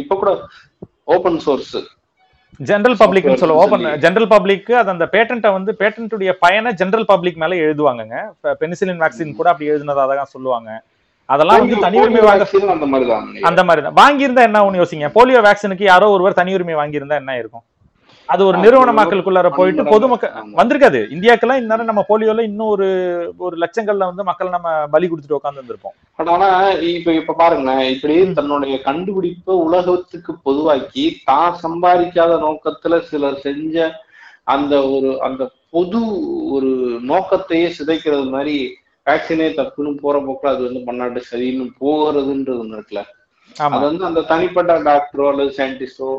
இப்ப 0.03 0.17
கூட 0.23 0.33
ஓபன் 1.17 1.41
சோர்ஸ் 1.47 1.77
ஜெனரல் 2.69 2.99
பப்ளிக்னு 3.03 3.41
சொல்ல 3.43 3.55
ஓபன். 3.63 3.85
ஜெனரல் 4.03 4.29
பப்ளிக் 4.33 4.69
அது 4.81 4.91
அந்த 4.95 5.07
பேட்டன்ட்டை 5.15 5.51
வந்து 5.57 5.73
பேட்டன்ட்டுடைய 5.81 6.33
பயனை 6.45 6.73
ஜெனரல் 6.81 7.09
பப்ளிக் 7.13 7.41
மேல 7.43 7.57
எழுதுவாங்கங்க. 7.67 8.17
பெனிசிலின் 8.63 9.01
வேக்சின் 9.05 9.39
கூட 9.39 9.49
அப்படி 9.53 9.71
எழுதுனதா 9.71 10.05
தான் 10.11 10.33
சொல்லுவாங்க. 10.35 10.71
அதெல்லாம் 11.35 11.61
வந்து 11.63 11.85
தனி 11.85 11.99
உரிமை 12.05 12.23
அந்த 12.77 12.87
மாதிரிதான். 12.93 13.29
அந்த 13.51 13.61
மாதிரி 13.69 13.83
தான் 13.87 13.99
வாங்கியிருந்தா 14.03 14.43
என்ன 14.49 14.65
ஒண்ணு 14.67 14.81
யோசிங்க. 14.83 15.09
போலியோ 15.17 15.41
வேக்சினுக்கு 15.49 15.85
யாரோ 15.93 16.09
ஒருவர் 16.17 16.41
தனி 16.41 16.55
உரிமை 16.59 16.75
வாங்கியிருந்தா 16.81 17.21
என்ன 17.23 17.39
இருக்கும்? 17.43 17.65
அது 18.29 18.43
ஒரு 18.45 18.57
ஆ, 18.57 18.61
நிறுவன 18.61 18.83
ஒரு 18.85 18.93
மக்களுக்குள்ளார 18.99 19.49
போயிட்டு. 19.53 19.83
பொதுமக்கள். 19.91 20.31
வந்திருக்காது 20.59 21.01
இந்தியாக்கெல்லாம் 21.15 21.61
இந்நேரம் 21.61 21.91
நம்ம 21.91 22.03
போலியோல 22.09 22.45
இன்னும் 22.47 22.71
ஒரு 22.75 22.87
ஒரு 23.41 23.57
லட்சங்கள்ல 23.63 24.09
வந்து 24.11 24.25
மக்கள் 24.29 24.55
நம்ம 24.55 24.69
பலி 24.95 25.07
கொடுத்துட்டு 25.09 25.39
உட்கார்ந்து 25.39 25.61
இருந்திருப்போம் 25.61 25.97
பட் 26.19 26.31
ஆனா 26.35 26.49
இப்ப 26.91 27.13
இப்ப 27.15 27.37
பாருங்க 27.41 27.73
இப்படி 27.93 28.17
தன்னுடைய 28.39 28.77
கண்டுபிடிப்பை 28.87 29.57
உலகத்துக்கு 29.65 30.35
பொதுவாக்கி 30.47 31.05
தான் 31.25 31.59
சம்பாதிக்காத 31.63 32.39
நோக்கத்துல 32.45 32.99
சிலர் 33.09 33.43
செஞ்ச 33.45 33.77
அந்த 34.49 34.75
ஒரு 34.91 35.11
அந்த 35.27 35.43
பொது 35.73 36.01
ஒரு 36.53 36.71
நோக்கத்தையே 37.09 37.69
சிதைக்கிறது 37.77 38.27
மாதிரி 38.33 38.57
வேக்சினே 39.07 39.47
தப்புன்னு 39.57 39.93
போற 40.01 40.17
போக்குல 40.23 40.53
அது 40.53 40.63
வந்து 40.67 40.83
பன்னாட்டு 40.87 41.23
சரின்னு 41.29 41.67
போகிறதுன்றது 41.81 42.63
ஒண்ணு 42.63 42.79
இருக்குல்ல 42.79 43.03
அது 43.65 43.85
வந்து 43.89 44.05
அந்த 44.09 44.21
தனிப்பட்ட 44.31 44.73
டாக்டரோ 44.89 45.27
அல்லது 45.33 45.51
சயின்டிஸ்டோ 45.59 46.11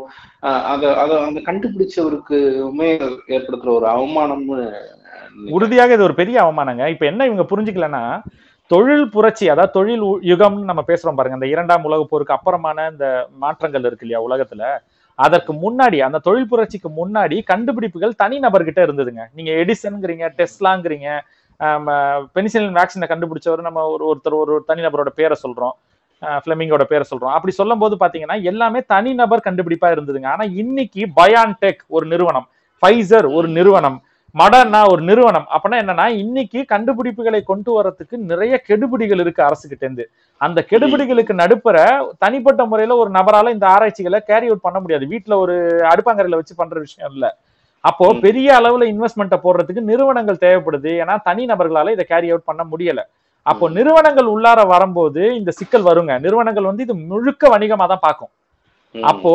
அத 0.74 0.84
அத 1.04 1.12
அந்த 1.28 1.40
கண்டுபிடிச்சவருக்குமே 1.48 2.90
ஏற்படுத்துற 3.36 3.72
ஒரு 3.80 3.88
அவமானம்னு 3.94 4.58
உறுதியாக 5.58 5.96
இது 5.96 6.08
ஒரு 6.08 6.16
பெரிய 6.20 6.38
அவமானங்க. 6.44 6.84
இப்ப 6.94 7.06
என்ன 7.12 7.26
இவங்க 7.30 7.46
புரிஞ்சுக்கலன்னா 7.52 8.04
தொழில் 8.72 9.08
புரட்சி 9.16 9.46
அதாவது 9.54 9.76
தொழில் 9.78 10.04
யுகம்னு 10.32 10.70
நம்ம 10.70 10.84
பேசுறோம் 10.92 11.18
பாருங்க. 11.18 11.40
இந்த 11.40 11.50
இரண்டாம் 11.54 11.88
உலகப் 11.90 12.12
போருக்கு 12.12 12.36
அப்புறமான 12.38 12.86
இந்த 12.94 13.08
மாற்றங்கள் 13.44 13.88
இருக்கு 13.88 14.06
இல்லையா 14.06 14.22
உலகத்துல? 14.28 14.64
அதற்கு 15.20 15.52
முன்னாடி 15.64 15.98
அந்த 16.06 16.22
தொழில் 16.28 16.50
புரட்சிக்கு 16.52 16.90
முன்னாடி 17.00 17.38
கண்டுபிடிப்புகள் 17.52 18.20
தனி 18.22 18.38
நபர்கிட்ட 18.46 18.80
இருந்ததுங்க. 18.88 19.24
நீங்க 19.38 19.52
எடிசன்ங்கிறீங்க 19.64 20.28
டெஸ்லாங்கிறீங்க 20.40 21.10
பெனிசிலின் 22.36 22.78
வேக்சினை 22.80 23.08
கண்டுபிடிச்சவர் 23.12 23.68
நம்ம 23.68 23.84
ஒரு 23.94 24.04
ஒருத்தர் 24.12 24.42
ஒரு 24.44 24.56
தனிநபரோட 24.70 25.12
பேரை 25.20 25.38
சொல்றோம். 25.44 25.76
ஃபிளமிங்கோட 26.22 26.84
பேரை 26.84 27.06
சொல்றோம். 27.16 27.34
அப்படி 27.34 27.54
சொல்லும் 27.54 27.80
போது 27.80 27.96
பாத்தீங்கன்னா 28.00 28.44
எல்லாமே 28.44 28.82
தனிநபர் 28.82 29.42
கண்டுபிடிப்பா 29.50 29.86
இருந்ததுங்க. 29.86 30.26
ஆனா 30.26 30.44
இன்னைக்கு 30.44 31.08
பயான்டெக் 31.16 31.82
ஒரு 31.88 32.08
நிறுவனம் 32.08 32.48
ஃபைசர் 32.82 33.34
ஒரு 33.34 33.48
நிறுவனம் 33.48 34.04
மடர்னா 34.36 34.92
ஒரு 34.92 35.02
நிறுவனம். 35.02 35.48
அப்படின்னா 35.50 35.76
என்னன்னா 35.76 36.08
இன்னைக்கு 36.08 36.66
கண்டுபிடிப்புகளை 36.72 37.44
கொண்டு 37.44 37.84
வரதுக்கு 37.84 38.18
நிறைய 38.18 38.62
கெடுபிடிகள் 38.68 39.20
இருக்கு 39.20 39.44
அரசுகிட்ட 39.44 39.84
இருந்து 39.84 40.10
அந்த 40.38 40.66
கெடுபிடிகளுக்கு 40.70 41.34
நடுப்புற 41.34 42.08
தனிப்பட்ட 42.20 42.66
முறையில 42.66 42.96
ஒரு 42.96 43.12
நபரால 43.12 43.50
இந்த 43.50 43.68
ஆராய்ச்சிகளை 43.68 44.20
கேரி 44.20 44.46
அவுட் 44.46 44.62
பண்ண 44.62 44.80
முடியாது. 44.80 45.08
வீட்ல 45.08 45.38
ஒரு 45.38 45.54
அடுப்பாங்கரையில 45.68 46.30
வச்சு 46.30 46.56
பண்ற 46.56 46.80
விஷயம் 46.80 47.12
இல்ல. 47.12 47.38
அப்போ. 47.80 48.14
பெரிய 48.22 48.60
அளவுல 48.62 48.84
இன்வெஸ்ட்மெண்ட்டை 48.84 49.40
போடுறதுக்கு 49.44 49.80
நிறுவனங்கள் 49.80 50.38
தேவைப்படுது. 50.42 50.92
ஏன்னா 51.04 51.22
தனி 51.24 51.46
நபர்களால 51.46 51.92
இதை 51.92 52.06
கேரி 52.06 52.30
அவுட் 52.30 52.44
பண்ண 52.44 52.64
முடியல. 52.64 53.02
அப்போ. 53.46 53.66
நிறுவனங்கள் 53.78 54.32
உள்ளார 54.34 54.60
வரும்போது 54.74 55.22
இந்த 55.40 55.52
சிக்கல் 55.60 55.88
வருங்க. 55.90 56.14
நிறுவனங்கள் 56.26 56.70
வந்து 56.70 56.86
இது 56.88 56.96
முழுக்க 57.12 57.50
வணிகமா 57.54 57.86
தான் 57.94 58.06
பார்க்கும். 58.08 58.32
அப்போ 58.96 59.32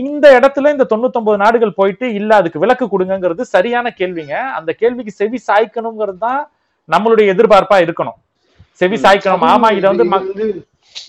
இந்த 0.00 0.26
இடத்துல 0.36 0.70
இந்த 0.74 0.84
99 0.92 1.36
நாடுகள் 1.42 1.78
போயிட்டு 1.78 2.06
இல்ல 2.18 2.30
அதுக்கு 2.40 2.62
விலக்கு 2.62 2.86
கொடுங்கங்கிறது 2.92 3.42
சரியான 3.54 3.92
கேள்விங்க. 4.00 4.34
அந்த 4.58 4.70
கேள்விக்கு 4.80 5.12
செவி 5.20 5.38
சாய்க்கணுங்கிறது 5.48 6.20
தான் 6.26 6.40
நம்மளுடைய 6.88 7.26
எதிர்பார்ப்பா 7.34 7.76
இருக்கணும். 7.84 8.18
செவி 8.80 8.96
சாய்க்கணும். 9.04 9.44
ஆமா 9.52 9.68
இத 9.78 9.84
வந்து 9.92 10.46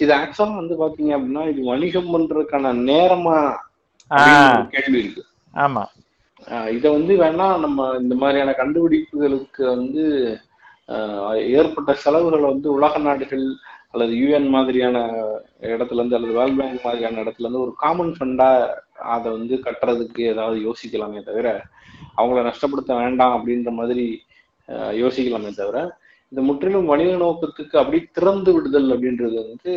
இது 0.02 0.12
ஆக்சுவலா 0.20 0.54
வந்து 0.60 0.76
பாத்தீங்க 0.82 1.12
அப்படின்னா 1.18 1.44
இது 1.52 1.62
வணிகம் 1.72 2.12
பண்றதுக்கான 2.14 2.72
நேரமா 2.90 3.36
கேள்வி 4.74 4.98
இருக்கு. 5.02 5.24
ஆமா. 5.66 5.84
இத 6.78 6.86
வந்து 6.96 7.14
வேணா 7.22 7.48
நம்ம 7.66 7.86
இந்த 8.02 8.16
மாதிரியான 8.22 8.54
கண்டுபிடிப்புகளுக்கு 8.62 9.64
வந்து 9.74 10.04
ஏற்பட்ட 11.54 11.94
செலவுகளை 11.94 12.50
வந்து 12.50 12.72
உலக 12.72 12.98
நாடுகள் 12.98 13.46
அல்லது 13.92 14.14
யுஎன் 14.14 14.50
மாதிரியான 14.50 14.98
இடத்துல 15.68 16.00
இருந்து 16.00 16.16
அல்லது 16.16 16.34
வேர்ல்ட் 16.34 16.60
பேங்க் 16.60 16.86
மாதிரியான 16.86 17.22
இடத்துல 17.24 17.46
இருந்து 17.46 17.62
ஒரு 17.62 17.74
காமன் 17.78 18.16
ஃபண்டா 18.18 18.50
அதை 19.14 19.32
வந்து 19.32 19.56
கட்டுறதுக்கு 19.58 20.22
ஏதாவது 20.24 20.58
யோசிக்கலாமே 20.60 21.24
தவிர 21.24 21.48
அவங்கள 22.18 22.42
நஷ்டப்படுத்த 22.42 22.94
வேண்டாம் 22.96 23.36
அப்படின்ற 23.38 23.72
மாதிரி 23.72 24.06
யோசிக்கலாமே 24.94 25.54
தவிர 25.54 25.78
இந்த 26.32 26.42
முற்றிலும் 26.42 26.86
வணிக 26.86 27.16
நோக்கத்துக்கு 27.18 27.76
அப்படி 27.78 28.08
திறந்து 28.12 28.54
விடுதல் 28.54 28.90
அப்படின்றது 28.94 29.36
வந்து 29.44 29.74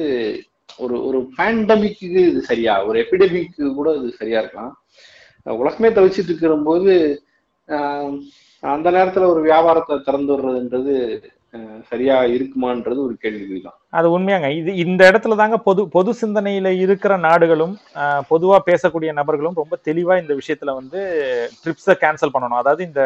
ஒரு 0.79 1.05
ஒரு 1.05 1.29
பேண்டமிக்கு 1.39 2.05
இது 2.21 2.43
சரியா 2.43 2.87
ஒரு 2.87 2.99
எபிடமிக்கு 3.03 3.75
கூட 3.75 3.95
இது 3.95 4.11
சரியா 4.13 4.41
இருக்கலாம். 4.41 4.75
உலகமே 5.47 5.89
தவிச்சிட்டு 5.89 6.31
இருக்கிற 6.31 6.57
போது 6.65 6.93
ஆஹ் 7.69 8.15
அந்த 8.63 8.89
நேரத்துல 8.91 9.27
ஒரு 9.33 9.41
வியாபாரத்தை 9.41 9.97
திறந்து 10.07 10.33
விடுறதுன்றது 10.33 10.95
சரியா 11.91 12.17
இருக்குமான்றது 12.35 12.99
ஒரு 13.05 13.15
கேள்விக்குறிதான். 13.23 13.77
அது 13.99 14.07
உண்மையாங்க. 14.15 14.49
இது 14.59 14.71
இந்த 14.83 15.03
இடத்துல 15.11 15.37
தாங்க 15.37 15.57
பொது 15.67 15.83
பொது 15.95 16.11
சிந்தனையில 16.21 16.71
இருக்கிற 16.85 17.13
நாடுகளும் 17.17 17.73
பொதுவா 18.31 18.59
பேசக்கூடிய 18.67 19.11
நபர்களும் 19.13 19.59
ரொம்ப 19.61 19.79
தெளிவா 19.89 20.15
இந்த 20.23 20.35
விஷயத்துல 20.41 20.75
வந்து 20.81 21.01
ட்ரிப்ஸை 21.63 21.95
கேன்சல் 22.03 22.35
பண்ணணும். 22.35 22.61
அதாவது 22.63 22.83
இந்த 22.89 23.03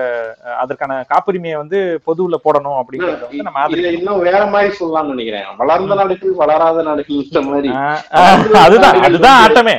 அதற்கான 0.62 0.98
காப்புரிமையை 1.12 1.58
வந்து 1.62 1.80
பொதுவுல 2.08 2.38
போடணும் 2.46 2.78
அப்படிங்கறத 2.80 3.24
வந்து 3.28 3.46
நம்ம. 3.48 3.92
இன்னும் 4.00 4.24
வேற 4.28 4.42
மாதிரி 4.54 4.72
சொல்லலாம்னு 4.80 5.14
நினைக்கிறேன். 5.14 5.46
வளர்ந்த 5.62 6.00
நாடுகள் 6.00 6.40
வளராத 6.42 6.82
நாடுகள் 6.90 7.22
இந்த 7.26 7.42
மாதிரி. 7.50 7.70
அதுதான் 8.66 8.98
அதுதான் 9.08 9.40
ஆட்டமே. 9.44 9.76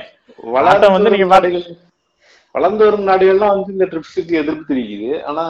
வளர்ந்து 0.57 0.95
வந்து 0.97 1.11
நீங்க 1.15 1.27
வளர்ந்து 2.55 2.83
வரும் 2.85 3.09
நாடுகள்லாம் 3.09 3.53
வந்து 3.55 3.75
இந்த 3.75 3.85
ட்ரிப்ஸுக்கு 3.91 4.33
எதிர்ப்பு 4.41 4.63
தெரிவிக்குது. 4.71 5.11
ஆனா 5.29 5.43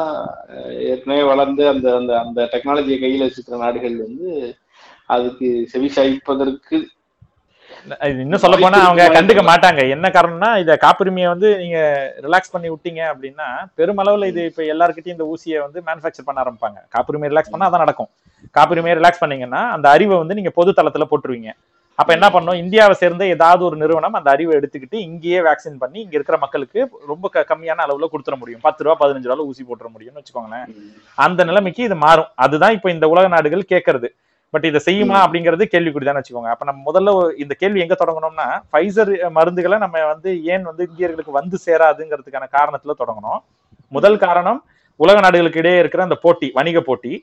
ஏற்கனவே 0.92 1.24
வளர்ந்து 1.32 1.64
அந்த 1.74 1.88
அந்த 2.00 2.12
அந்த 2.24 2.50
டெக்னாலஜியை 2.54 2.98
கையில 3.02 3.28
வச்சுக்கிற 3.28 3.58
நாடுகள் 3.64 3.96
வந்து 4.08 4.30
அதுக்கு 5.16 5.48
செவி 5.72 5.90
சாய்ப்பதற்கு 5.96 6.78
இன்னும் 8.22 8.42
சொல்ல 8.44 8.56
போனா 8.62 8.80
அவங்க 8.86 9.04
கண்டுக்க 9.16 9.42
மாட்டாங்க. 9.50 9.82
என்ன 9.96 10.08
காரணம்னா 10.16 10.50
இத 10.64 10.72
காப்புரிமையை 10.84 11.28
வந்து 11.32 11.50
நீங்க 11.62 11.80
ரிலாக்ஸ் 12.26 12.54
பண்ணி 12.54 12.68
விட்டீங்க 12.72 13.02
அப்படின்னா 13.12 13.48
பெருமளவுல 13.78 14.28
இது 14.32 14.42
இப்ப 14.50 14.64
எல்லாருக்கிட்டையும் 14.74 15.18
இந்த 15.18 15.28
ஊசியை 15.32 15.60
வந்து 15.66 15.80
மேனுஃபேக்சர் 15.88 16.28
பண்ண 16.28 16.44
ஆரம்பிப்பாங்க. 16.44 16.80
காப்புரிமை 16.96 17.30
ரிலாக்ஸ் 17.32 17.54
பண்ணா 17.54 17.70
அதான் 17.70 17.86
நடக்கும். 17.86 18.10
காப்புரிமையை 18.58 18.96
ரிலாக்ஸ் 19.00 19.24
பண்ணீங்கன்னா 19.24 19.62
அந்த 19.76 19.90
அறிவை 19.96 20.18
வந்து 20.24 20.38
நீங்க 20.40 20.54
பொது 20.60 20.74
தளத்துல 20.80 21.08
போட்டுருவீங்க. 21.12 21.52
அப்ப 22.00 22.14
என்ன 22.14 22.28
பண்ணும் 22.30 22.60
இந்தியாவை 22.62 22.94
சேர்ந்த 22.94 23.26
ஏதாவது 23.26 23.66
ஒரு 23.66 23.76
நிறுவனம் 23.76 24.14
அந்த 24.14 24.30
அறிவை 24.32 24.54
எடுத்துக்கிட்டு 24.58 24.98
இங்கேயே 25.08 25.40
வேக்சின் 25.40 25.78
பண்ணி 25.78 26.00
இங்க 26.00 26.16
இருக்கிற 26.16 26.38
மக்களுக்கு 26.38 26.80
ரொம்ப 27.08 27.30
கம்மியான 27.52 27.84
அளவுல 27.86 28.08
கொடுத்துட 28.14 28.36
முடியும். 28.40 28.62
பத்து 28.62 28.84
ரூபா 28.84 28.96
பதினஞ்சு 29.02 29.30
ரூபாய் 29.30 29.48
ஊசி 29.52 29.64
போட்டுற 29.64 29.88
முடியும்னு 29.96 30.22
வச்சுக்கோங்களேன். 30.22 30.68
அந்த 31.18 31.44
நிலைமைக்கு 31.44 31.84
இது 31.84 31.96
மாறும். 31.96 32.30
அதுதான் 32.36 32.74
இப்ப 32.74 32.92
இந்த 32.92 33.08
உலக 33.08 33.28
நாடுகள் 33.28 33.72
கேட்கறது. 33.74 34.10
பட் 34.50 34.66
இதை 34.66 34.80
செய்யுமா 34.86 35.18
அப்படிங்கிறது 35.26 35.66
கேள்விக்குறிதான் 35.74 36.18
வச்சுக்கோங்க. 36.20 36.50
அப்ப 36.54 36.66
நம்ம 36.66 36.82
முதல்ல 36.90 37.40
இந்த 37.44 37.54
கேள்வி 37.54 37.80
எங்க 37.80 37.96
தொடங்கணும்னா 38.00 38.48
ஃபைசர் 38.72 39.14
மருந்துகளை 39.38 39.78
நம்ம 39.78 40.06
வந்து 40.06 40.44
ஏன் 40.44 40.62
வந்து 40.62 40.90
இந்தியர்களுக்கு 40.90 41.32
வந்து 41.32 41.58
சேராதுங்கிறதுக்கான 41.66 42.48
காரணத்துல 42.58 42.96
தொடங்கணும். 43.02 43.42
முதல் 43.88 44.18
காரணம் 44.18 44.60
உலக 44.96 45.20
நாடுகளுக்கு 45.20 45.60
இடையே 45.60 45.80
இருக்கிற 45.80 46.04
அந்த 46.04 46.16
போட்டி 46.16 46.52
வணிக 46.54 46.82
போட்டி. 46.82 47.14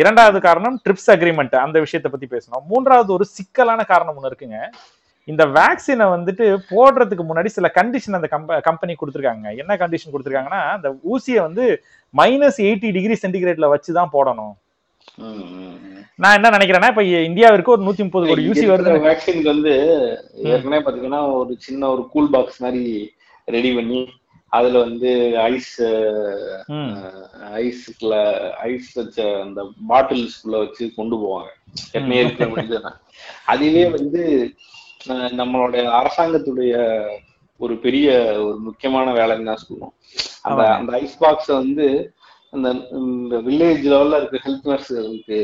இரண்டாவது 0.00 0.38
காரணம் 0.46 0.76
ட்ரிப்ஸ் 0.84 1.10
அக்ரிமெண்ட் 1.14 1.56
அந்த 1.64 1.76
விஷயத்தை 1.84 2.10
பத்தி 2.12 2.28
பேசணும். 2.34 2.64
மூன்றாவது 2.70 3.10
ஒரு 3.18 3.26
சிக்கலான 3.36 3.80
காரணம் 3.92 4.16
ஒண்ணு 4.18 4.30
இருக்குங்க. 4.32 4.58
இந்த 5.28 5.42
வேக்சினை 5.56 6.06
வந்துட்டு 6.14 6.44
போடுறதுக்கு 6.72 7.24
முன்னாடி 7.28 7.50
சில 7.56 7.66
கண்டிஷன் 7.78 8.18
அந்த 8.18 8.28
கம்பெனி 8.68 8.94
கொடுத்துருக்காங்க. 9.00 9.48
என்ன 9.62 9.72
கண்டிஷன் 9.82 10.12
கொடுத்துருக்காங்கன்னா 10.14 10.62
அந்த 10.76 10.90
ஊசியை 11.12 11.40
வந்து 11.48 11.64
மைனஸ் 12.14 12.58
எயிட்டி 12.68 12.90
டிகிரி 12.96 13.16
சென்டிகிரேட்ல 13.24 13.68
வச்சு 13.74 13.92
தான் 13.98 14.14
போடணும். 14.16 14.54
நான் 16.22 16.36
என்ன 16.38 16.48
நினைக்கிறேன்னா 16.54 16.90
இப்ப 16.92 17.02
இந்தியாவிற்கு 17.28 17.72
ஒரு 17.74 17.84
நூத்தி 17.86 18.02
முப்பது 18.06 18.26
கோடி 18.28 18.42
யூசி 18.46 18.64
வருது 18.70 18.96
வேக்சினுக்கு 19.06 19.52
வந்து 19.54 19.72
ஏற்கனவே 20.54 20.80
பாத்தீங்கன்னா 20.86 21.20
ஒரு 21.40 21.52
சின்ன 21.66 21.88
ஒரு 21.94 22.02
கூல் 22.14 22.32
பாக்ஸ் 22.34 22.60
மாதிரி 22.64 22.82
ரெடி 23.54 23.70
பண்ணி 23.76 24.00
அதுல 24.52 24.78
வந்து 24.84 25.10
ஐஸ் 25.48 25.74
ஐஸ்ல 27.60 28.14
ஐஸ் 28.68 28.92
வச்ச 28.98 29.18
அந்த 29.44 29.60
பாட்டில்ஸ்குள்ள 29.90 30.56
வச்சு 30.64 30.84
கொண்டு 30.98 31.16
போவாங்க. 31.22 31.50
ஏற்கனவே 32.20 32.54
இருக்கிற. 32.56 32.92
அதுவே 33.52 33.84
வந்து 33.96 34.22
நம்மளுடைய 35.40 35.82
அரசாங்கத்துடைய 36.00 36.72
ஒரு 37.60 37.74
பெரிய 37.84 38.08
ஒரு 38.46 38.56
முக்கியமான 38.68 39.06
வேலைன்னு 39.12 39.50
தான் 39.50 39.64
சொல்லுவோம். 39.64 39.94
அந்த. 40.48 40.62
அந்த 40.78 40.92
ஐஸ் 41.02 41.20
பாக்ஸை 41.22 41.54
வந்து 41.62 41.86
அந்த 42.54 42.68
வில்லேஜ் 43.48 43.84
லெவல்ல 43.92 44.18
இருக்க 44.20 44.38
ஹெல்த் 44.46 44.70
நர்ஸுகளுக்கு 44.70 45.38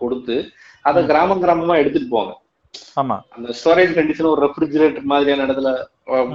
கொடுத்து 0.00 0.36
அதை 0.88 1.00
கிராமம் 1.06 1.42
கிராமமா 1.44 1.76
எடுத்துட்டு 1.82 2.10
போவாங்க 2.12 2.34
ஆமா. 3.00 3.16
அந்த 3.36 3.50
ஸ்டோரேஜ் 3.58 3.92
கண்டிஷன் 3.96 4.32
ஒரு 4.32 4.40
ரெஃப்ரிஜிரேட்டர் 4.46 5.10
மாதிரியான 5.12 5.44
இடத்துல. 5.46 5.70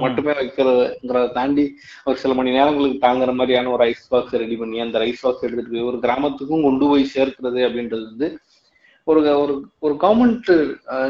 மட்டுமே 0.02 0.32
வைக்கிறதுங்கிறத 0.32 1.28
தாண்டி 1.32 1.62
ஒரு 2.06 2.16
சில 2.16 2.32
மணி 2.34 2.50
நேரங்களுக்கு 2.50 2.98
தாங்குற 3.06 3.30
மாதிரியான 3.34 3.70
ஒரு 3.70 3.82
ஐஸ் 3.84 4.08
பாக்ஸ் 4.08 4.36
ரெடி 4.42 4.56
பண்ணி 4.56 4.78
அந்த 4.80 4.98
ஐஸ் 5.08 5.22
பாக்ஸ் 5.22 5.44
எடுத்துட்டு 5.46 5.72
போய் 5.72 5.88
ஒரு 5.90 5.98
கிராமத்துக்கும் 6.04 6.66
கொண்டு 6.66 6.84
போய் 6.90 7.04
சேர்க்கிறது 7.14 7.60
அப்படின்றது 7.68 8.04
வந்து 8.10 8.28
ஒரு 9.06 9.20
ஒரு 9.42 9.54
ஒரு 9.80 9.94
கவர்மெண்ட் 10.02 10.50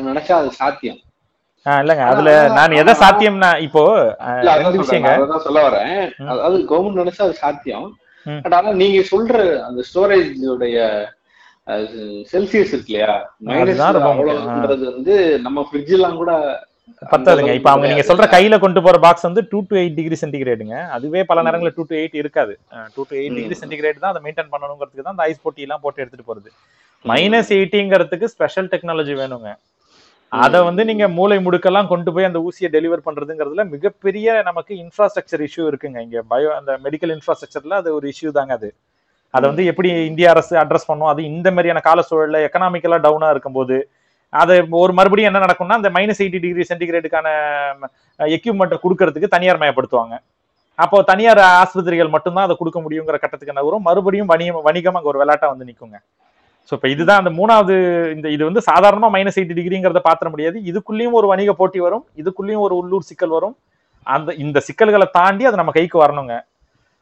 நினைச்சா 0.08 0.34
அது 0.34 0.50
சாத்தியம். 0.60 1.00
இல்லங்க. 1.66 2.04
அதுல 2.12 2.30
நான் 2.56 2.78
எதை 2.80 2.94
சாத்தியம்னா 3.02 3.50
இப்போ 3.66 3.82
அதான் 5.18 5.44
சொல்ல 5.46 5.60
வரேன். 5.68 5.92
அதாவது 6.32 6.58
கவர்மெண்ட் 6.72 7.02
நினைச்சா 7.02 7.26
அது 7.28 7.36
சாத்தியம். 7.44 7.86
பட் 8.26 8.56
ஆனா 8.58 8.72
நீங்க 8.82 9.00
சொல்ற 9.12 9.36
அந்த 9.68 9.80
ஸ்டோரேஜ் 9.88 10.42
உடைய 10.54 10.78
செல்சியஸ் 12.30 12.72
இருக்கு 12.74 12.92
இல்லையா? 12.92 13.12
மைனஸ் 13.48 13.82
வந்து 14.98 15.16
நம்ம 15.46 15.66
ஃப்ரிட்ஜ் 15.68 15.92
எல்லாம் 15.98 16.20
கூட 16.22 16.32
பத்தாதுங்க. 17.10 17.52
இப்ப 17.58 17.68
அவங்க 17.72 17.86
நீங்க 17.90 18.04
சொல்ற. 18.08 18.24
கையில 18.34 18.54
கொண்டு 18.64 18.80
போற 18.86 18.96
பாக்ஸ் 19.04 19.26
வந்து 19.28 19.42
டூ 19.50 19.58
டு 19.68 19.74
எயிட் 19.82 19.96
டிகிரி 19.98 20.16
சென்டிகிரேடுங்க 20.22 20.76
அதுவே 20.96 21.20
பல. 21.30 21.42
நேரங்களில் 21.46 21.76
டூ 21.76 21.84
டு 21.90 21.94
எயிட் 22.00 22.16
இருக்காது. 22.22 22.54
Two 22.94 23.02
to 23.10 23.14
eight. 23.20 23.36
Degree 23.38 23.56
centigrade 23.60 24.02
தான் 24.02 24.12
அதை 24.12 24.22
மெயின்டைன் 24.26 24.50
பண்ணணுங்கிறதுக்கு 24.54 25.04
தான் 25.06 25.14
அந்த 25.16 25.26
ஐஸ் 25.30 25.42
போட்டி 25.44 25.66
எல்லாம் 25.66 25.82
போட்டு 25.84 26.02
எடுத்துட்டு 26.02 26.28
போறது. 26.30 26.50
மைனஸ் 27.04 27.52
எயிட்டிங்கிறதுக்கு 27.58 28.28
ஸ்பெஷல் 28.34 28.70
டெக்னாலஜி 28.74 29.14
வேணுங்க. 29.22 29.50
அத 30.32 30.62
வந்து 30.68 30.82
நீங்க 30.90 31.04
மூளை 31.16 31.36
முடுக்கெல்லாம் 31.46 31.90
கொண்டு 31.90 32.12
போய் 32.14 32.28
அந்த 32.28 32.38
ஊசியை 32.46 32.68
டெலிவர் 32.76 33.06
பண்றதுங்கிறதுல 33.08 33.64
மிகப்பெரிய 33.74 34.36
நமக்கு 34.48 34.72
இன்ஃப்ராஸ்ட்ரக்சர் 34.84 35.44
இஷ்யூ 35.48 35.64
இருக்குங்க. 35.72 35.98
இங்க 36.06 36.20
பயோ 36.32 36.50
அந்த 36.60 36.72
மெடிக்கல் 36.86 37.14
இன்ஃப்ராஸ்ட்ரக்சர்ல 37.16 37.76
அது 37.82 37.90
ஒரு 37.98 38.08
இஷ்யூ 38.14 38.32
தாங்க 38.38 38.54
அது. 38.60 38.70
அதை 39.34 39.44
வந்து 39.50 39.64
எப்படி 39.70 39.88
இந்திய 40.10 40.26
அரசு 40.34 40.54
அட்ரஸ் 40.62 40.88
பண்ணும்? 40.90 41.10
அது 41.12 41.20
இந்த 41.32 41.48
மாதிரியான 41.54 41.82
கால 41.88 42.00
சூழல்ல 42.08 42.40
எக்கனாமிக்கலா 42.48 42.98
டவுனா 43.06 43.30
இருக்கும்போது 43.34 43.78
அது 44.42 44.54
ஒரு 44.82 44.92
மறுபடியும் 44.98 45.30
என்ன 45.30 45.40
நடக்கும்னா 45.46 45.78
அந்த 45.80 45.90
மைனஸ் 45.96 46.20
எயிட்டி 46.22 46.38
டிகிரி 46.44 46.64
சென்டிகிரேடுக்கான 46.70 47.28
எக்யூப்மெண்ட்டை 48.20 48.78
கொடுக்கறதுக்கு 48.84 49.34
தனியார் 49.34 49.60
மயப்படுத்துவாங்க 49.62 50.14
அப்போ 50.84 50.98
தனியார் 51.10 51.40
ஆஸ்பத்திரிகள் 51.62 52.14
மட்டும்தான் 52.14 52.46
அதை 52.46 52.54
கொடுக்க 52.60 52.78
முடியுங்கிற 52.84 53.16
கட்டத்துக்கு 53.24 53.58
நகரும் 53.58 53.84
மறுபடியும் 53.88 54.30
வணிகம் 54.32 54.64
வணிகம் 54.68 54.96
அங்க 54.98 55.10
ஒரு 55.12 55.20
விளையாட்டா 55.22 55.48
வந்து 55.52 55.68
நிக்குங்க. 55.68 55.98
ஸோ 56.68 56.72
இப்போ 56.76 56.88
இதுதான் 56.94 57.20
அந்த 57.22 57.30
மூணாவது 57.38 57.74
இந்த 58.14 58.26
இது 58.36 58.42
வந்து 58.48 58.62
சாதாரணமா 58.70 59.08
மைனஸ் 59.16 59.38
எயிட்டி 59.40 59.56
டிகிரிங்கிறத 59.58 60.00
பாத்திர 60.08 60.28
முடியாது. 60.34 60.56
இதுக்குள்ளேயும் 60.70 61.16
ஒரு 61.20 61.26
வணிக 61.32 61.52
போட்டி 61.60 61.80
வரும். 61.86 62.04
இதுக்குள்ளேயும் 62.22 62.64
ஒரு 62.66 62.74
உள்ளூர் 62.80 63.08
சிக்கல் 63.10 63.34
வரும். 63.36 63.54
அந்த 64.06 64.30
இந்த 64.44 64.58
சிக்கல்களை 64.68 65.08
தாண்டி 65.18 65.46
அது 65.50 65.60
நம்ம 65.60 65.74
கைக்கு 65.78 65.98
வரணுங்க. 66.04 66.34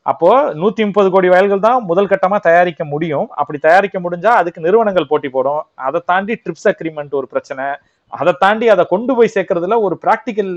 அப்போ 0.06 0.52
நூத்தி 0.52 0.82
முப்பது 0.84 1.10
கோடி 1.10 1.28
வயல்கள் 1.28 1.66
தான் 1.66 1.84
முதல் 1.84 2.08
கட்டமா 2.08 2.38
தயாரிக்க 2.40 2.84
முடியும். 2.84 3.28
அப்படி 3.30 3.58
தயாரிக்க 3.58 4.00
முடிஞ்சா 4.00 4.32
அதுக்கு 4.40 4.60
நிறுவனங்கள் 4.60 5.06
போட்டி 5.06 5.28
போடும். 5.28 5.62
அதை 5.74 6.00
தாண்டி 6.04 6.34
ட்ரிப்ஸ் 6.34 6.68
அக்ரிமெண்ட் 6.70 7.14
ஒரு 7.20 7.26
பிரச்சனை. 7.26 7.66
அதை 8.12 8.32
தாண்டி 8.38 8.68
அதை 8.68 8.84
கொண்டு 8.84 9.14
போய் 9.16 9.34
சேர்க்கறதுல 9.34 9.80
ஒரு 9.80 9.98
பிராக்டிக்கல் 10.02 10.50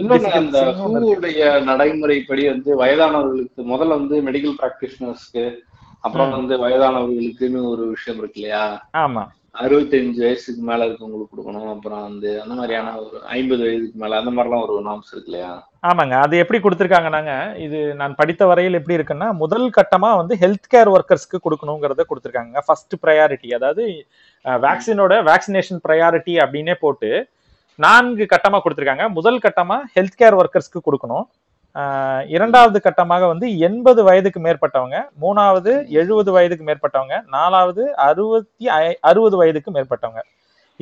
நடைமுறைப்படி 1.69 2.43
வந்து 2.49 2.71
வயதானவர்களுக்கு 2.81 3.61
முதல்ல 3.73 3.97
வந்து 3.99 4.17
மெடிக்கல் 4.21 4.57
பிராக்டிஷனர்ஸ்க்கு 4.61 5.45
அப்புறம். 5.99 6.31
வந்து 6.31 6.55
வயதானவர்களுக்குன்னு 6.65 7.61
ஒரு 7.69 7.85
விஷயம் 7.87 8.19
இருக்கு 8.19 8.39
இல்லையா? 8.41 8.65
ஆமா. 8.97 9.23
அறுபத்தஞ்சு 9.63 10.21
வயசுக்கு 10.25 10.61
மேல 10.69 10.85
இருக்கவங்களுக்கு 10.85 11.33
கொடுக்கணும். 11.33 11.69
அப்புறம் 11.73 12.01
வந்து 12.07 12.29
அந்த 12.43 12.53
மாதிரியான 12.59 12.93
ஒரு 13.03 13.17
ஐம்பது 13.37 13.61
வயதுக்கு 13.65 13.99
மேல 14.03 14.17
அந்த 14.21 14.31
மாதிரிலாம் 14.35 14.63
ஒரு 14.65 14.83
நாம்ஸ் 14.87 15.11
இருக்கு 15.13 15.29
இல்லையா? 15.31 15.51
ஆமாங்க. 15.89 16.15
அது 16.25 16.35
எப்படி 16.43 16.59
கொடுத்துருக்காங்கன்னாங்க? 16.63 17.33
இது 17.65 17.79
நான் 18.01 18.17
படித்த 18.21 18.45
வரையில் 18.51 18.79
எப்படி 18.79 18.97
இருக்குன்னா 18.97 19.27
முதல் 19.43 19.67
கட்டமா 19.77 20.09
வந்து 20.21 20.35
ஹெல்த் 20.43 20.69
கேர் 20.73 20.91
ஒர்க்கர்ஸ்க்கு 20.95 21.43
கொடுக்கணுங்கிறத 21.45 22.05
கொடுத்துருக்காங்க. 22.09 22.63
ஃபர்ஸ்ட் 22.65 22.95
ப்ரையாரிட்டி 23.03 23.51
அதாவது 23.59 23.85
வேக்சினோட 24.67 25.13
வேக்சினேஷன் 25.31 25.81
ப்ரையாரிட்டி 25.87 26.35
அப்படின்னே 26.45 26.75
போட்டு 26.85 27.11
நான்கு 27.85 28.25
கட்டமா 28.35 28.59
கொடுத்துருக்காங்க. 28.65 29.07
முதல் 29.19 29.39
கட்டமா 29.45 29.79
ஹெல்த் 29.95 30.19
கேர் 30.21 30.39
ஒர்க்கர்ஸ்க்கு 30.41 30.85
கொடுக்கணும். 30.85 31.25
இரண்டாவது 32.35 32.77
கட்டமாக 32.85 33.27
வந்து 33.31 33.47
எண்பது 33.67 34.01
வயதுக்கு 34.07 34.39
மேற்பட்டவங்க 34.45 34.97
மூணாவது 35.23 35.71
எழுபது 36.01 36.31
வயதுக்கு 36.35 36.67
மேற்பட்டவங்க 36.69 37.17
நாலாவது 37.35 37.83
அறுபத்தி 38.07 38.67
அறுபது 39.09 39.35
வயதுக்கு 39.41 39.71
மேற்பட்டவங்க. 39.77 40.21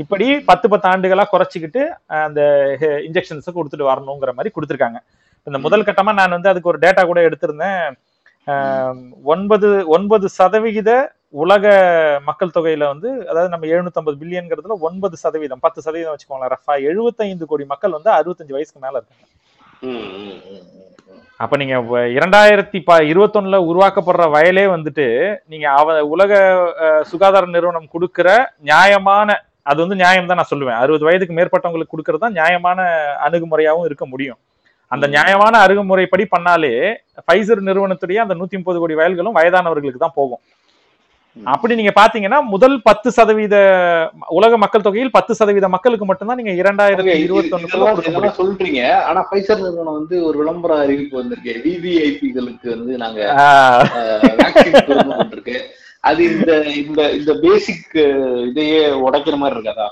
இப்படி 0.04 0.28
பத்து 0.50 0.68
பத்து 0.74 0.88
ஆண்டுகளா 0.92 1.26
குறைச்சிக்கிட்டு 1.32 1.82
அந்த 2.28 2.42
இன்ஜெக்ஷன்ஸை 3.08 3.52
கொடுத்துட்டு 3.58 3.90
வரணுங்கிற 3.92 4.32
மாதிரி 4.38 4.54
கொடுத்துருக்காங்க. 4.56 5.00
இந்த 5.48 5.58
முதல் 5.66 5.88
கட்டமா 5.90 6.12
நான் 6.22 6.36
வந்து 6.38 6.52
அதுக்கு 6.52 6.72
ஒரு 6.74 6.80
டேட்டா 6.86 7.04
கூட 7.12 7.22
எடுத்திருந்தேன். 7.28 7.84
ஒன்பது 9.34 9.68
ஒன்பது 9.96 10.26
சதவிகித 10.40 10.92
உலக 11.42 11.66
மக்கள் 12.30 12.56
தொகையில 12.56 12.88
வந்து 12.94 13.10
அதாவது 13.30 13.52
நம்ம 13.54 13.68
750 13.76 14.20
பில்லியன்ங்கிறதுல 14.22 14.76
ஒன்பது 14.88 15.16
சதவீதம் 15.22 15.62
பத்து 15.66 15.80
சதவீதம் 15.86 16.14
வச்சுக்கோங்களேன் 16.14 16.54
ரஃபா 16.56 16.74
எழுபத்தைந்து 16.90 17.46
கோடி 17.52 17.66
மக்கள் 17.72 17.96
வந்து 17.98 18.12
அறுபத்தஞ்சு 18.18 18.56
வயசுக்கு 18.58 18.84
மேல 18.86 18.98
இருக்காங்க. 19.00 19.26
அப்ப 21.40 21.58
நீங்க 21.58 21.76
இரண்டாயிரத்தி 22.18 22.80
ப 22.88 22.98
இருபத்தொன்னுல 23.12 23.58
உருவாக்கப்படுற 23.70 24.26
வயலே 24.36 24.64
வந்துட்டு 24.74 25.06
நீங்க 25.48 25.66
அவ 25.80 25.96
உலக 26.06 26.32
சுகாதார 27.12 27.50
நிறுவனம் 27.56 27.92
கொடுக்கிற 27.94 28.28
நியாயமான 28.62 29.28
அது 29.64 29.80
வந்து 29.84 29.96
நியாயம் 29.96 30.30
தான் 30.30 30.40
நான் 30.40 30.52
சொல்லுவேன் 30.52 30.80
அறுபது 30.82 31.08
வயதுக்கு 31.08 31.38
மேற்பட்டவங்களுக்கு 31.38 31.94
கொடுக்கறது 31.94 32.24
தான் 32.24 32.38
நியாயமான 32.40 32.80
அணுகுமுறையாவும் 33.28 33.88
இருக்க 33.90 34.06
முடியும் 34.06 34.40
அந்த. 34.92 35.06
நியாயமான 35.08 35.54
அணுகுமுறைப்படி 35.66 36.24
பண்ணாலே 36.34 36.74
ஃபைசர் 37.26 37.68
நிறுவனத்துடைய 37.70 38.18
அந்த 38.24 38.36
நூத்தி 38.40 38.58
முப்பது 38.60 38.80
கோடி 38.80 38.96
வயல்களும் 39.00 39.38
வயதானவர்களுக்கு 39.38 40.04
தான் 40.06 40.18
போகும். 40.20 40.42
அப்படி 41.38 41.76
நீங்க 41.78 41.94
பாத்தீங்கன்னா 42.00 42.40
முதல் 42.54 42.76
பத்து 42.88 43.10
சதவீத 43.12 43.56
உலக 44.38 44.58
மக்கள் 44.64 44.86
தொகையில் 44.88 45.16
பத்து 45.16 45.34
சதவீத 45.40 45.68
மக்களுக்கு 45.76 46.06
மட்டும்தான் 46.10 46.40
நீங்க 46.42 46.54
இரண்டாயிரத்தி 46.62 47.16
இருபத்தி 47.26 47.64
இதெல்லாம் 47.68 48.40
சொல்றீங்க. 48.42 48.82
ஆனா 49.10 49.22
பைசர் 49.32 49.64
நிறுவனம் 49.64 49.98
வந்து 50.00 50.16
ஒரு 50.28 50.36
விளம்பர 50.42 50.74
அறிவிப்பு 50.84 51.16
வந்திருக்கு. 51.22 51.54
விவிஐபிகளுக்கு 51.66 52.70
வந்து 52.76 52.98
நாங்க 53.04 53.20
கொடுக்கணும்னு 54.58 55.58
அது 56.10 56.22
இந்த 56.32 56.52
இந்த 56.84 57.02
இந்த 57.18 57.34
பேசிக் 57.44 57.92
இதையே 58.50 58.80
உடைக்கிற 59.06 59.36
மாதிரி 59.42 59.58
இருக்காதா 59.58 59.88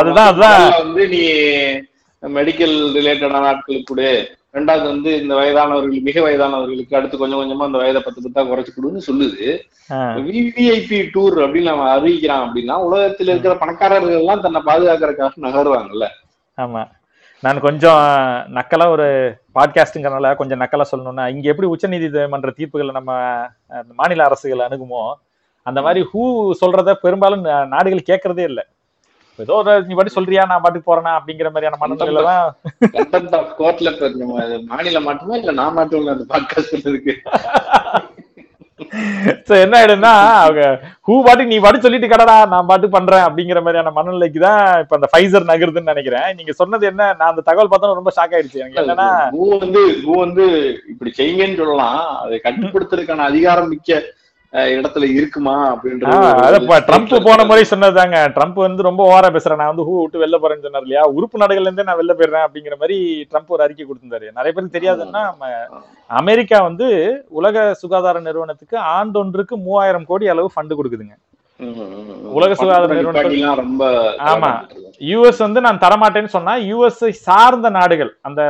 அதுதான் 0.00 0.28
அதுதான். 0.30 0.60
வந்து 0.82 1.04
நீ 1.14 1.22
மெடிக்கல் 2.22 2.76
ரிலேட்டடான 2.98 3.48
ஆட்களுக்கு 3.50 3.88
கொடு. 3.90 4.12
ரெண்டாவது 4.54 4.84
வந்து 4.84 5.10
இந்த 5.20 5.32
வயதானவர்களுக்கு 5.34 6.02
மிக 6.02 6.20
வயதானவர்களுக்கு 6.20 6.96
அடுத்து 6.96 7.16
கொஞ்சம் 7.16 7.40
கொஞ்சமா 7.40 7.66
அந்த 7.66 7.78
வயதை 7.78 8.00
பத்து 8.02 8.20
பத்தா 8.24 8.42
குறைச்சு 8.44 8.72
கொடுன்னு 8.72 9.00
சொல்லுது. 9.08 9.42
விவிஐபி 10.18 10.98
டூர் 11.14 11.36
அப்படின்னு 11.44 11.70
நம்ம 11.70 11.88
அறிவிக்கிறான் 11.94 12.44
அப்படின்னா 12.44 12.76
உலகத்துல 12.86 13.32
இருக்கிற 13.32 13.54
பணக்காரர்கள் 13.54 14.18
எல்லாம் 14.18 14.40
தன்னை 14.40 14.62
பாதுகாக்கிறதுக்காக 14.66 15.44
நகருவாங்கல்ல 15.46 16.06
ஆமா. 16.58 16.82
நான் 17.42 17.60
கொஞ்சம் 17.60 18.00
நக்கலா 18.54 18.86
ஒரு 18.90 19.06
பாட்காஸ்ட்டுங்கிறனால 19.54 20.30
கொஞ்சம் 20.36 20.60
நக்கலா 20.60 20.84
சொல்லணும்னா 20.90 21.26
இங்க 21.28 21.46
எப்படி 21.48 21.68
உச்சநீதிமன்ற 21.68 22.50
தீர்ப்புகளை 22.56 22.92
நம்ம 22.92 23.12
மாநில 23.94 24.24
அரசுகள் 24.24 24.66
அணுகுமோ 24.66 25.02
அந்த 25.66 25.80
மாதிரி 25.82 26.00
ஹூ 26.10 26.22
சொல்றத 26.60 26.90
பெரும்பாலும் 27.02 27.44
நாடுகள் 27.68 28.08
கேட்கறதே 28.10 28.44
இல்ல. 28.44 28.60
ஏதோ 29.38 29.56
ஒரு 29.60 29.72
நீ 29.88 29.94
பாட்டு 29.94 30.16
சொல்றியா 30.16 30.44
நான் 30.50 30.62
பாட்டுக்கு 30.62 30.90
போறேனா 30.90 31.12
அப்படிங்கிற 31.18 31.48
மாதிரியான 31.52 31.80
மனநிலையில 31.82 32.24
தான் 32.30 33.48
கோர்ட்ல 33.60 33.90
மாநிலம் 34.72 35.08
மட்டுமா 35.10 35.36
இல்ல 35.42 35.54
நான் 35.60 35.92
இல்ல 36.00 36.16
அந்த 36.16 36.26
பாட்காஸ்ட் 36.34 36.92
இருக்கு 36.92 37.14
என்ன 39.62 39.76
ஆயிடும்னா 39.78 40.12
அவங்க 40.42 40.62
ஹூ 41.06 41.14
பாட்டுக்கு 41.24 41.52
நீ 41.52 41.56
பாட்டு 41.62 41.84
சொல்லிட்டு 41.84 42.10
கடடா 42.12 42.36
நான் 42.52 42.68
பாட்டு 42.70 42.86
பண்றேன் 42.88 43.24
அப்படிங்கிற 43.26 43.60
மாதிரியான 43.62 43.92
மனநிலைக்கு 43.96 44.40
தான் 44.44 44.62
இப்ப 44.82 44.96
அந்த 44.98 45.08
ஃபைசர் 45.12 45.48
நகருதுன்னு 45.50 45.92
நினைக்கிறேன். 45.92 46.28
நீங்க 46.38 46.52
சொன்னது 46.52 46.84
என்ன? 46.86 47.02
நான் 47.18 47.30
அந்த 47.32 47.44
தகவல் 47.48 47.70
பார்த்தா 47.72 47.98
ரொம்ப 48.00 48.12
ஷாக் 48.18 48.34
ஆயிடுச்சு. 48.36 48.60
எனக்கு 48.62 48.80
என்னன்னா 48.82 49.08
பூ 49.34 49.48
வந்து 49.58 49.82
பூ 50.04 50.12
வந்து 50.20 50.44
இப்படி 50.92 51.12
செய்யுங்கன்னு 51.18 51.60
சொல்லலாம். 51.62 51.98
அதை 52.22 52.38
கட்டுப்படுத்துறதுக்கான 52.44 53.26
அதிகாரம் 53.30 53.68
மிக்க 53.68 54.00
இடத்துல 54.74 55.06
இருக்குமா 55.16 55.54
அப்படின்றது 55.70 56.12
ட்ரம்ப் 56.86 57.14
போன. 57.26 57.44
முறை 57.44 57.64
சொன்னதாங்க 57.70 58.18
ட்ரம்ப் 58.36 58.58
வந்து 58.62 58.86
ரொம்ப 58.86 59.02
ஓவரா 59.08 59.28
பேசுறேன் 59.34 59.60
நான் 59.60 59.72
வந்து 59.72 59.86
ஹூ 59.88 59.94
விட்டு 59.96 60.22
வெளில 60.22 60.36
போறேன்னு 60.42 60.66
சொன்னார் 60.66 60.86
இல்லையா? 60.86 61.02
உறுப்பு 61.16 61.40
நாடுகள்ல 61.40 61.68
இருந்தே 61.68 61.86
நான் 61.88 62.00
வெளில 62.00 62.14
போயிடுறேன் 62.18 62.46
அப்படிங்கிற 62.46 62.76
மாதிரி 62.80 62.96
ட்ரம்ப் 63.30 63.54
ஒரு 63.56 63.64
அறிக்கை 63.66 63.84
கொடுத்திருந்தாரு. 63.84 64.28
நிறைய 64.38 64.52
பேருக்கு 64.52 64.76
தெரியாதுன்னா 64.76 65.22
அமெரிக்கா 66.10 66.60
வந்து 66.68 66.86
உலக 67.38 67.56
சுகாதார 67.82 68.20
நிறுவனத்துக்கு 68.20 68.76
ஆண்டொன்றுக்கு 68.94 69.56
மூவாயிரம் 69.66 70.08
கோடி 70.10 70.28
அளவு 70.34 70.54
ஃபண்டு 70.54 70.78
கொடுக்குதுங்க. 70.78 71.16
உலக 72.38 72.50
சுகாதார 72.54 72.88
நிப்பாட்டிலாம் 72.96 73.60
ரொம்ப 73.60 73.84
ஆமா. 74.32 74.50
யுஎஸ் 75.08 75.44
வந்து 75.44 75.60
நான் 75.60 75.80
தரமாட்டேன்னு 75.84 76.34
சொன்னா 76.34 76.52
யுஎஸ்ஐ 76.68 77.10
சார்ந்த 77.26 77.68
நாடுகள் 77.78 78.12
அந்த 78.28 78.40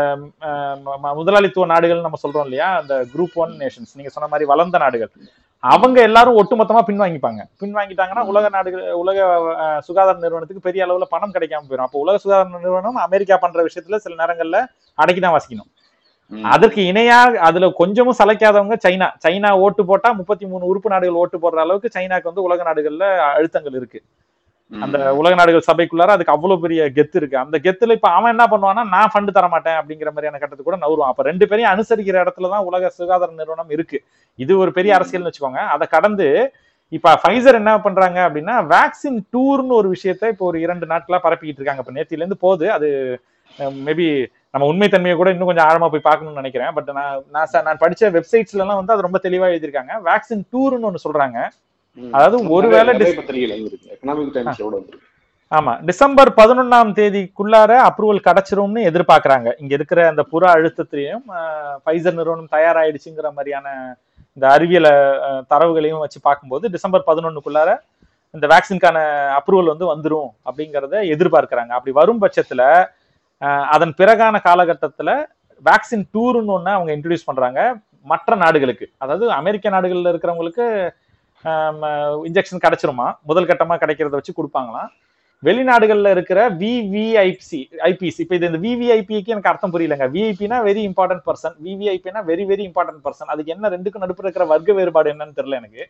முதலாளித்துவ 1.17 1.67
நாடுகள் 1.67 2.07
நம்ம 2.07 2.21
சொல்றோம் 2.25 2.47
இல்லையா? 2.49 2.69
அந்த 2.81 2.95
குரூப் 3.15 3.39
ஒன் 3.45 3.55
நேஷன்ஸ் 3.63 3.97
நீங்க 3.99 4.13
சொன்ன 4.17 4.31
மாதிரி 4.33 4.49
வளர்ந்த 4.53 4.79
நாடுகள். 4.85 5.13
அவங்க 5.63 5.99
எல்லாரும் 6.09 6.37
ஒட்டுமொத்தமா 6.41 6.81
பின்வாங்கிப்பாங்க 6.89 7.41
பின்வாங்கிட்டாங்கன்னா 7.63 8.23
உலக 8.31 8.49
நாடுகள் 8.57 8.85
உலக 9.01 9.19
சுகாதார 9.87 10.17
நிறுவனத்துக்கு 10.25 10.67
பெரிய 10.67 10.85
அளவுல 10.87 11.07
பணம் 11.15 11.35
கிடைக்காம 11.37 11.67
போயிடும் 11.69 11.87
அப்போ 11.87 12.03
உலக 12.05 12.19
சுகாதார 12.25 12.61
நிறுவனம் 12.67 12.99
அமெரிக்கா 13.07 13.37
பண்ற 13.45 13.65
விஷயத்துல 13.69 13.99
சில 14.05 14.15
நேரங்கள்ல 14.23 14.59
அடக்கி 14.99 15.23
தான் 15.25 15.35
வாசிக்கணும். 15.37 15.71
அதற்கு 16.55 16.81
இணையா 16.91 17.19
அதுல 17.49 17.67
கொஞ்சமும் 17.81 18.19
சளைக்காதவங்க 18.21 18.77
சைனா 18.85 19.07
சைனா 19.25 19.51
ஓட்டு 19.65 19.83
போட்டா 19.91 20.09
முப்பத்தி 20.21 20.47
மூணு 20.53 20.65
உறுப்பு 20.71 20.89
நாடுகள் 20.95 21.21
ஓட்டு 21.23 21.37
போடுற 21.45 21.61
அளவுக்கு 21.65 21.95
சைனாக்கு 21.97 22.31
வந்து 22.31 22.47
உலக 22.49 22.63
நாடுகள்ல 22.69 23.07
அழுத்தங்கள் 23.37 23.79
இருக்கு. 23.81 24.01
அந்த 24.73 24.99
உலக 25.19 25.35
நாடுகள் 25.39 25.67
சபைக்குள்ளார 25.69 26.15
அதுக்கு 26.15 26.35
அவ்வளவு 26.35 26.63
பெரிய 26.65 26.81
கெத்து 26.97 27.17
இருக்கு. 27.21 27.37
அந்த 27.43 27.57
கெத்துல 27.67 27.95
இப்ப 27.99 28.09
அவன் 28.17 28.33
என்ன 28.35 28.45
பண்ணுவான்னா 28.53 28.83
நான் 28.95 29.11
ஃபண்டு 29.13 29.35
தர 29.37 29.47
மாட்டேன் 29.55 29.79
அப்படிங்கிற 29.81 30.11
மாதிரியான 30.15 30.39
கட்டத்துக்கு 30.39 30.71
கூட 30.71 30.79
நவருவான் 30.85 31.13
அப்ப 31.13 31.25
ரெண்டு 31.31 31.45
பேரையும் 31.51 31.73
அனுசரிக்கிற 31.75 32.17
இடத்துல 32.25 32.51
தான் 32.55 32.67
உலக 32.71 32.91
சுகாதார 32.97 33.31
நிறுவனம் 33.41 33.71
இருக்கு. 33.77 34.01
இது 34.39 34.53
ஒரு 34.63 34.73
பெரிய 34.79 34.93
அரசியல்னு 34.99 35.31
வச்சுக்கோங்க. 35.31 35.63
அதை 35.75 35.87
கடந்து 35.97 36.27
இப்ப 36.97 37.15
ஃபைசர் 37.23 37.59
என்ன 37.61 37.73
பண்றாங்க 37.87 38.19
அப்படின்னா 38.27 38.55
வேக்சின் 38.75 39.19
டூர்னு 39.35 39.75
ஒரு 39.81 39.89
விஷயத்த 39.95 40.31
இப்போ 40.33 40.45
ஒரு 40.51 40.59
இரண்டு 40.67 40.87
நாட்களா 40.93 41.19
பரப்பிக்கிட்டு 41.25 41.61
இருக்காங்க. 41.61 41.83
இப்ப 41.85 41.95
நேத்தில 41.99 42.23
இருந்து 42.23 42.45
போகுது. 42.45 42.67
அது 42.77 42.89
மேபி 43.89 44.07
நம்ம 44.55 44.67
உண்மைத்தன்மையை 44.73 45.15
கூட 45.17 45.29
இன்னும் 45.35 45.51
கொஞ்சம் 45.51 45.69
ஆழமா 45.69 45.87
போய் 45.93 46.07
பார்க்கணும்னு 46.07 46.41
நினைக்கிறேன். 46.43 46.73
பட் 46.77 46.91
நான் 46.99 47.65
நான் 47.69 47.83
படிச்ச 47.85 48.11
வெப்சைட்ஸ்ல 48.17 48.63
எல்லாம் 48.65 48.81
வந்து 48.81 48.95
அது 48.95 49.07
ரொம்ப 49.07 49.21
தெளிவா 49.27 49.49
எழுதியிருக்காங்க. 49.53 49.95
வேக்சின் 50.09 50.45
டூர்னு 50.55 50.89
ஒன்னு 50.91 51.05
சொல்றாங்க. 51.07 51.39
அதாவது 52.17 52.39
ஒருவேளை 52.57 52.93
எக்கனாமிக் 52.95 54.35
டைம்ஸோட 54.37 54.75
வந்திருக்கு. 54.79 55.07
ஆமா. 55.53 55.73
டிசம்பர் 55.89 56.31
பதினொன்னாம் 56.39 56.91
தேதிக்குள்ளார 56.99 57.73
அப்ரூவல் 57.89 58.25
கிடைச்சிரும்னு 58.27 58.81
எதிர்பார்க்கறாங்க. 58.91 59.49
இங்க 59.63 59.73
இருக்கிற 59.79 60.01
அந்த 60.11 60.23
புற 60.33 60.43
அழுத்தத்திலையும் 60.55 61.25
ஃபைசர் 61.83 62.19
நிறுவனம் 62.19 62.53
தயாராயிடுச்சுங்கிற 62.57 63.31
மாதிரியான 63.37 63.67
இந்த 64.37 64.47
அறிவியல 64.57 64.89
தரவுகளையும் 65.53 66.03
வச்சு 66.05 66.19
பார்க்கும்போது 66.27 66.65
டிசம்பர் 66.75 67.09
பதினொன்னுக்குள்ளார 67.09 67.71
இந்த 68.35 68.47
வேக்சினுக்கான 68.53 68.99
அப்ரூவல் 69.39 69.73
வந்து 69.73 69.87
வந்துரும் 69.93 70.31
அப்படிங்கறத 70.49 70.95
எதிர்பார்க்கறாங்க. 71.15 71.73
அப்படி 71.79 71.95
வரும் 72.01 72.23
பட்சத்துல 72.23 72.63
அதன் 73.75 73.97
பிறகான 74.01 74.37
காலகட்டத்துல 74.49 75.11
வேக்சின் 75.65 76.07
டூர்னு 76.15 76.55
ஒண்ணு 76.57 76.71
அவங்க 76.77 76.91
இன்ட்ரடியூஸ் 76.97 77.29
பண்றாங்க. 77.29 77.61
மற்ற 78.13 78.35
நாடுகளுக்கு. 78.43 78.87
அதாவது 79.03 79.27
அமெரிக்க 79.41 79.71
நாடுகள்ல 79.75 80.13
இருக்கிறவங்களுக்கு 80.13 80.67
இன்ஜெக்ஷன் 82.29 82.65
கிடைச்சிருமா? 82.65 83.07
முதல் 83.31 83.49
கட்டமா 83.51 83.77
கிடைக்கிறத 83.83 84.17
வச்சு 84.19 84.39
கொடுப்பாங்களாம் 84.39 84.91
வெளிநாடுகளில் 85.43 86.13
இருக்கிற 86.15 86.39
விவிஐசி 86.61 87.61
ஐபிசி 87.89 88.21
இப்போ 88.25 88.35
இது 88.39 88.49
இந்த 88.51 88.61
விவிஐபிக்கு 88.65 89.33
எனக்கு 89.35 89.51
அர்த்தம் 89.51 89.75
புரியலங்க. 89.75 90.07
விஐபினா 90.15 90.57
வெரி 90.69 90.83
இம்பார்ட்டன்ட் 90.89 91.25
பர்சன் 91.29 91.55
விவிஐபினா 91.67 92.21
வெரி 92.31 92.45
வெரி 92.51 92.65
இம்பார்ட்டன்ட் 92.69 93.03
பர்சன் 93.05 93.31
அதுக்கு 93.35 93.53
என்ன 93.55 93.69
ரெண்டுக்கும் 93.75 94.05
நடுப்பு 94.05 94.25
இருக்கிற 94.27 94.47
வர்க்க 94.53 94.79
வேறுபாடு 94.79 95.13
என்னன்னு 95.15 95.39
தெரியல 95.39 95.61
எனக்கு. 95.63 95.85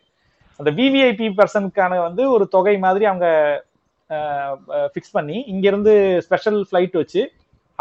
அந்த 0.59 0.69
விவிஐபி 0.79 1.29
பர்சனுக்கான 1.39 1.97
வந்து 2.07 2.23
ஒரு 2.35 2.47
தொகை 2.55 2.75
மாதிரி 2.85 3.05
அவங்க 3.11 3.27
ஃபிக்ஸ் 4.93 5.15
பண்ணி 5.17 5.37
இங்கேருந்து 5.53 5.93
ஸ்பெஷல் 6.27 6.59
ஃப்ளைட் 6.69 6.95
வச்சு 7.01 7.21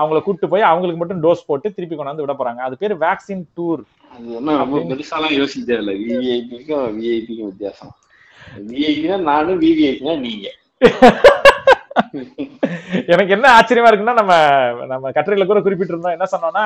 அவங்கள 0.01 0.19
கூட்டு 0.27 0.47
போய் 0.53 0.69
அவங்களுக்கு 0.71 1.01
மட்டும் 1.01 1.23
டோஸ் 1.25 1.49
போட்டு 1.49 1.75
திருப்பி 1.77 1.97
கொண்டாந்து 1.97 2.25
விட 2.25 2.35
போறாங்க. 2.39 2.61
அது 2.67 2.75
பேர் 2.83 2.95
வேக்சின் 3.05 3.45
டூர் 3.57 3.83
வித்தியாசம். 7.49 7.93
நானும் 9.31 9.61
விவிஐபினா 9.65 10.15
நீங்க. 10.27 10.47
எனக்கு 13.13 13.35
என்ன 13.37 13.47
ஆச்சரியமா 13.57 13.91
இருக்குன்னா 13.91 14.19
நம்ம 14.21 14.35
நம்ம 14.93 15.11
கட்டுரையில 15.17 15.47
கூட 15.51 15.61
குறிப்பிட்டிருந்தோம். 15.67 16.17
என்ன 16.17 16.29
சொன்னோம்னா 16.33 16.65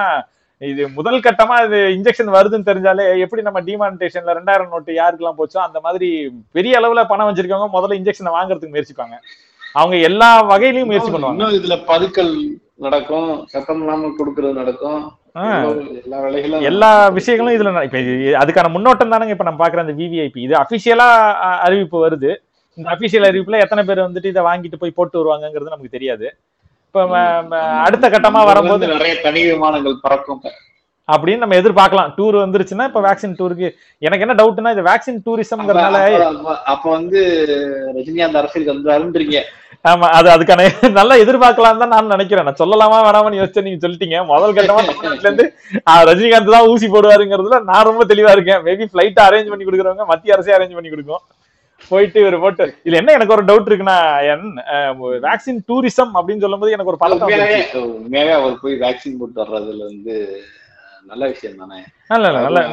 இது 0.70 0.82
முதல் 0.96 1.24
கட்டமா 1.26 1.54
இது 1.66 1.78
இன்ஜெக்ஷன் 1.94 2.34
வருதுன்னு 2.34 2.68
தெரிஞ்சாலே 2.68 3.04
எப்படி 3.24 3.42
நம்ம 3.46 3.60
டிமானிட்டேஷன்ல 3.68 4.34
ரெண்டாயிரம் 4.38 4.72
நோட்டு 4.74 4.92
யாருக்கெல்லாம் 4.98 5.38
போச்சோ 5.38 5.58
அந்த 5.68 5.78
மாதிரி 5.86 6.08
பெரிய 6.56 6.72
அளவுல 6.80 7.02
பணம் 7.12 7.28
வச்சிருக்கவங்க 7.28 7.70
முதல்ல 7.76 7.98
இன்ஜெக்ஷனை 8.00 8.32
வாங்குறதுக்கு 8.36 8.74
முயற்சிப்பாங்க. 8.74 9.16
அவங்க 9.80 9.96
எல்லா 10.08 10.28
வகையிலயும் 10.50 10.90
முயற்சி 10.90 11.10
பண்ணுவாங்க. 11.12 11.48
இதுல 11.58 11.76
பதுக்கல் 11.90 12.32
நடக்கும். 12.82 13.46
சட்டம் 13.46 13.78
இல்லாம 13.78 14.06
கொடுக்கறது 14.06 14.52
நடக்கும். 14.52 15.12
எல்லா- 16.60 17.12
விஷயங்களும் 17.12 17.60
இதுல 17.60 17.82
இப்ப 17.82 17.98
அதுக்கான 17.98 18.64
முன்னோட்டம் 18.64 19.12
தானங்க 19.12 19.28
இப்ப 19.28 19.44
நம்ம 19.44 19.68
பாக்குற 19.68 19.76
அந்த 19.76 19.92
விவிஐபி 19.92 20.38
இது 20.38 20.54
அபிஷியலா 20.54 21.32
அறிவிப்பு 21.58 22.08
வருது. 22.08 22.36
இந்த 22.74 22.90
அபிஷியல் 22.90 23.32
அறிவிப்புல 23.32 23.60
எத்தனை 23.60 23.84
பேர் 23.84 23.98
வந்துட்டு 23.98 24.26
இதை 24.26 24.42
வாங்கிட்டு 24.42 24.72
போய் 24.78 24.90
போட்டு 24.90 25.20
வருவாங்கங்கிறது 25.20 25.62
நமக்கு 25.62 25.88
தெரியாது. 25.90 26.36
இப்ப 26.86 27.16
அடுத்த 27.78 28.10
கட்டமா 28.10 28.44
வரும்போது 28.44 28.86
நிறைய 28.86 29.20
தனி 29.20 29.42
விமானங்கள் 29.42 29.96
பறக்கும் 30.02 30.42
அப்படின்னு 31.12 31.36
நம்ம 31.36 31.54
எதிர்பார்க்கலாம். 31.54 32.12
டூர் 32.16 32.36
வந்துருச்சுன்னா 32.36 32.84
இப்ப 32.84 33.00
வேக்சின் 33.00 33.34
டூருக்கு 33.38 33.70
எனக்கு 33.98 34.26
என்ன 34.26 34.34
டவுட்னா 34.34 34.72
இது 34.72 34.82
வேக்சின் 34.82 35.20
டூரிசம்ங்கிறதுனால 35.26 36.18
அப்ப- 36.64 36.90
வந்து 36.90 37.46
ரஜினிகாந்த் 37.96 38.36
அரசியலுக்கு 38.36 38.90
வந்தாருன்றீங்க. 38.90 39.42
ஆமா 39.84 40.06
அது 40.16 40.28
அதுக்கான 40.32 40.64
நல்லா 40.98 41.14
எதிர்பார்க்கலாம் 41.22 41.80
தான் 41.82 41.92
நான் 41.94 42.12
நினைக்கிறேன். 42.14 42.46
நான் 42.48 42.58
சொல்லலாமா 42.60 42.98
வேணாமான்னு 43.06 43.40
யோசிச்சு 43.40 43.64
நீங்க 43.66 43.80
சொல்லிட்டீங்க. 43.84 44.18
முதல் 44.32 44.54
கட்டமா 44.58 44.82
தமிழ்நாட்டுல 44.88 45.28
இருந்து 45.28 45.46
ரஜினிகாந்த் 46.10 46.54
தான் 46.56 46.68
ஊசி 46.72 46.88
போடுவாருங்கிறதுல 46.92 47.58
நான் 47.70 47.88
ரொம்ப 47.90 48.04
தெளிவா 48.12 48.32
இருக்கேன். 48.36 48.62
மேபி 48.66 48.86
பிளைட் 48.94 49.20
அரேஞ்ச் 49.26 49.52
பண்ணி 49.52 49.66
கொடுக்குறவங்க 49.68 50.06
மத்திய 50.12 50.36
அரசே 50.36 50.54
அரேஞ்ச் 50.58 50.78
பண்ணி 50.78 50.92
கொடுக்கும். 50.92 51.22
போயிட்டு 51.90 52.18
இவர் 52.22 52.42
போட்டு 52.42 52.64
இதுல 52.86 52.98
என்ன 53.00 53.14
எனக்கு 53.16 53.34
ஒரு 53.36 53.44
டவுட் 53.48 53.68
இருக்குன்னா 53.68 53.96
வேக்சின் 55.24 55.62
டூரிசம் 55.70 56.12
அப்படின்னு 56.18 56.44
சொல்லும்போது 56.44 56.74
எனக்கு 56.76 56.92
ஒரு 56.92 57.00
பழக்கம். 57.02 57.32
உண்மையாவே 57.98 58.34
அவர் 58.40 58.54
போய் 58.62 58.76
வேக்சின் 58.84 59.18
போட்டு 59.20 59.40
வர்றதுல 59.42 59.82
வந்து 59.90 60.14
நல்ல 61.04 61.24
விஷயம் 61.30 61.60
தானே? 61.62 61.78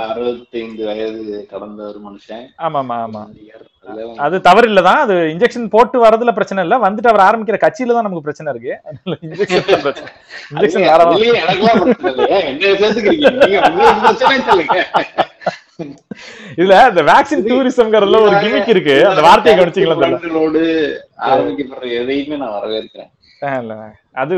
அறுபத்தைந்து 0.05 0.83
வயது 0.87 1.21
கடந்த 1.51 1.79
ஒரு 1.89 1.99
மனுஷன். 2.05 2.43
ஆமா 2.65 2.79
ஆமா 2.81 2.97
ஆமா 3.05 3.21
அது 4.25 4.35
தவறு 4.47 4.67
இல்லதான் 4.69 5.01
அது 5.05 5.15
இன்ஜெக்ஷன் 5.33 5.65
போட்டு 5.75 5.97
வரதுல 6.03 6.33
பிரச்சனை 6.37 6.63
இல்ல. 6.65 6.77
வந்துட்டு 6.85 7.11
அவர் 7.11 7.25
ஆரம்பிக்கிற 7.27 7.59
கட்சியில 7.63 7.95
தான் 7.95 8.07
நமக்கு 8.07 8.27
பிரச்சனை 8.27 8.51
இருக்கு. 8.53 8.73
இன்ஜெக்ஷன் 9.25 9.65
பிரச்சனை 9.85 10.09
இன்ஜெக்ஷன் 10.51 10.85
இதுல 16.57 16.77
இந்த 16.89 17.01
வேக்சின் 17.09 17.45
டூரிசம்ங்கிறதுல 17.45 18.19
ஒரு 18.25 18.35
கிமிக் 18.43 18.71
இருக்கு. 18.73 18.95
அந்த 19.11 19.21
வார்த்தையை 19.27 19.55
கவனிச்சீங்களா? 19.59 20.09
ஆரம்பிக்கப்படுற 21.29 21.87
எதையுமே 22.01 22.37
நான் 22.43 22.55
வரவேற்கிறேன். 22.57 23.11
அது 24.15 24.35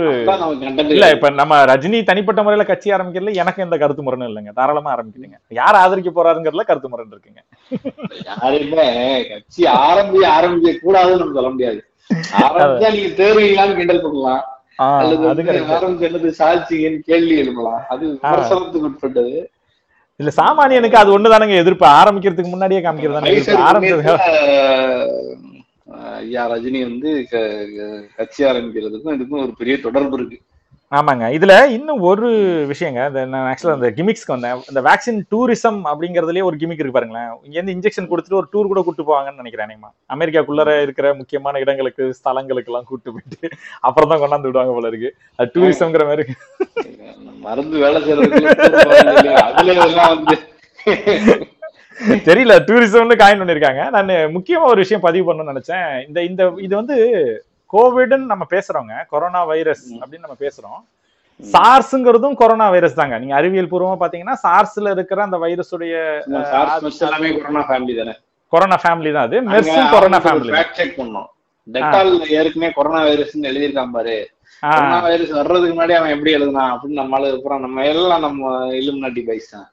இல்ல 0.96 1.06
இப்ப 1.16 1.30
நம்ம 1.40 1.58
ரஜினி 1.70 2.00
தனிப்பட்ட 2.10 2.40
முறையில 2.44 2.64
கட்சி 2.70 2.88
ஆரம்பிக்கிறதுல 2.96 3.34
எனக்கு 3.42 3.64
எந்த 3.66 3.76
கருத்து 3.82 4.06
முரணும் 4.08 4.30
இல்லைங்க. 4.30 4.52
தாராளமா 4.60 4.90
ஆரம்பிக்கிறீங்க 4.96 5.38
யார் 5.60 5.80
ஆதரிக்க 5.82 6.10
போறாருங்கிறதுல 6.18 6.66
கருத்து 6.70 6.92
முரண் 6.94 7.14
இருக்குங்க. 7.14 7.42
யாருமே 8.30 8.88
கட்சி 9.30 9.64
ஆரம்பி 9.88 10.22
ஆரம்பிக்க 10.36 10.74
கூடாதுன்னு 10.84 11.22
நம்ம 11.22 11.38
சொல்ல 11.40 11.52
முடியாது. 11.54 11.80
ஆரம்பிச்சா 12.46 12.92
நீங்க 12.98 13.12
தேர்வீங்களான்னு 13.22 13.78
கிண்டல் 13.80 14.04
பண்ணலாம். 14.06 14.44
அல்லது 15.00 16.30
சாட்சிங்கன்னு 16.42 17.02
கேள்வி 17.10 17.36
எழுப்பலாம். 17.44 17.82
அது 17.94 18.04
விமர்சனத்துக்கு 18.14 18.88
உட்பட்டது. 18.92 19.36
இல்ல 20.20 20.32
சாமானியனுக்கு 20.40 21.02
அது 21.04 21.16
ஒண்ணுதானங்க 21.18 21.56
எதிர்ப்பு. 21.64 21.86
ஆரம்பிக்கிறதுக்கு 22.00 22.54
முன்னாடியே 22.54 22.82
காமிக்கிறது 22.82 23.64
ஆரம்பிச்சது 23.70 24.04
ஐயா 26.22 26.44
ரஜினி 26.52 26.80
வந்து 26.92 27.10
கட்சி 28.20 28.42
ஆரம்பிக்கிறதுக்கும் 28.52 29.18
இதுக்கும் 29.18 29.44
ஒரு 29.46 29.54
பெரிய 29.60 29.76
தொடர்பு 29.88 30.18
இருக்கு. 30.20 30.40
ஆமாங்க. 31.00 31.26
இதுல 31.36 31.54
இன்னும் 31.76 32.02
ஒரு 32.10 32.30
விஷயங்க. 32.72 33.02
இந்த 33.10 33.22
நான் 33.34 33.46
ஆக்சுவலா 33.50 33.76
அந்த 33.78 33.90
கிமிக்ஸ்க்கு 33.98 34.34
வந்தேன். 34.34 34.64
இந்த 34.72 34.82
வேக்சின் 34.88 35.20
டூரிசம் 35.34 35.80
அப்படிங்கறதுலயே 35.92 36.44
ஒரு 36.48 36.58
கிமிக் 36.62 36.82
இருக்கு 36.82 36.96
பாருங்களேன். 36.98 37.30
இங்க 37.46 37.56
இருந்து 37.58 37.76
இன்ஜெக்ஷன் 37.76 38.10
கொடுத்துட்டு 38.12 38.40
ஒரு 38.40 38.50
டூர் 38.54 38.72
கூட 38.72 38.82
கூட்டு 38.88 39.06
போவாங்கன்னு 39.10 39.42
நினைக்கிறேன். 39.42 39.86
அமெரிக்காக்குள்ளர 40.16 40.76
இருக்கிற 40.86 41.14
முக்கியமான 41.20 41.62
இடங்களுக்கு 41.66 42.04
ஸ்தலங்களுக்கு 42.20 42.72
எல்லாம் 42.74 42.90
கூட்டு 42.92 43.14
போயிட்டு 43.14 43.50
அப்புறம் 43.90 44.12
தான் 44.14 44.24
கொண்டாந்து 44.24 44.50
விடுவாங்க 44.50 44.76
போல 44.78 44.92
இருக்கு. 44.94 45.12
அது 45.38 45.54
டூரிசம்ங்கிற 45.56 46.06
மாதிரி 46.12 46.26
மருந்து 47.48 47.78
வேலை 47.86 48.02
வந்து 48.16 48.42
தெரியல 52.00 52.54
டூரிசம்னு 52.68 53.16
காயின் 53.22 53.42
பண்ணிருக்காங்க 53.42 53.82
நான் 53.96 54.10
முக்கியமா 54.36 54.66
ஒரு 54.74 54.80
விஷயம் 54.84 55.06
பதிவு 55.06 55.26
பண்ணணும்னு 55.28 55.54
நினைச்சேன். 55.54 56.08
இந்த 56.08 56.20
இந்த 56.30 56.44
இது 56.66 56.74
வந்து 56.76 56.96
கோவிட்னு 57.74 58.32
நம்ம 58.32 58.46
பேசுறோங்க 58.56 58.94
கொரோனா 59.12 59.42
வைரஸ். 59.52 59.86
அப்படின்னு 60.00 60.26
நம்ம 60.28 60.38
பேசுறோம். 60.46 60.82
சார்ஸ்ங்கிறதும் 61.54 62.36
கொரோனா 62.42 62.70
வைரஸ் 62.70 62.98
தாங்க. 63.00 63.18
நீங்க 63.20 63.36
அறிவியல் 63.36 63.70
பூர்வமா 63.72 63.96
பாத்தீங்கன்னா 64.02 64.36
சார்ஸ்ல 64.46 64.92
இருக்கிற 64.96 65.22
அந்த 65.28 65.38
வைரஸுடைய 65.44 65.94
கொரோனா 67.38 67.64
ஃபேமிலி 67.70 67.96
தானே? 68.00 68.16
கொரோனா 68.54 68.78
ஃபேமிலி 68.84 69.12
தான் 69.18 69.28
அது. 69.28 69.38
மெர்ஸும் 69.52 69.92
கொரோனா 69.96 70.20
ஃபேமிலி 70.26 70.52
செக் 70.80 70.98
பண்ணோம். 71.02 71.30
டெட்டால் 71.68 72.14
ஏற்கனவே 72.38 72.72
கொரோனா 72.78 73.02
வைரஸ்னு 73.10 73.50
எழுதியிருக்கான் 73.52 73.96
பாரு. 73.98 74.16
கொரோனா 74.64 75.00
வைரஸ் 75.08 75.32
வர்றதுக்கு 75.40 75.76
முன்னாடி 75.78 75.96
அவன் 76.00 76.14
எப்படி 76.16 76.34
எழுதுனான் 76.38 76.72
அப்படின்னு 76.74 77.02
நம்மளால 77.02 77.30
இருக்கிறோம் 77.32 77.64
நம்ம 77.66 77.86
எல்லாம் 77.94 78.26
நம்ம 78.28 78.52
இலுமினாட்டி 78.82 79.24
பைஸ் 79.30 79.54
தான். 79.56 79.70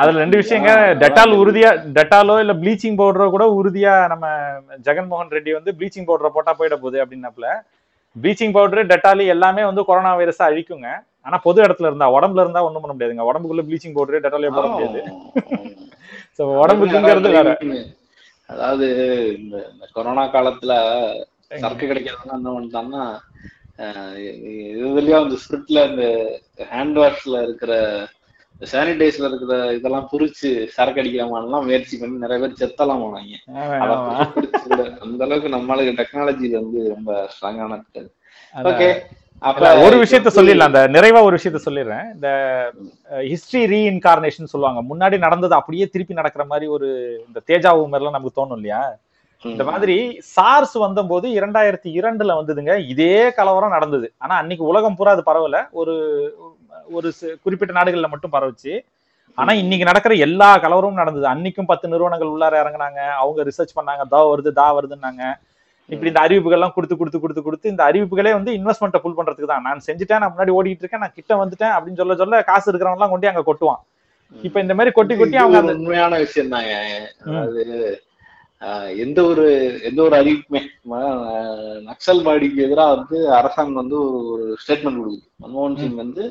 அதுல 0.00 0.18
ரெண்டு 0.22 0.36
விஷயங்க. 0.40 0.70
டெட்டால் 1.02 1.32
உறுதியா 1.42 1.70
டெட்டாலோ 1.96 2.34
இல்ல 2.42 2.54
ப்ளீச்சிங் 2.62 2.98
பவுடரோ 3.00 3.26
கூட 3.34 3.44
உறுதியா 3.58 3.94
நம்ம 4.12 4.26
ஜெகன்மோகன் 4.86 5.34
ரெட்டி 5.36 5.52
வந்து 5.58 5.74
ப்ளீச்சிங் 5.78 6.08
பவுடரை 6.08 6.30
போட்டா 6.36 6.54
போயிட 6.58 6.76
போகுது 6.76 7.02
அப்படின்னாப்புல. 7.04 7.48
ப்ளீச்சிங் 8.16 8.54
பவுடர் 8.56 8.90
டெட்டாலி 8.92 9.24
எல்லாமே 9.34 9.64
வந்து 9.64 9.84
கொரோனா 9.88 10.12
வைரஸை 10.18 10.44
அழிக்குங்க. 10.48 10.90
ஆனா 11.26 11.36
பொது 11.46 11.58
இடத்துல 11.64 11.88
இருந்தா 11.90 12.06
உடம்புல 12.16 12.44
இருந்தா 12.44 12.64
ஒண்ணும் 12.66 12.82
பண்ண 12.82 12.94
முடியாதுங்க. 12.94 13.24
உடம்புக்குள்ள 13.30 13.64
ப்ளீச்சிங் 13.66 13.96
பவுடர் 13.96 14.24
டெட்டாலே 14.24 14.52
போட 14.56 14.66
முடியாது. 14.74 15.00
சோ 16.38 16.42
உடம்புக்குங்கிறது 16.62 17.30
வேற. 17.38 17.48
அதாவது 18.48 18.86
இந்த 19.38 19.56
கொரோனா 19.96 20.24
காலத்துல 20.34 20.72
சரக்கு 21.62 21.84
கிடைக்கிறதுலாம் 21.86 22.38
என்ன 22.38 22.50
பண்ணிட்டான்னா 22.50 23.02
அஹ் 23.06 23.20
இதுலயும் 23.78 25.22
அந்த 25.24 25.36
ஸ்பிரிட்ல 25.42 25.82
இந்த 25.90 26.04
ஹேண்ட் 26.72 26.96
வாஷ்ல 27.02 27.42
இருக்கிற 27.46 27.72
சானிடைஸ்ல 28.72 29.28
இருக்கிற 29.30 29.56
இதெல்லாம் 29.74 30.08
பிரிச்சு 30.12 30.48
சரக்கு 30.76 31.00
அடிக்கலாமான்லாம் 31.02 31.66
முயற்சி 31.68 31.98
பண்ணி 31.98 32.22
நிறைய 32.24 32.38
பேர் 32.42 32.60
செத்தலாம் 32.62 33.02
போனாங்க. 33.04 33.34
அந்த 35.04 35.20
அளவுக்கு 35.26 35.54
நம்மளுக்கு 35.56 35.92
டெக்னாலஜி 36.00 36.48
வந்து 36.60 36.80
ரொம்ப 36.94 37.28
ஸ்ட்ராங்கான. 37.34 37.80
ஓகே 38.70 38.88
அப்ப 39.48 39.72
ஒரு 39.86 39.96
விஷயத்த 40.02 40.28
சொல்லிடலாம். 40.36 40.70
அந்த 40.70 40.80
நிறைவா 40.94 41.20
ஒரு 41.26 41.36
விஷயத்த 41.38 41.58
சொல்லிடுறேன். 41.66 42.06
இந்த 42.14 42.28
ஹிஸ்டரி 43.30 43.62
ரீஇன்கார்னேஷன் 43.74 44.52
சொல்லுவாங்க. 44.52 44.80
முன்னாடி 44.90 45.18
நடந்தது 45.26 45.54
அப்படியே 45.58 45.86
திருப்பி 45.92 46.14
நடக்கிற 46.20 46.44
மாதிரி 46.52 46.68
ஒரு 46.76 46.88
இந்த 47.26 47.40
தேஜாவு 47.50 47.86
மாதிரிலாம் 47.92 48.16
நமக்கு 48.16 48.38
தோணும் 48.40 48.58
இல்லையா? 48.60 48.82
இந்த 49.44 49.64
மாதிரி 49.64 49.96
சார்ஸ் 50.34 50.76
வந்தபோது 50.84 51.26
இரண்டாயிரத்தி 51.38 51.90
இரண்டுல 51.98 52.36
வந்ததுங்க. 52.38 52.72
இதே 52.92 53.16
கலவரம் 53.38 53.74
நடந்தது. 53.76 54.06
ஆனா 54.18 54.34
அன்னைக்கு 54.36 54.64
உலகம் 54.70 54.96
பூரா 54.98 55.10
அது 55.16 55.22
பரவல. 55.30 55.58
ஒரு 55.80 55.94
ஒரு 56.98 57.08
குறிப்பிட்ட 57.42 57.72
நாடுகள்ல 57.78 58.08
மட்டும் 58.12 58.34
பரவுச்சு. 58.36 58.72
ஆனா 59.38 59.52
இன்னைக்கு 59.62 59.88
நடக்கிற 59.88 60.14
எல்லா 60.26 60.48
கலவரமும் 60.64 61.00
நடந்தது. 61.02 61.26
அன்னைக்கும் 61.32 61.68
பத்து 61.70 61.86
நிறுவனங்கள் 61.92 62.32
உள்ளார 62.34 62.54
இறங்குனாங்க. 62.62 63.00
அவங்க 63.22 63.42
ரிசர்ச் 63.48 63.76
பண்ணாங்க. 63.78 64.04
தா 64.14 64.20
வருது 64.30 64.52
தா 64.60 64.66
வருதுன்னாங்க. 64.78 65.22
இப்படி 65.90 66.10
இந்த 66.10 66.22
அறிவிப்புகள்லாம் 66.26 66.74
கொடுத்து 66.76 66.96
கொடுத்து 66.96 67.20
கொடுத்து 67.20 67.42
கொடுத்து 67.44 67.72
இந்த 67.72 67.82
அறிவிப்புகளே 67.90 68.32
வந்து 68.38 68.52
இன்வெஸ்ட்மெண்ட்டை 68.58 69.00
புல் 69.04 69.16
பண்றதுக்கு 69.18 69.52
தான். 69.52 69.66
நான் 69.68 69.84
செஞ்சுட்டேன் 69.86 70.20
நான் 70.22 70.32
முன்னாடி 70.34 70.54
ஓடிட்டு 70.56 70.84
இருக்கேன் 70.84 71.04
நான் 71.04 71.16
கிட்ட 71.18 71.32
வந்துட்டேன் 71.42 71.74
அப்படின்னு 71.76 72.00
சொல்ல 72.00 72.16
சொல்ல 72.22 72.42
காசு 72.50 72.68
இருக்கிறவங்க 72.72 73.00
எல்லாம் 73.00 73.14
கொண்டு 73.14 73.30
அங்க 73.30 73.44
கொட்டுவான். 73.46 73.80
இப்ப 74.34 74.60
இந்த 74.64 74.74
மாதிரி 74.78 74.92
கொட்டி 74.98 75.14
கொட்டி 75.16 75.36
அவங்க 75.42 75.74
உண்மையான 75.78 76.18
விஷயம் 76.24 76.52
தாங்க 76.54 76.74
எந்த 79.04 79.18
ஒரு 79.30 79.44
எந்த 79.88 80.00
ஒரு 80.06 80.14
அறிவிப்புமே 80.20 80.60
நக்சல்வாடிக்கு 81.88 82.64
எதிராக 82.66 82.94
வந்து 82.96 83.18
அரசாங்கம் 83.38 83.80
வந்து 83.82 83.96
ஒரு 84.06 84.18
ஒரு 84.34 84.44
ஸ்டேட்மெண்ட் 84.62 85.00
கொடுக்குது. 85.00 85.26
மன்மோகன் 85.42 85.78
சிங் 85.80 86.00
வந்து 86.04 86.24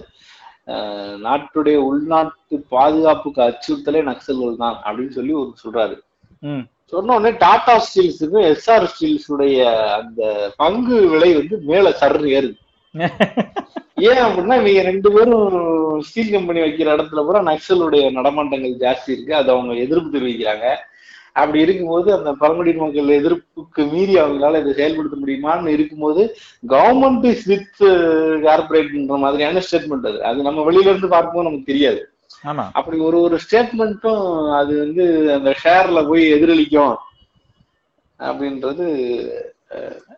நாட்டுடைய 1.26 1.78
உள்நாட்டு 1.90 2.56
பாதுகாப்புக்கு 2.76 3.42
அச்சுறுத்தலே 3.50 4.02
நக்சல்கள் 4.10 4.62
தான் 4.64 4.78
அப்படின்னு 4.86 5.14
சொல்லி 5.18 5.34
ஒரு 5.42 5.52
சொல்றாரு. 5.64 5.96
சொன்ன 6.92 7.14
உடனே 7.18 7.32
டாடா 7.44 7.76
ஸ்டீல்ஸுக்கு 7.86 8.40
எஸ்ஆர் 8.50 8.90
ஸ்டீல்ஸ் 8.92 9.30
உடைய 9.36 9.62
அந்த 10.00 10.22
பங்கு 10.62 10.98
விலை 11.14 11.30
வந்து 11.38 11.56
மேல 11.72 11.90
சர்ன்னு 12.02 12.34
ஏறுது. 12.38 12.58
ஏன் 14.10 14.22
அப்படின்னா 14.26 14.56
இவங்க 14.60 14.84
ரெண்டு 14.90 15.10
பேரும் 15.16 15.48
ஸ்டீல் 16.08 16.34
கம்பெனி 16.36 16.60
வைக்கிற 16.66 16.88
இடத்துல 16.96 17.24
பூரா 17.28 17.42
நக்சலுடைய 17.50 18.04
நடமாட்டங்கள் 18.18 18.76
ஜாஸ்தி 18.86 19.10
இருக்கு. 19.16 19.34
அதை 19.40 19.50
அவங்க 19.56 19.74
எதிர்ப்பு 19.86 20.16
தெரிவிக்கிறாங்க. 20.16 20.68
அப்படி 21.40 21.60
இருக்கும்போது 21.66 22.10
அந்த 22.18 22.30
பழங்குடியின 22.42 22.84
மக்கள் 22.84 23.16
எதிர்ப்புக்கு 23.18 23.84
மீறி 23.94 24.14
அவங்களால 24.22 24.60
இதை 24.62 24.72
செயல்படுத்த 24.80 25.18
முடியுமான்னு 25.24 25.74
இருக்கும்போது 25.76 26.22
கவர்மெண்ட் 26.68 27.26
இஸ் 27.32 27.48
வித் 27.52 27.82
கார்பரேட்ன்ற 28.46 29.18
மாதிரியான 29.26 29.64
ஸ்டேட்மெண்ட் 29.66 30.08
அது. 30.12 30.20
அது 30.30 30.48
நம்ம 30.48 30.66
வெளியில 30.70 30.92
இருந்து 30.92 31.14
பார்க்கும்போது 31.16 31.48
நமக்கு 31.50 31.72
தெரியாது. 31.72 32.00
அப்படி 32.80 32.98
ஒரு 33.10 33.18
ஒரு 33.26 33.38
ஸ்டேட்மெண்ட்டும் 33.46 34.24
அது 34.60 34.74
வந்து 34.84 35.06
அந்த 35.38 35.52
ஷேர்ல 35.64 36.02
போய் 36.10 36.34
எதிரொலிக்கும் 36.34 36.96
அப்படின்றது 38.20 38.86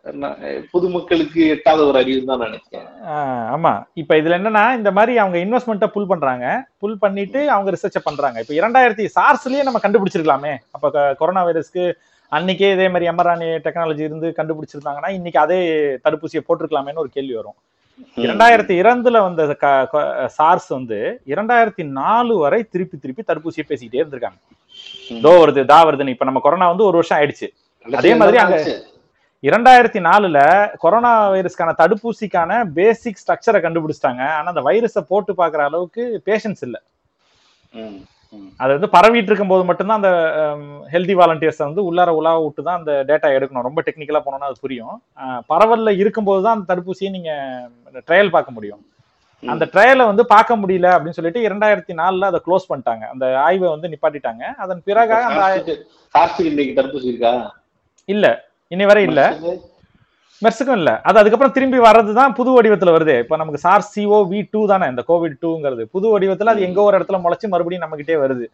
அஹ், 0.04 0.12
என்ன- 0.12 0.36
பொதுமக்களுக்கு 0.70 1.48
எட்டாத 1.48 1.84
ஒரு 1.84 1.98
அறிவு 1.98 2.24
தான் 2.24 2.38
நினைக்கிறேன். 2.38 2.86
ஆமா. 3.08 3.84
இப்ப 3.94 4.14
இதுல 4.14 4.34
என்னன்னா 4.36 4.76
இந்த 4.76 4.90
மாதிரி 4.90 5.18
அவங்க 5.18 5.38
இன்வெஸ்ட்மெண்ட்டை 5.38 5.86
புல் 5.86 6.06
பண்றாங்க. 6.06 6.66
புல் 6.78 6.98
பண்ணிட்டு 6.98 7.50
அவங்க 7.50 7.70
ரிசர்ச் 7.70 7.96
பண்றாங்க. 8.04 8.44
இப்ப 8.48 8.54
இரண்டாயிரத்தி 8.54 9.08
சார்ஸ்லயே 9.20 9.62
நம்ம 9.62 9.78
கண்டுபிடிச்சிருக்கலாமே. 9.82 10.56
அப்ப 10.70 11.14
கொரோனா 11.18 11.46
வைரஸ்க்கு 11.46 11.92
அன்னைக்கே 12.32 12.72
இதே 12.72 12.88
மாதிரி 12.88 13.08
எம்ஆர்ஆர்ஏ 13.08 13.58
டெக்னாலஜி 13.58 13.98
இருந்து 13.98 14.34
கண்டுபிடிச்சிருந்தாங்கன்னா 14.36 15.10
இன்னைக்கு 15.10 15.40
அதே 15.40 15.76
தடுப்பூசியை 16.04 16.40
போட்டிருக்கலாமேன்னு 16.48 16.94
ஒரு 16.94 17.08
கேள்வி 17.08 17.34
வரும். 17.34 17.54
இரண்டாயிரத்தி 18.16 18.72
இரண்டுல 18.82 19.34
வந்த 19.34 19.56
சார்ஸ் 20.28 20.68
வந்து 20.68 21.20
இரண்டாயிரத்தி 21.26 21.84
நாலு 21.84 22.36
வரை 22.36 22.62
திருப்பி 22.62 22.98
திருப்பி 22.98 23.22
தடுப்பூசியை 23.26 23.70
பேசிக்கிட்டே 23.70 24.00
இருந்திருக்காங்க. 24.00 24.38
தோ 25.08 25.32
வருது 25.32 25.64
தா 25.64 25.86
வருதுன்னு. 25.86 26.08
இப்ப 26.08 26.24
நம்ம 26.24 26.40
கொரோனா 26.40 26.68
வந்து 26.68 26.84
ஒரு 26.84 26.92
வருஷம் 26.92 27.18
ஆயிடுச்சு. 27.18 27.48
அதே 27.96 28.14
மாதிரி 28.14 28.36
அங்க-. 28.36 28.82
இரண்டாயிரத்தி 29.48 30.00
நாலுல 30.06 30.38
கொரோனா 30.82 31.10
வைரஸ்க்கான 31.34 31.70
தடுப்பூசிக்கான 31.80 32.60
பேசிக் 32.78 33.20
ஸ்ட்ரக்சரை 33.20 33.58
கண்டுபிடிச்சிட்டாங்க. 33.66 34.22
ஆனா 34.38 34.48
அந்த 34.52 34.62
வைரஸை 34.66 35.02
போட்டு 35.10 35.32
பார்க்குற 35.38 35.62
அளவுக்கு 35.68 36.02
பேஷன்ஸ் 36.28 36.62
இல்ல. 36.66 36.78
அது 38.62 38.70
வந்து 38.76 38.90
பரவிட்டு 38.96 39.30
இருக்கும் 39.30 39.52
போது 39.52 39.62
மட்டும்தான் 39.68 40.00
அந்த 40.00 40.10
ஹெல்தி 40.92 41.14
வாலண்டியர்ஸ் 41.20 41.62
வந்து 41.68 41.82
உள்ளார 41.88 42.10
உலாவ 42.18 42.42
விட்டு 42.44 42.62
தான் 42.66 42.78
அந்த 42.80 42.92
டேட்டா 43.08 43.28
எடுக்கணும். 43.36 43.66
ரொம்ப 43.68 43.82
டெக்னிக்கலா 43.86 44.20
போனோம்னா 44.26 44.50
அது 44.50 44.64
புரியும். 44.64 44.98
பரவல்ல 45.52 45.94
இருக்கும்போது 46.02 46.42
தான் 46.46 46.56
அந்த 46.56 46.68
தடுப்பூசியை 46.72 47.10
நீங்க 47.16 47.30
ட்ரையல் 48.08 48.34
பார்க்க 48.36 48.56
முடியும். 48.58 48.82
அந்த 49.42 49.64
ட்ரையலை 49.72 50.04
வந்து 50.10 50.26
பார்க்க 50.34 50.60
முடியல 50.62 50.88
அப்படின்னு 50.94 51.18
சொல்லிட்டு 51.18 51.46
இரண்டாயிரத்தி 51.48 51.92
நாலுல 52.02 52.30
அதை 52.30 52.40
க்ளோஸ் 52.46 52.70
பண்ணிட்டாங்க. 52.70 53.04
அந்த 53.14 53.26
ஆய்வை 53.46 53.68
வந்து 53.74 53.90
நிப்பாட்டிட்டாங்க. 53.94 54.44
அதன் 54.64 54.84
பிறகு 54.90 55.18
அந்த 55.30 55.78
இன்னைக்கு 56.50 56.76
தடுப்பூசி 56.78 57.10
இருக்கா? 57.12 57.34
இல்ல. 58.08 58.26
இனி 58.70 58.84
வரை 58.88 59.02
இல்ல. 59.08 59.20
மெர்ஸுக்கும் 60.42 60.78
இல்ல. 60.80 60.90
அது 61.06 61.18
அதுக்கப்புறம் 61.20 61.54
திரும்பி 61.56 61.78
வர்றது 61.84 62.12
தான் 62.18 62.34
புது 62.36 62.50
வடிவத்துல 62.56 62.92
வருது. 62.94 63.14
இப்ப 63.24 63.36
நமக்கு 63.40 63.60
சார் 63.64 63.82
சிஓ 63.88 64.18
வி 64.30 64.40
டூ 64.52 64.60
தானே 64.70 64.86
இந்த 64.92 65.02
கோவிட் 65.08 65.40
டூங்கிறது 65.42 65.82
புது 65.94 66.06
வடிவத்துல 66.12 66.52
அது 66.54 66.66
எங்க 66.68 66.80
ஒரு 66.84 66.96
இடத்துல 66.98 67.18
முளைச்சு 67.24 67.50
மறுபடியும் 67.52 67.84
நம்ம 67.84 67.96
கிட்டே 68.00 68.16
வருது. 68.22 68.46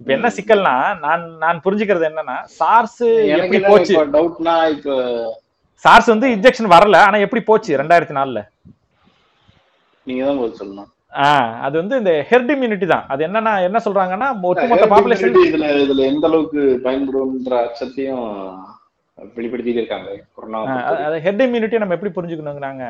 இப்ப 0.00 0.10
என்ன 0.16 0.28
சிக்கல்னா 0.36 0.74
நான் 1.04 1.24
நான் 1.42 1.62
புரிஞ்சுக்கிறது 1.64 2.08
என்னன்னா 2.10 2.36
சார்ஸ் 2.58 3.00
எப்படி 3.36 3.60
போச்சு? 3.66 3.94
டவுட்னா 4.14 4.54
இப்ப 4.74 4.90
சார்ஸ் 5.84 6.08
வந்து 6.12 6.28
இன்ஜெக்ஷன் 6.34 6.72
வரல 6.74 6.96
ஆனா 7.06 7.18
எப்படி 7.26 7.42
போச்சு 7.48 7.78
ரெண்டாயிரத்தி 7.82 8.16
நாலுல 8.18 8.40
நீங்க 10.06 10.22
தான் 10.26 10.38
பதில் 10.40 10.58
சொல்லணும். 10.60 10.90
அது 11.64 11.74
வந்து 11.80 11.94
இந்த 12.00 12.12
ஹெர்ட் 12.28 12.50
இம்யூனிட்டி 12.54 12.86
தான். 12.88 13.06
அது 13.12 13.20
என்னன்னா 13.26 13.52
என்ன 13.68 13.78
சொல்றாங்கன்னா 13.86 14.28
ஒட்டுமொத்த 14.50 14.86
பாப்புலேஷன் 14.92 15.34
இதுல 15.46 15.68
இதுல 15.84 16.02
எந்த 16.10 16.26
அளவுக்கு 16.30 16.60
பயன்படும்ன்ற 16.84 17.54
அச்சத்தையும் 17.66 18.26
வெளிப்படுத்திட்டு 19.36 19.80
இருக்காங்க 19.82 20.10
கொரோனா 20.36 20.60
அது 21.06 21.16
ஹெட் 21.24 21.42
இம்யூனிட்டி 21.46 21.80
நம்ம 21.82 21.96
எப்படி 21.96 22.12
புரிஞ்சுக்கணுங்கிறாங்க? 22.16 22.84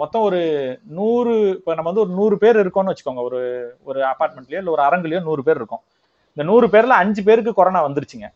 மொத்தம் 0.00 0.24
ஒரு 0.28 0.40
நூறு 0.98 1.32
இப்போ 1.58 1.74
நம்ம 1.78 1.88
வந்து 1.90 2.04
ஒரு 2.04 2.12
நூறு 2.18 2.36
பேர் 2.44 2.62
இருக்கோம்னு 2.62 2.92
வச்சுக்கோங்க. 2.92 3.22
ஒரு 3.28 3.40
ஒரு 3.90 4.00
அபார்ட்மெண்ட்லயோ 4.12 4.60
இல்லை 4.62 4.72
ஒரு 4.76 4.84
அரங்குலயோ 4.86 5.20
நூறு 5.28 5.44
பேர் 5.48 5.60
இருக்கும். 5.60 5.82
இந்த 6.36 6.44
நூறு 6.50 6.66
பேர்ல 6.74 7.00
அஞ்சு 7.02 7.22
பேருக்கு 7.28 7.52
கொரோனா 7.60 7.82
வந்துருச்சுங்க. 7.88 8.28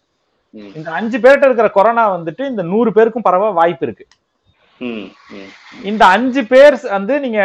இந்த 0.79 0.89
அஞ்சு 0.99 1.17
பேர்கிட்ட 1.19 1.49
இருக்கிற 1.49 1.71
கொரோனா 1.79 2.05
வந்துட்டு 2.17 2.45
இந்த 2.53 2.63
நூறு 2.73 2.91
பேருக்கும் 2.99 3.27
பரவ 3.29 3.51
வாய்ப்பு 3.61 3.87
இருக்கு. 3.87 4.07
இந்த 5.91 6.03
அஞ்சு 6.15 6.43
பேர் 6.51 6.75
வந்து 6.97 7.15
நீங்க 7.21 7.41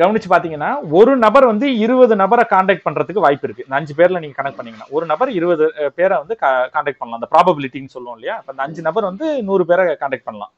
கவனிச்சு 0.00 0.28
பாத்தீங்கன்னா 0.32 0.70
ஒரு 0.98 1.16
நபர் 1.16 1.46
வந்து 1.50 1.66
இருபது 1.84 2.16
நபரை 2.16 2.44
காண்டாக்ட் 2.52 2.84
பண்றதுக்கு 2.86 3.24
வாய்ப்பு 3.24 3.46
இருக்கு. 3.48 3.64
இந்த 3.66 3.76
அஞ்சு 3.78 3.94
பேர்ல 3.98 4.20
நீங்க 4.24 4.36
கனெக்ட் 4.40 4.58
பண்ணீங்கன்னா. 4.58 4.88
ஒரு 4.90 5.06
நபர் 5.06 5.30
இருபது 5.38 5.66
பேரை 5.94 6.14
வந்து 6.18 6.36
காண்டாக்ட் 6.74 7.00
பண்ணலாம். 7.00 7.18
அந்த 7.20 7.30
ப்ராபபிலிட்டின்னு 7.34 7.94
சொல்லுவோம் 7.96 8.16
இல்லையா? 8.18 8.36
அந்த 8.46 8.62
அஞ்சு 8.62 8.82
நபர் 8.88 9.08
வந்து 9.10 9.42
நூறு 9.48 9.66
பேரை 9.66 9.96
காண்டாக்ட் 10.02 10.28
பண்ணலாம். 10.28 10.52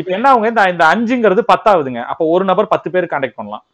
இப்ப 0.00 0.08
என்ன 0.16 0.26
ஆகுங்க? 0.32 0.48
இந்த 0.52 0.64
இந்த 0.74 0.86
அஞ்சுங்கிறது 0.94 1.42
பத்தாவதுங்க. 1.52 2.02
அப்போ 2.12 2.24
ஒரு 2.36 2.44
நபர் 2.44 2.72
பத்து 2.74 2.90
பேர் 2.90 3.12
காண்டாக்ட் 3.12 3.38
பண்ணலாம். 3.40 3.64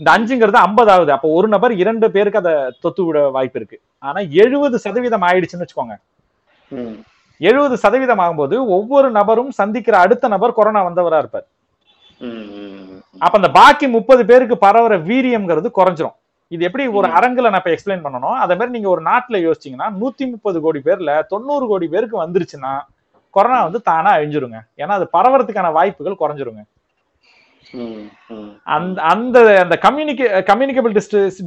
இந்த 0.00 0.10
அஞ்சுங்கிறது 0.16 0.58
ஐம்பதாவது. 0.66 1.12
அப்போ 1.12 1.28
ஒரு 1.38 1.48
நபர் 1.48 1.72
இரண்டு 1.82 2.06
பேருக்கு 2.16 2.42
அதை 2.42 2.52
தொத்து 2.80 3.04
விட 3.04 3.20
வாய்ப்பு 3.36 3.58
இருக்கு. 3.60 3.78
ஆனா 4.08 4.20
எழுபது 4.44 4.78
சதவீதம் 4.78 5.26
ஆயிடுச்சுன்னு 5.28 5.66
வச்சுக்கோங்க. 5.66 5.96
எழுபது 7.40 7.76
சதவீதம் 7.82 8.22
ஆகும்போது 8.24 8.56
ஒவ்வொரு 8.76 9.08
நபரும் 9.18 9.50
சந்திக்கிற 9.50 9.98
அடுத்த 10.04 10.28
நபர் 10.34 10.56
கொரோனா 10.58 10.80
வந்தவரா 10.88 11.18
இருப்பார். 11.22 11.46
அப்ப 13.24 13.34
அந்த 13.40 13.50
பாக்கி 13.58 13.86
முப்பது 13.96 14.22
பேருக்கு 14.30 14.56
பரவுற 14.66 14.94
வீரியம்ங்கிறது 15.10 15.68
குறைஞ்சிரும் 15.78 16.16
இது 16.50 16.64
எப்படி 16.64 16.84
ஒரு. 16.98 17.08
அரங்குல 17.18 17.50
நான் 17.52 17.62
இப்ப 17.62 17.72
எக்ஸ்பிளைன் 17.74 18.04
பண்ணணும் 18.04 18.38
அதே 18.44 18.54
மாதிரி 18.54 18.74
நீங்க 18.76 18.88
ஒரு 18.88 19.02
நாட்டுல 19.10 19.38
யோசிச்சீங்கன்னா 19.46 19.88
நூத்தி 20.00 20.24
முப்பது 20.30 20.58
கோடி 20.64 20.80
பேர்ல 20.86 21.12
தொண்ணூறு 21.32 21.66
கோடி 21.66 21.88
பேருக்கு 21.94 22.16
வந்துருச்சுன்னா 22.24 22.72
கொரோனா 23.36 23.58
வந்து 23.68 23.80
தானா 23.82 24.10
அழிஞ்சிருங்க 24.16 24.58
ஏன்னா 24.82 24.94
அது 24.98 25.06
பரவறதுக்கான 25.16 25.72
வாய்ப்புகள் 25.72 26.20
குறைஞ்சிருங்க. 26.22 26.62
அந்த 28.62 29.02
அந்த 29.02 29.38
அந்த 29.60 29.78
கம்யூனிகே 29.82 30.26
கம்யூனிகபிள் 30.50 30.94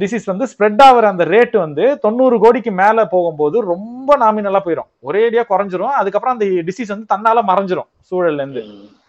டிசீஸ் 0.02 0.26
வந்து 0.26 0.46
ஸ்ப்ரெட் 0.52 0.82
ஆகிற 0.82 1.08
அந்த 1.08 1.24
ரேட் 1.24 1.56
வந்து 1.56 1.98
தொண்ணூறு 1.98 2.38
கோடிக்கு 2.40 2.72
மேல 2.72 3.04
போகும்போது 3.06 3.60
ரொம்ப 3.60 4.16
நாமினலா 4.16 4.60
போயிடும் 4.64 4.90
ஒரேடியா 5.08 5.44
குறைஞ்சிரும். 5.48 5.98
அதுக்கப்புறம் 6.00 6.38
அந்த 6.38 6.44
டிசீஸ் 6.44 6.92
வந்து 6.94 7.10
தன்னால 7.14 7.44
மறைஞ்சிரும் 7.52 7.88
சூழல்ல 8.10 8.42
இருந்து. 8.42 8.64
ம், 8.64 8.70
ம், 8.70 8.82
ம். 8.82 9.00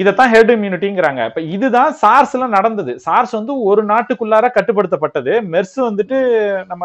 இதைத்தான் 0.00 0.32
ஹெர்ட் 0.32 0.50
இம்யூனிட்டிங்கிறாங்க 0.50 1.24
இப்ப 1.24 1.40
இதுதான் 1.40 1.96
சார்ஸ்ல 2.02 2.46
நடந்தது. 2.46 2.92
சார்ஸ் 3.06 3.32
வந்து 3.38 3.54
ஒரு 3.62 3.86
நாட்டுக்குள்ளார 3.86 4.46
கட்டுப்படுத்தப்பட்டது. 4.54 5.32
மெர்ஸ் 5.54 5.76
வந்துட்டு 5.76 6.18
நம்ம 6.66 6.84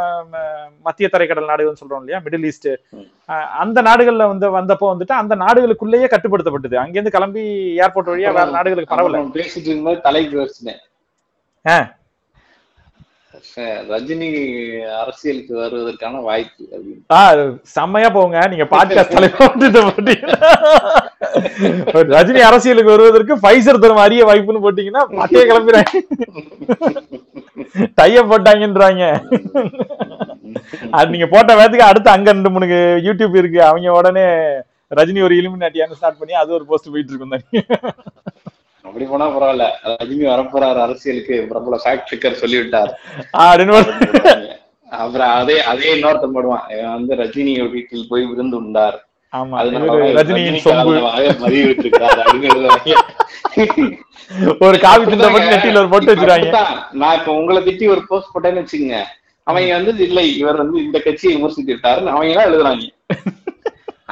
மத்திய 0.81 1.09
தரைக்கடல் 1.11 1.49
நாடுகள்னு 1.51 1.81
சொல்றோம் 1.83 2.01
இல்லையா? 2.03 2.19
Middle 2.25 2.47
east. 2.51 2.69
அந்த 3.63 3.81
நாடுகள்ல 3.81 4.27
வந்து 4.33 4.47
வந்தப்போ 4.57 4.87
வந்துட்டு 4.93 5.15
அந்த 5.21 5.35
நாடுகளுக்குள்ளேயே 5.35 6.09
கட்டுப்படுத்தப்பட்டது. 6.15 6.75
அங்கிருந்து 6.75 7.15
கிளம்பி 7.17 7.45
ஏர்போர்ட் 7.79 8.11
வழியா 8.13 8.33
வேற 8.39 8.45
நாடுகளுக்கு 8.57 8.93
பரவல. 8.95 9.23
பேசிட்டு 9.39 9.67
இருக்கும்போது 9.69 10.01
தலைக்கு 10.01 10.37
ரஜினி 13.89 14.27
அரசியலுக்கு 14.99 15.53
வருவதற்கான 15.61 16.21
வாய்ப்பு 16.21 16.63
அப்படின்னு 16.75 17.59
செம்மையா 17.61 18.09
போங்க. 18.09 18.47
நீங்க 18.47 18.63
பாட்காஸ்ட் 18.63 19.13
தலைவர் 19.15 19.55
ரஜினி 22.09 22.39
அரசியலுக்கு 22.39 22.91
வருவதற்கு 22.91 23.35
பைசர் 23.35 23.79
தரும் 23.79 24.03
அரிய 24.05 24.25
வாய்ப்புன்னு 24.25 24.63
போட்டீங்கன்னா 24.65 25.03
பட்டைய 25.17 25.43
கிளம்பிடுறாங்க. 25.49 25.93
டைய 27.95 28.23
போட்டாங்கன்றாங்க. 28.23 29.03
அது 30.91 31.09
நீங்க 31.09 31.27
போட்ட 31.27 31.55
வேத்துக்கு 31.55 31.89
அடுத்து 31.91 32.09
அங்க 32.09 32.31
ரெண்டு 32.31 32.49
மூணு 32.49 32.65
யூடியூப் 33.07 33.37
இருக்கு. 33.37 33.63
அவங்க 33.63 33.91
உடனே 33.91 34.25
ரஜினி 34.95 35.23
ஒரு 35.23 35.35
இலுமினாட்டியான்னு 35.35 35.93
ஸ்டார்ட் 35.93 36.17
பண்ணி 36.17 36.33
அது 36.33 36.53
ஒரு 36.53 36.65
போஸ்ட் 36.65 36.91
போயிட்டு 36.91 37.13
இருக்கும் 37.13 37.29
தானே. 37.29 37.65
அப்படி 38.89 39.05
போனா 39.09 39.25
பரவாயில்ல. 39.33 39.65
ரஜினி 39.91 40.25
வரப்போறாரு 40.33 40.79
அரசியலுக்கு. 40.85 41.35
பிரபல 41.49 41.79
ஃபேக்ட் 41.83 42.09
செக்கர் 42.11 42.41
சொல்லிவிட்டார். 42.43 42.91
அப்புறம் 45.01 45.31
அதே 45.41 45.57
அதே 45.71 45.89
இன்னொருத்தன் 45.95 46.35
போடுவான். 46.35 46.65
வந்து 46.95 47.15
ரஜினி 47.23 47.53
வீட்டில் 47.71 48.09
போய் 48.09 48.23
விருந்து 48.31 48.57
உண்டார். 48.63 48.97
ஒரு 54.65 54.77
காவி 54.79 55.03
நெத்தியில 55.05 55.81
ஒரு 55.81 55.89
பொட்டு 55.89 56.13
அப்படித்தான். 56.15 56.73
நான் 57.01 57.17
இப்ப 57.19 57.31
உங்களை 57.39 57.59
திட்டி 57.67 57.85
ஒரு 57.93 58.01
போஸ்ட் 58.07 58.33
போட்டேன்னு 58.33 58.61
வச்சுக்கோங்க. 58.61 58.99
அவங்க 59.43 59.75
வந்து 59.75 60.03
இல்லை 60.07 60.25
இவர் 60.37 60.61
வந்து 60.61 60.77
இந்த 60.85 60.97
கட்சியை 60.99 61.35
விமர்சித்து 61.35 61.75
விட்டாருன்னு 61.75 62.13
அவங்க 62.13 62.31
எல்லாம் 62.33 62.49
எழுதுறாங்க. 62.49 62.83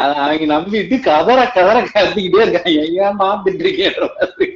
அவங்க 0.04 0.46
நம்பிட்டு 0.54 0.96
கதற 1.10 1.40
கதற 1.56 1.78
கத்திக்கிட்டே 1.94 2.42
இருக்காங்க. 2.46 3.30
திட்டுறீங்கன்ற 3.46 4.08
மாதிரி. 4.18 4.48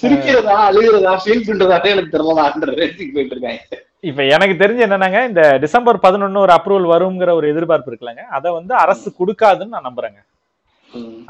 சிரிக்கிறதா 0.00 0.54
அழுகிறதா 0.68 1.14
ஃபீல் 1.22 1.46
பண்றதாவே 1.48 1.88
எனக்கு 1.94 2.14
தெரியலன்ற 2.14 2.76
ரேஞ்சுக்கு 2.80 3.14
போயிட்டு 3.16 3.34
இருக்காங்க. 3.36 3.80
இப்ப 4.10 4.22
எனக்கு 4.36 4.54
தெரிஞ்சு 4.62 4.84
என்னன்னாங்க 4.86 5.20
இந்த 5.28 5.42
டிசம்பர் 5.64 6.04
பதினொன்னு 6.06 6.44
ஒரு 6.44 6.52
அப்ரூவல் 6.56 6.92
வருங்கிற 6.92 7.32
ஒரு 7.40 7.46
எதிர்பார்ப்பு 7.52 7.90
இருக்குல்லங்க. 7.90 8.24
அதை 8.38 8.48
வந்து 8.58 8.74
அரசு 8.84 9.10
கொடுக்காதுன்னு 9.20 9.74
நான் 9.76 9.88
நம்புறேங்க. 9.90 10.20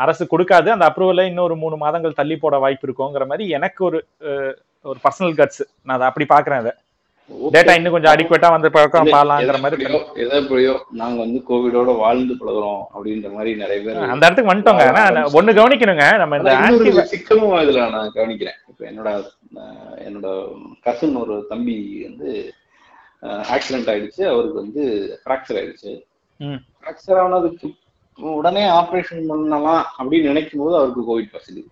அரசு 0.05 0.25
கொடுக்காது 0.31 0.69
அந்த 0.75 0.87
அப்ரூவலை 0.91 1.25
இன்னொரு 1.31 1.55
மூணு 1.57 1.77
மாதங்கள் 1.77 2.19
தள்ளி 2.21 2.37
போட 2.37 2.59
வாய்ப்பு 2.59 2.87
இருக்குங்கிற 2.87 3.27
மாதிரி 3.31 3.45
எனக்கு 3.59 3.85
ஒரு 3.85 3.99
ஒரு 4.85 4.99
பர்சனல் 5.05 5.37
கட்ஸ் 5.39 5.63
நான் 5.85 5.97
அதை 5.97 6.07
அப்படி 6.09 6.27
பாக்குறேன் 6.35 6.63
அதை. 6.63 6.73
டேட்டா 7.31 7.75
இன்னும் 7.75 7.93
கொஞ்சம் 7.93 8.13
அடிக்குவேட்டா 8.13 8.49
வந்த 8.51 8.69
பழக்கம் 8.71 9.13
பாலாங்கிற 9.15 9.59
மாதிரி 9.61 9.85
எதை 10.23 10.37
எப்படியோ 10.41 10.73
நாங்க 10.93 11.19
வந்து 11.21 11.39
கோவிடோட 11.49 11.97
வாழ்ந்து 11.97 12.35
பழகுறோம் 12.35 12.83
அப்படின்ற 12.95 13.29
மாதிரி 13.33 13.55
நிறைய 13.55 13.79
பேர் 13.83 14.01
அந்த 14.07 14.27
இடத்துக்கு 14.27 14.53
வந்துட்டோங்க. 14.53 14.85
ஆனா 14.91 15.05
ஒண்ணு 15.39 15.59
கவனிக்கணுங்க. 15.59 16.07
நம்ம 16.19 16.39
இந்த 16.39 16.53
சிக்கலும் 17.13 17.55
இதுல 17.63 17.87
நான் 17.91 18.13
கவனிக்கிறேன். 18.15 18.59
இப்ப 18.69 18.85
என்னோட 18.91 19.09
என்னோட 20.05 20.29
கசின் 20.83 21.17
ஒரு 21.17 21.47
தம்பி 21.49 21.77
வந்து 22.03 22.29
ஆக்சிடென்ட் 23.55 23.91
ஆயிடுச்சு. 23.93 24.23
அவருக்கு 24.27 24.63
வந்து 24.63 24.83
ஃப்ராக்சர் 25.23 25.59
ஆயிடுச்சு. 25.61 25.93
ம். 26.41 26.61
ஃப்ராக்சர் 26.77 27.21
ஆனதுக்கு 27.21 27.71
உடனே 28.19 28.65
ஆபரேஷன் 28.73 29.27
பண்ணலாம் 29.27 29.85
அப்படின்னு 29.99 30.23
நினைக்கும் 30.23 30.61
போது 30.61 30.77
அவருக்கு 30.77 31.03
கோவிட் 31.09 31.33
பாசிட்டிவ் 31.33 31.69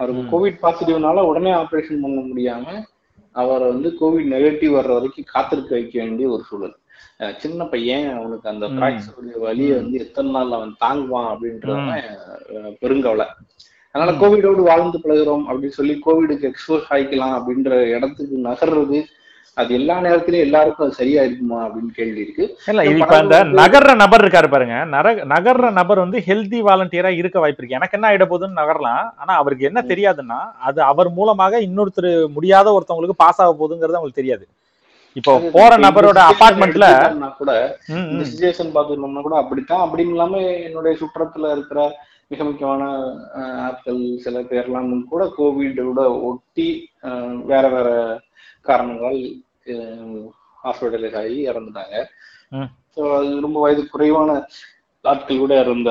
அவருக்கு. 0.00 0.22
கோவிட் 0.32 0.62
பாசிட்டிவ்னால 0.62 1.24
உடனே 1.24 1.52
ஆபரேஷன் 1.54 2.02
பண்ண 2.02 2.20
முடியாம 2.28 2.66
அவரை 3.38 3.66
வந்து 3.68 3.88
கோவிட் 3.98 4.30
நெகட்டிவ் 4.32 4.72
வர்ற 4.76 4.92
வரைக்கும் 4.94 5.30
காத்திருக்க 5.30 5.72
வைக்க 5.74 5.96
வேண்டிய 6.00 6.28
ஒரு 6.30 6.44
சூழல் 6.44 6.76
சின்ன 7.40 7.64
பையன் 7.68 8.06
அவனுக்கு 8.14 8.46
அந்த 8.48 8.64
ம். 8.66 8.74
ஃப்ராக்சருடைய 8.74 9.36
வலியை 9.40 9.72
வந்து 9.76 9.96
எத்தனை 9.98 10.30
நாள் 10.30 10.52
அவன் 10.52 10.74
தாங்குவான் 10.80 11.30
அப்படின்றதான் 11.32 11.88
அஹ், 12.52 12.72
பெருங்கவலை 12.80 13.26
அதனால. 13.94 14.12
கோவிடோடு 14.20 14.62
வாழ்ந்து 14.66 14.98
பழகுறோம் 14.98 15.44
அப்படின்னு 15.48 15.76
சொல்லி 15.76 15.94
கோவிடுக்கு 16.04 16.48
எக்ஸ்போஸ் 16.48 16.88
ஆகிக்கலாம் 16.90 17.36
அப்படின்ற 17.38 17.70
இடத்துக்கு 17.94 18.36
நகர்றது 18.44 18.98
அது 19.56 19.70
எல்லா 19.78 19.94
நேரத்திலயும் 20.04 20.46
எல்லாருக்கும் 20.46 20.84
அது 20.86 20.98
சரியா 20.98 21.20
இருக்குமா 21.28 21.58
அப்படின்னு 21.66 21.92
கேள்வி 21.96 22.20
இருக்கு. 22.24 22.44
இல்ல 22.70 22.82
இப்ப 22.90 23.16
அந்த 23.22 23.38
நகர்ற 23.60 23.92
நபர் 24.02 24.22
இருக்காரு 24.24 24.48
பாருங்க. 24.52 24.76
நகர்ற 25.32 25.70
நபர் 25.78 26.02
வந்து 26.04 26.18
ஹெல்தி 26.28 26.60
வாலண்டியரா 26.68 27.10
இருக்க 27.20 27.38
வாய்ப்பு 27.42 27.60
இருக்கு. 27.60 27.78
எனக்கு 27.78 27.96
என்ன 27.98 28.08
ஆயிட 28.10 28.26
போகுதுன்னு 28.32 28.60
நகரலாம். 28.62 29.06
ஆனா 29.22 29.32
அவருக்கு 29.42 29.68
என்ன. 29.70 29.82
தெரியாதுன்னா 29.92 30.38
அது 30.68 30.80
அவர் 30.90 31.10
மூலமாக 31.18 31.60
இன்னொருத்தர் 31.68 32.10
முடியாத 32.36 32.66
ஒருத்தவங்களுக்கு 32.76 33.22
பாஸ் 33.24 33.40
ஆக 33.44 33.52
போகுதுங்கிறது 33.60 33.98
அவங்களுக்கு 33.98 34.22
தெரியாது. 34.22 34.46
இப்போ 35.16 35.32
போற 35.56 35.70
நபரோட 35.86 36.20
அபார்ட்மெண்ட்ல 36.32 36.86
கூட 37.40 37.52
இந்த 38.12 38.22
சுச்சுவேஷன் 38.28 38.74
பார்த்துக்கணும்னா 38.74 39.24
கூட 39.26 39.36
அப்படித்தான். 39.42 39.84
அப்படின்னு 39.86 40.14
இல்லாம 40.16 40.42
என்னுடைய 40.68 40.92
சுற்றத்துல 41.00 41.50
இருக்கிற 41.56 41.80
மிக 42.32 42.44
முக்கியமான 42.46 42.84
ஆட்கள் 43.66 44.00
சில 44.24 44.40
பேர்லாம் 44.50 44.90
கூட 45.12 45.24
கோவிடோட 45.36 46.00
ஒட்டி 46.30 46.68
வேற 47.50 47.64
வேற 47.76 47.88
காரணங்களால் 48.70 49.20
ஹாஸ்பிட்டலைஸ் 50.64 51.18
ஆகி 51.22 51.36
இறந்துட்டாங்க. 51.50 51.96
ஸோ 52.94 53.02
அது 53.18 53.28
ரொம்ப 53.46 53.58
வயது 53.64 53.82
குறைவான 53.94 54.30
ஆட்கள் 55.04 55.42
கூட 55.42 55.54
இறந்த 55.64 55.90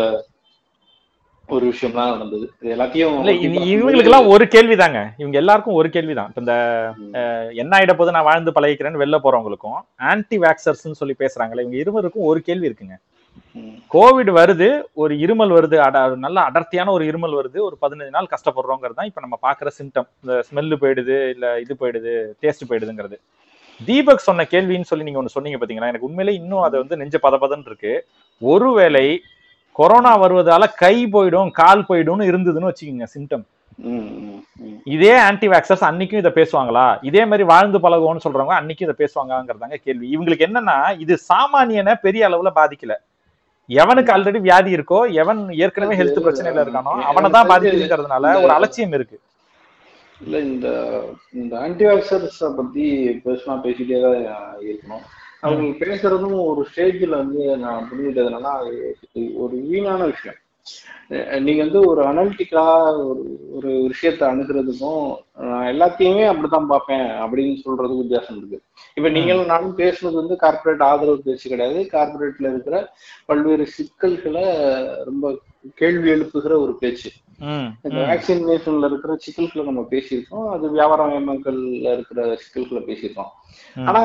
ஒரு 1.50 1.66
விஷயம் 1.72 1.98
தான் 1.98 2.10
நடந்தது 2.14 2.46
இது 2.62 2.74
எல்லாத்தையும் 2.76 3.14
இவங்களுக்கு 3.74 4.10
எல்லாம் 4.10 4.32
ஒரு 4.34 4.46
கேள்விதாங்க 4.56 5.00
இவங்க 5.22 5.38
எல்லாருக்கும் 5.42 5.78
ஒரு 5.82 5.90
கேள்விதான் 5.94 6.34
இந்த. 6.42 6.54
என்ன 7.62 7.72
ஆயிட 7.78 7.94
போது 8.00 8.16
நான் 8.16 8.28
வாழ்ந்து 8.30 8.56
பழகிக்கிறேன்னு 8.56 9.02
வெளில 9.04 9.20
போறவங்களுக்கும் 9.26 9.78
ஆன்டி 10.12 10.38
வேக்சர்ஸ்னு 10.46 11.00
சொல்லி 11.02 11.16
பேசுறாங்களே 11.24 11.64
இவங்க 11.64 11.80
இருவருக்கும் 11.84 12.28
ஒரு 12.32 12.42
கேள்வி 12.50 12.70
இருக்குங்க. 12.70 12.98
கோவிட் 13.94 14.30
வருது 14.38 14.68
ஒரு 15.02 15.14
இருமல் 15.24 15.54
வருது 15.58 15.78
அட 15.86 15.98
நல்ல 16.26 16.38
அடர்த்தியான 16.50 16.92
ஒரு 16.96 17.04
இருமல் 17.10 17.36
வருது 17.40 17.60
ஒரு 17.68 17.76
பதினஞ்சு 17.84 18.16
நாள் 18.16 18.32
கஷ்டப்படுறோங்கிறது 18.34 18.98
தான் 19.00 19.10
இப்ப 19.10 19.22
நம்ம 19.26 19.38
பாக்குற 19.48 19.72
சிம்டம் 19.78 20.08
இந்த 20.24 20.36
ஸ்மெல்லு 20.48 20.78
போயிடுது 20.84 21.18
இல்ல 21.34 21.46
இது 21.64 21.74
போயிடுது 21.82 22.14
டேஸ்ட் 22.44 22.68
போயிடுதுங்கிறது. 22.70 23.18
தீபக் 23.80 24.28
சொன்ன 24.28 24.46
கேள்வின்னு 24.54 24.90
சொல்லி 24.92 25.08
நீங்க 25.08 25.22
ஒண்ணு 25.22 25.36
சொன்னீங்க 25.36 25.58
பாத்தீங்களா? 25.62 25.92
எனக்கு 25.92 26.08
உண்மையிலே 26.10 26.34
இன்னும் 26.42 26.66
அது 26.68 26.76
வந்து 26.82 27.00
நெஞ்ச 27.02 27.18
பதபதன்னு 27.26 27.70
இருக்கு. 27.72 27.94
ஒருவேளை 28.42 29.06
கொரோனா 29.80 30.14
வருவதால 30.24 30.64
கை 30.84 30.96
போயிடும் 31.16 31.50
கால் 31.62 31.88
போயிடும்னு 31.90 32.30
இருந்ததுன்னு 32.32 32.70
வச்சுக்கோங்க 32.72 33.10
சிம்டம் 33.16 33.46
இதே 34.94 35.12
ஆன்டி 35.26 35.48
வேக்சர்ஸ் 35.52 35.84
அன்னைக்கும் 35.88 36.22
இதை 36.22 36.32
பேசுவாங்களா? 36.38 36.86
இதே 37.10 37.24
மாதிரி 37.30 37.44
வாழ்ந்து 37.52 37.80
பழகுவோம்னு 37.84 38.24
சொல்றவங்க 38.24 38.56
அன்னைக்கும் 38.60 38.88
இதை 38.88 38.96
பேசுவாங்கிறதாங்க 39.02 39.78
கேள்வி. 39.86 40.06
இவங்களுக்கு 40.16 40.48
என்னன்னா 40.48 40.78
இது 41.04 41.14
சாமானியனை 41.30 41.94
பெரிய 42.06 42.24
அளவுல 42.30 42.52
பாதிக்கல. 42.60 42.96
எவனுக்கு 43.70 44.14
ஆல்ரெடி 44.16 44.40
வியாதி 44.48 44.72
இருக்கோ 44.78 45.00
எவன் 45.22 45.42
ஏற்கனவே 45.64 45.98
ஹெல்த் 46.00 46.24
பிரச்சனையில 46.26 46.64
இருக்கானோ 46.66 46.94
அவனை 47.10 47.30
தான் 47.36 47.50
பாதிக்குதுங்கிறதுனால 47.52 48.34
ஒரு 48.44 48.54
அலட்சியம் 48.58 48.96
இருக்கு. 48.98 49.18
இல்ல 50.26 50.36
இந்த 50.50 50.68
இந்த 51.40 51.54
ஆன்டிவாக்சர்ஸ் 51.66 52.40
பத்தி 52.60 52.84
பேசினா 53.26 53.56
பேசிட்டே 53.66 54.00
தான் 54.06 54.20
இருக்கணும். 54.68 55.04
அவங்க 55.46 55.66
பேசுறதும் 55.84 56.38
ஒரு 56.50 56.62
ஸ்டேஜ்ல 56.70 57.16
வந்து 57.24 57.42
நான் 57.64 57.88
புரிஞ்சுட்டது 57.90 58.30
என்னன்னா 58.30 58.54
ஒரு 59.44 59.56
வீணான 59.70 60.00
விஷயம். 60.14 60.40
நீங்க 61.46 61.60
வந்து 61.66 61.82
ஒரு 61.90 62.02
அனலிட்டிக்கா 62.12 62.64
ஒரு 63.10 63.22
ஒரு 63.58 63.70
விஷயத்த 63.92 64.24
அணுகிறதுக்கும் 64.32 65.04
நான் 65.52 65.70
எல்லாத்தையுமே 65.74 66.26
அப்படித்தான் 66.32 66.72
பார்ப்பேன் 66.72 67.08
அப்படின்னு 67.26 67.54
சொல்றதுக்கு 67.66 68.04
வித்தியாசம் 68.04 68.40
இருக்கு. 68.40 68.60
இப்ப 68.98 69.10
நீங்களும் 69.10 69.52
நானும் 69.52 69.78
பேசுனது 69.78 70.16
வந்து 70.20 70.36
கார்ப்பரேட் 70.36 70.84
ஆதரவு 70.90 71.26
பேச்சு 71.26 71.48
கிடையாது. 71.50 71.80
கார்ப்பரேட்ல 71.92 72.52
இருக்கிற 72.54 72.76
பல்வேறு 73.26 73.66
சிக்கல்களை 73.76 74.46
ரொம்ப 75.04 75.26
கேள்வி 75.76 76.10
எழுப்புகிற 76.10 76.54
ஒரு 76.64 76.74
பேச்சு. 76.80 77.10
இந்த 77.86 77.98
வேக்சினேஷன்ல 78.10 78.88
இருக்கிற 78.90 79.16
சிக்கல்களை 79.26 79.64
நம்ம 79.66 79.82
பேசியிருக்கோம். 79.92 80.48
அது 80.54 80.66
வியாபாரமயமாக்கல்ல 80.78 81.88
இருக்கிற 81.98 82.20
சிக்கல்களை 82.44 82.82
பேசியிருக்கோம். 82.88 83.32
ஆனா 83.90 84.02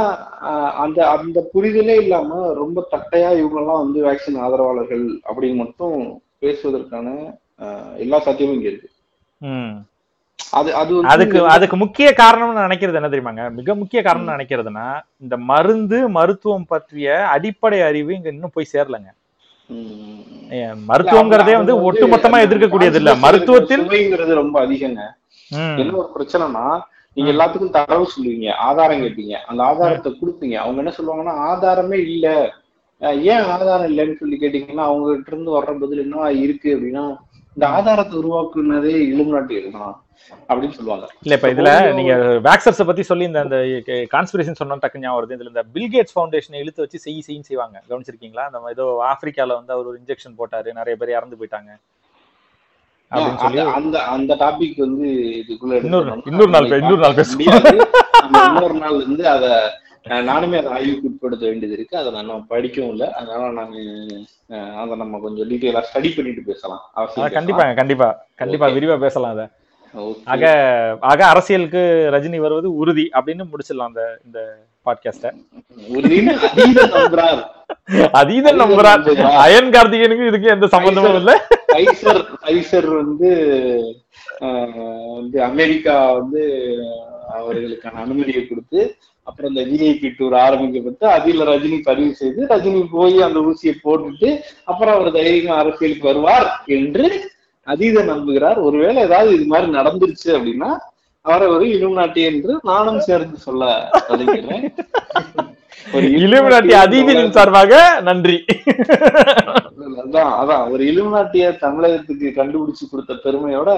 அந்த 0.85 0.99
அந்த 1.11 1.39
புரிதலே 1.55 1.97
இல்லாம 2.03 2.41
ரொம்ப 2.63 2.87
தட்டையா 2.95 3.31
இவங்க 3.41 3.61
எல்லாம் 3.63 3.83
வந்து 3.85 4.01
வேக்சின் 4.09 4.43
ஆதரவாளர்கள் 4.47 5.07
அப்படின்னு 5.29 5.61
மட்டும் 5.63 5.97
பேசுவதற்கான 6.39 7.09
எல்லா 7.97 8.19
சாத்தியமும் 8.25 8.59
இங்க 8.59 8.69
இருக்கு. 8.69 8.91
அதுக்கு 11.13 11.39
அதுக்கு 11.47 11.77
முக்கிய 11.77 12.09
காரணம்னு 12.13 12.67
நினைக்கிறது 12.67 12.99
என்ன 13.01 13.09
தெரியுமாங்க? 13.09 13.45
மிக 13.51 13.75
முக்கிய 13.75 14.01
காரணம் 14.03 14.35
நினைக்கிறதுனா 14.37 14.87
இந்த 15.23 15.37
மருந்து 15.51 15.99
மருத்துவம் 16.17 16.67
பற்றிய 16.67 17.07
அடிப்படை 17.35 17.81
அறிவு 17.83 18.15
இங்க 18.15 18.29
இன்னும் 18.29 18.55
போய் 18.57 18.73
சேரலங்க. 18.73 19.11
ம், 19.69 20.23
ஏன், 20.59 20.79
மருத்துவங்கிறதே 20.89 21.55
வந்து 21.59 21.75
அது 21.75 21.87
ஒட்டுமொத்தமா 21.89 22.39
எதிர்க்கக்கூடியது 22.47 22.99
இல்ல. 23.01 23.13
மருத்துவத்தில் 23.25 23.85
ரொம்ப 24.35 24.57
அதிகங்க. 24.65 25.03
என்ன 25.81 25.93
ஒரு 25.95 26.11
பிரச்சனைனா 26.17 26.65
நீங்க 27.17 27.31
எல்லாத்துக்கும் 27.33 27.77
தரவு 27.77 28.13
சொல்லுவீங்க 28.13 28.51
ஆதாரம் 28.67 29.03
கேட்பீங்க 29.03 29.35
அந்த 29.49 29.61
ஆதாரத்தை 29.63 30.11
கொடுப்பீங்க. 30.13 30.57
அவங்க 30.57 30.79
என்ன 30.83 30.93
சொல்லுவாங்கன்னா 30.99 31.35
ஆதாரமே 31.49 31.99
இல்ல. 32.07 32.27
ஏன் 33.27 33.45
ஆதாரம் 33.53 33.89
இல்லைன்னு 33.91 34.19
சொல்லி 34.19 34.37
கேட்டீங்கன்னா 34.37 34.85
அவங்க 34.85 35.07
கிட்ட 35.11 35.31
இருந்து 35.31 35.57
வர்ற 35.57 35.73
பதில் 35.79 36.03
என்ன 36.05 36.31
இருக்கு? 36.45 36.69
அப்படின்னா 36.77 37.05
இந்த 37.55 37.69
ஆதாரத்தை 37.69 38.19
உருவாக்குனதே 38.19 39.13
இளும் 39.13 39.27
நாட்டு 39.27 39.69
தான் 39.73 40.05
அப்படின்னு 40.49 40.71
சொல்லுவாங்க. 40.71 41.07
இல்ல 41.23 41.35
இப்ப 41.35 41.49
இதுல 41.49 41.95
நீங்க 41.95 42.15
வேக்சர்ஸ் 42.17 42.87
பத்தி 42.87 43.03
சொல்லி 43.03 43.25
இந்த 43.25 43.41
அந்த 43.41 43.57
கான்ஸ்பிரேஷன் 43.87 44.55
சொன்ன 44.55 44.77
டக்கு 44.77 44.99
ஞாபகம் 44.99 45.31
வருது. 45.31 45.41
இதுல 45.41 45.47
இந்த 45.47 45.65
பில்கேட்ஸ் 45.75 46.19
ஃபவுண்டேஷனை 46.19 46.55
இழுத்து 46.55 46.83
வச்சு 46.83 46.99
செய் 46.99 47.21
செய்யும் 47.21 47.45
செய்வாங்க. 47.45 47.83
கவனிச்சிருக்கீங்களா? 47.89 48.37
அந்த 48.37 48.61
ஏதோ 48.69 49.05
ஆப்பிரிக்கால 49.11 49.47
வந்து 49.47 49.73
அவர் 49.73 49.87
ஒரு 49.87 50.01
இன்ஜெக்ஷன் 50.05 50.39
போட்டாரு. 50.39 50.73
நிறைய 50.73 50.97
பேர் 50.97 51.09
இறந்து 51.09 51.37
போயிட்டாங்க. 51.41 51.81
அப்படின்னு 53.11 53.37
சொல்லி 53.37 53.59
அந்த- 53.59 54.03
அந்த 54.03 54.35
டாபிக் 54.35 54.77
வந்து 54.77 55.09
இதுக்குள்ள 55.49 55.73
இன்னொரு- 55.73 56.49
நாள் 56.49 56.65
இன்னொரு 56.65 56.97
நாள் 56.97 57.15
பேசுவோம். 57.15 57.83
நம்ம 58.21 58.45
இன்னொரு 58.47 58.75
நாள் 58.75 59.07
வந்து 59.07 59.29
அத 59.29 59.73
நானுமே 60.27 60.57
அதை 60.57 60.71
ஆய்வுக்கு 60.73 61.09
உட்படுத்த 61.09 61.45
வேண்டியது 61.47 61.75
இருக்கு. 61.75 61.95
அதை 61.99 62.11
நான் 62.21 62.47
படிக்கவும் 62.49 62.93
இல்லை. 62.93 63.09
அதனால 63.19 63.51
நான் 63.59 63.75
அஹ், 64.51 64.73
அதை 64.81 64.95
நம்ம 64.97 65.21
கொஞ்சம் 65.21 65.49
டீட்டெயிலா 65.51 65.83
ஸ்டடி 65.89 66.11
பண்ணிட்டு 66.15 66.43
பேசலாம். 66.47 66.83
கண்டிப்பாங்க 67.37 67.75
கண்டிப்பா 67.75 68.09
கண்டிப்பா. 68.39 68.69
விரிவா 68.77 68.97
பேசலாம் 69.01 69.35
அத. 69.35 69.45
ஆக 70.27 70.45
ஆக 71.05 71.21
அரசியலுக்கு 71.31 71.81
ரஜினி 72.15 72.39
வருவது 72.41 72.69
உறுதி 72.77 73.05
அப்படின்னு 73.15 73.45
முடிச்சிடலாம் 73.49 73.91
அந்த 73.91 74.05
இந்த 74.27 74.39
பாட்காஸ்ட 74.87 75.27
அதீத 78.15 78.49
நம்புறார். 78.61 79.03
அயன் 79.45 79.71
கார்த்திகேயனுக்கு 79.75 80.29
இதுக்கு 80.29 80.49
எந்த 80.49 80.67
சம்பந்தமும் 80.69 81.19
இல்ல. 81.21 81.33
ஃபைசர் 82.43 82.89
வந்து 82.97 83.31
வந்து 85.17 85.39
அமெரிக்கா 85.47 85.95
வந்து 86.13 86.43
அவர்களுக்கான 87.37 88.01
அனுமதியை 88.03 88.43
கொடுத்து 88.45 88.81
அப்புறம் 89.27 89.51
இந்த 89.51 89.63
விஐபி 89.69 90.09
டூர் 90.15 90.37
ஆரம்பிக்கப்பட்டு 90.41 91.05
அதில் 91.09 91.43
ரஜினி 91.49 91.79
பதிவு 91.83 92.13
செய்து 92.15 92.41
ரஜினி 92.51 92.81
போய் 92.93 93.17
அந்த 93.23 93.41
ஊசியை 93.49 93.75
போட்டுட்டு 93.85 94.31
அப்புறம் 94.65 94.95
அவர் 94.95 95.11
தைரியமா 95.13 95.57
அரசியலுக்கு 95.59 96.11
வருவார் 96.11 96.49
என்று 96.77 97.07
அதீத 97.67 97.99
நம்புகிறார். 98.09 98.59
ஒருவேளை 98.61 98.99
ஏதாவது 99.03 99.31
இது 99.35 99.47
மாதிரி 99.47 99.69
நடந்துருச்சு 99.77 100.31
அப்படின்னா 100.37 100.71
அவரை 101.25 101.47
ஒரு 101.55 101.65
இலுமினாட்டி 101.75 102.23
என்று 102.31 102.53
நானும் 102.65 103.01
சேர்ந்து 103.01 103.37
சொல்ல 103.45 103.65
தொடங்கிறேன் 104.09 104.67
ஒரு 105.89 106.07
இலுமினாட்டி 106.19 106.75
அதீதின் 106.81 107.33
சார்பாக 107.33 107.73
நன்றி. 108.03 108.37
அதான் 110.03 110.33
அதான். 110.41 110.65
ஒரு 110.73 110.83
இலுமினாட்டிய 110.91 111.45
தமிழகத்துக்கு 111.61 112.29
கண்டுபிடிச்சு 112.37 112.85
கொடுத்த 112.87 113.13
பெருமையோட 113.25 113.71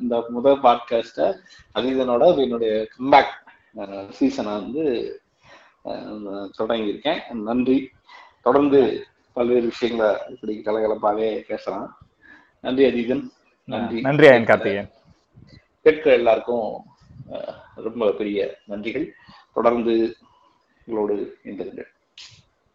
இந்த 0.00 0.14
முதல் 0.28 0.62
பாட்காஸ்ட 0.64 1.20
அதீதனோட 1.74 2.22
என்னுடைய 2.44 2.72
கம்பேக் 2.94 3.32
சீசனை 4.10 4.52
வந்து 4.52 5.20
தொடங்கியிருக்கேன். 6.58 7.30
நன்றி. 7.30 7.90
தொடர்ந்து 8.42 9.06
பல்வேறு 9.32 9.60
விஷயங்களை 9.60 10.20
இப்படி 10.28 10.62
கலகலப்பாகவே 10.64 11.40
பேசலாம். 11.46 11.98
நன்றி 12.60 12.84
அதீதன் 12.84 13.28
நன்றி. 13.64 14.00
நன்றி 14.00 14.26
அயன் 14.26 14.44
கார்த்திகேயன். 14.44 14.90
கேட்கிற 15.82 16.14
எல்லாருக்கும் 16.14 16.82
ரொம்ப 17.74 18.12
பெரிய 18.12 18.58
நன்றிகள். 18.68 19.10
தொடர்ந்து 19.54 20.16
உங்களோடு 20.84 21.38
இணைந்திருங்கள். 21.44 21.86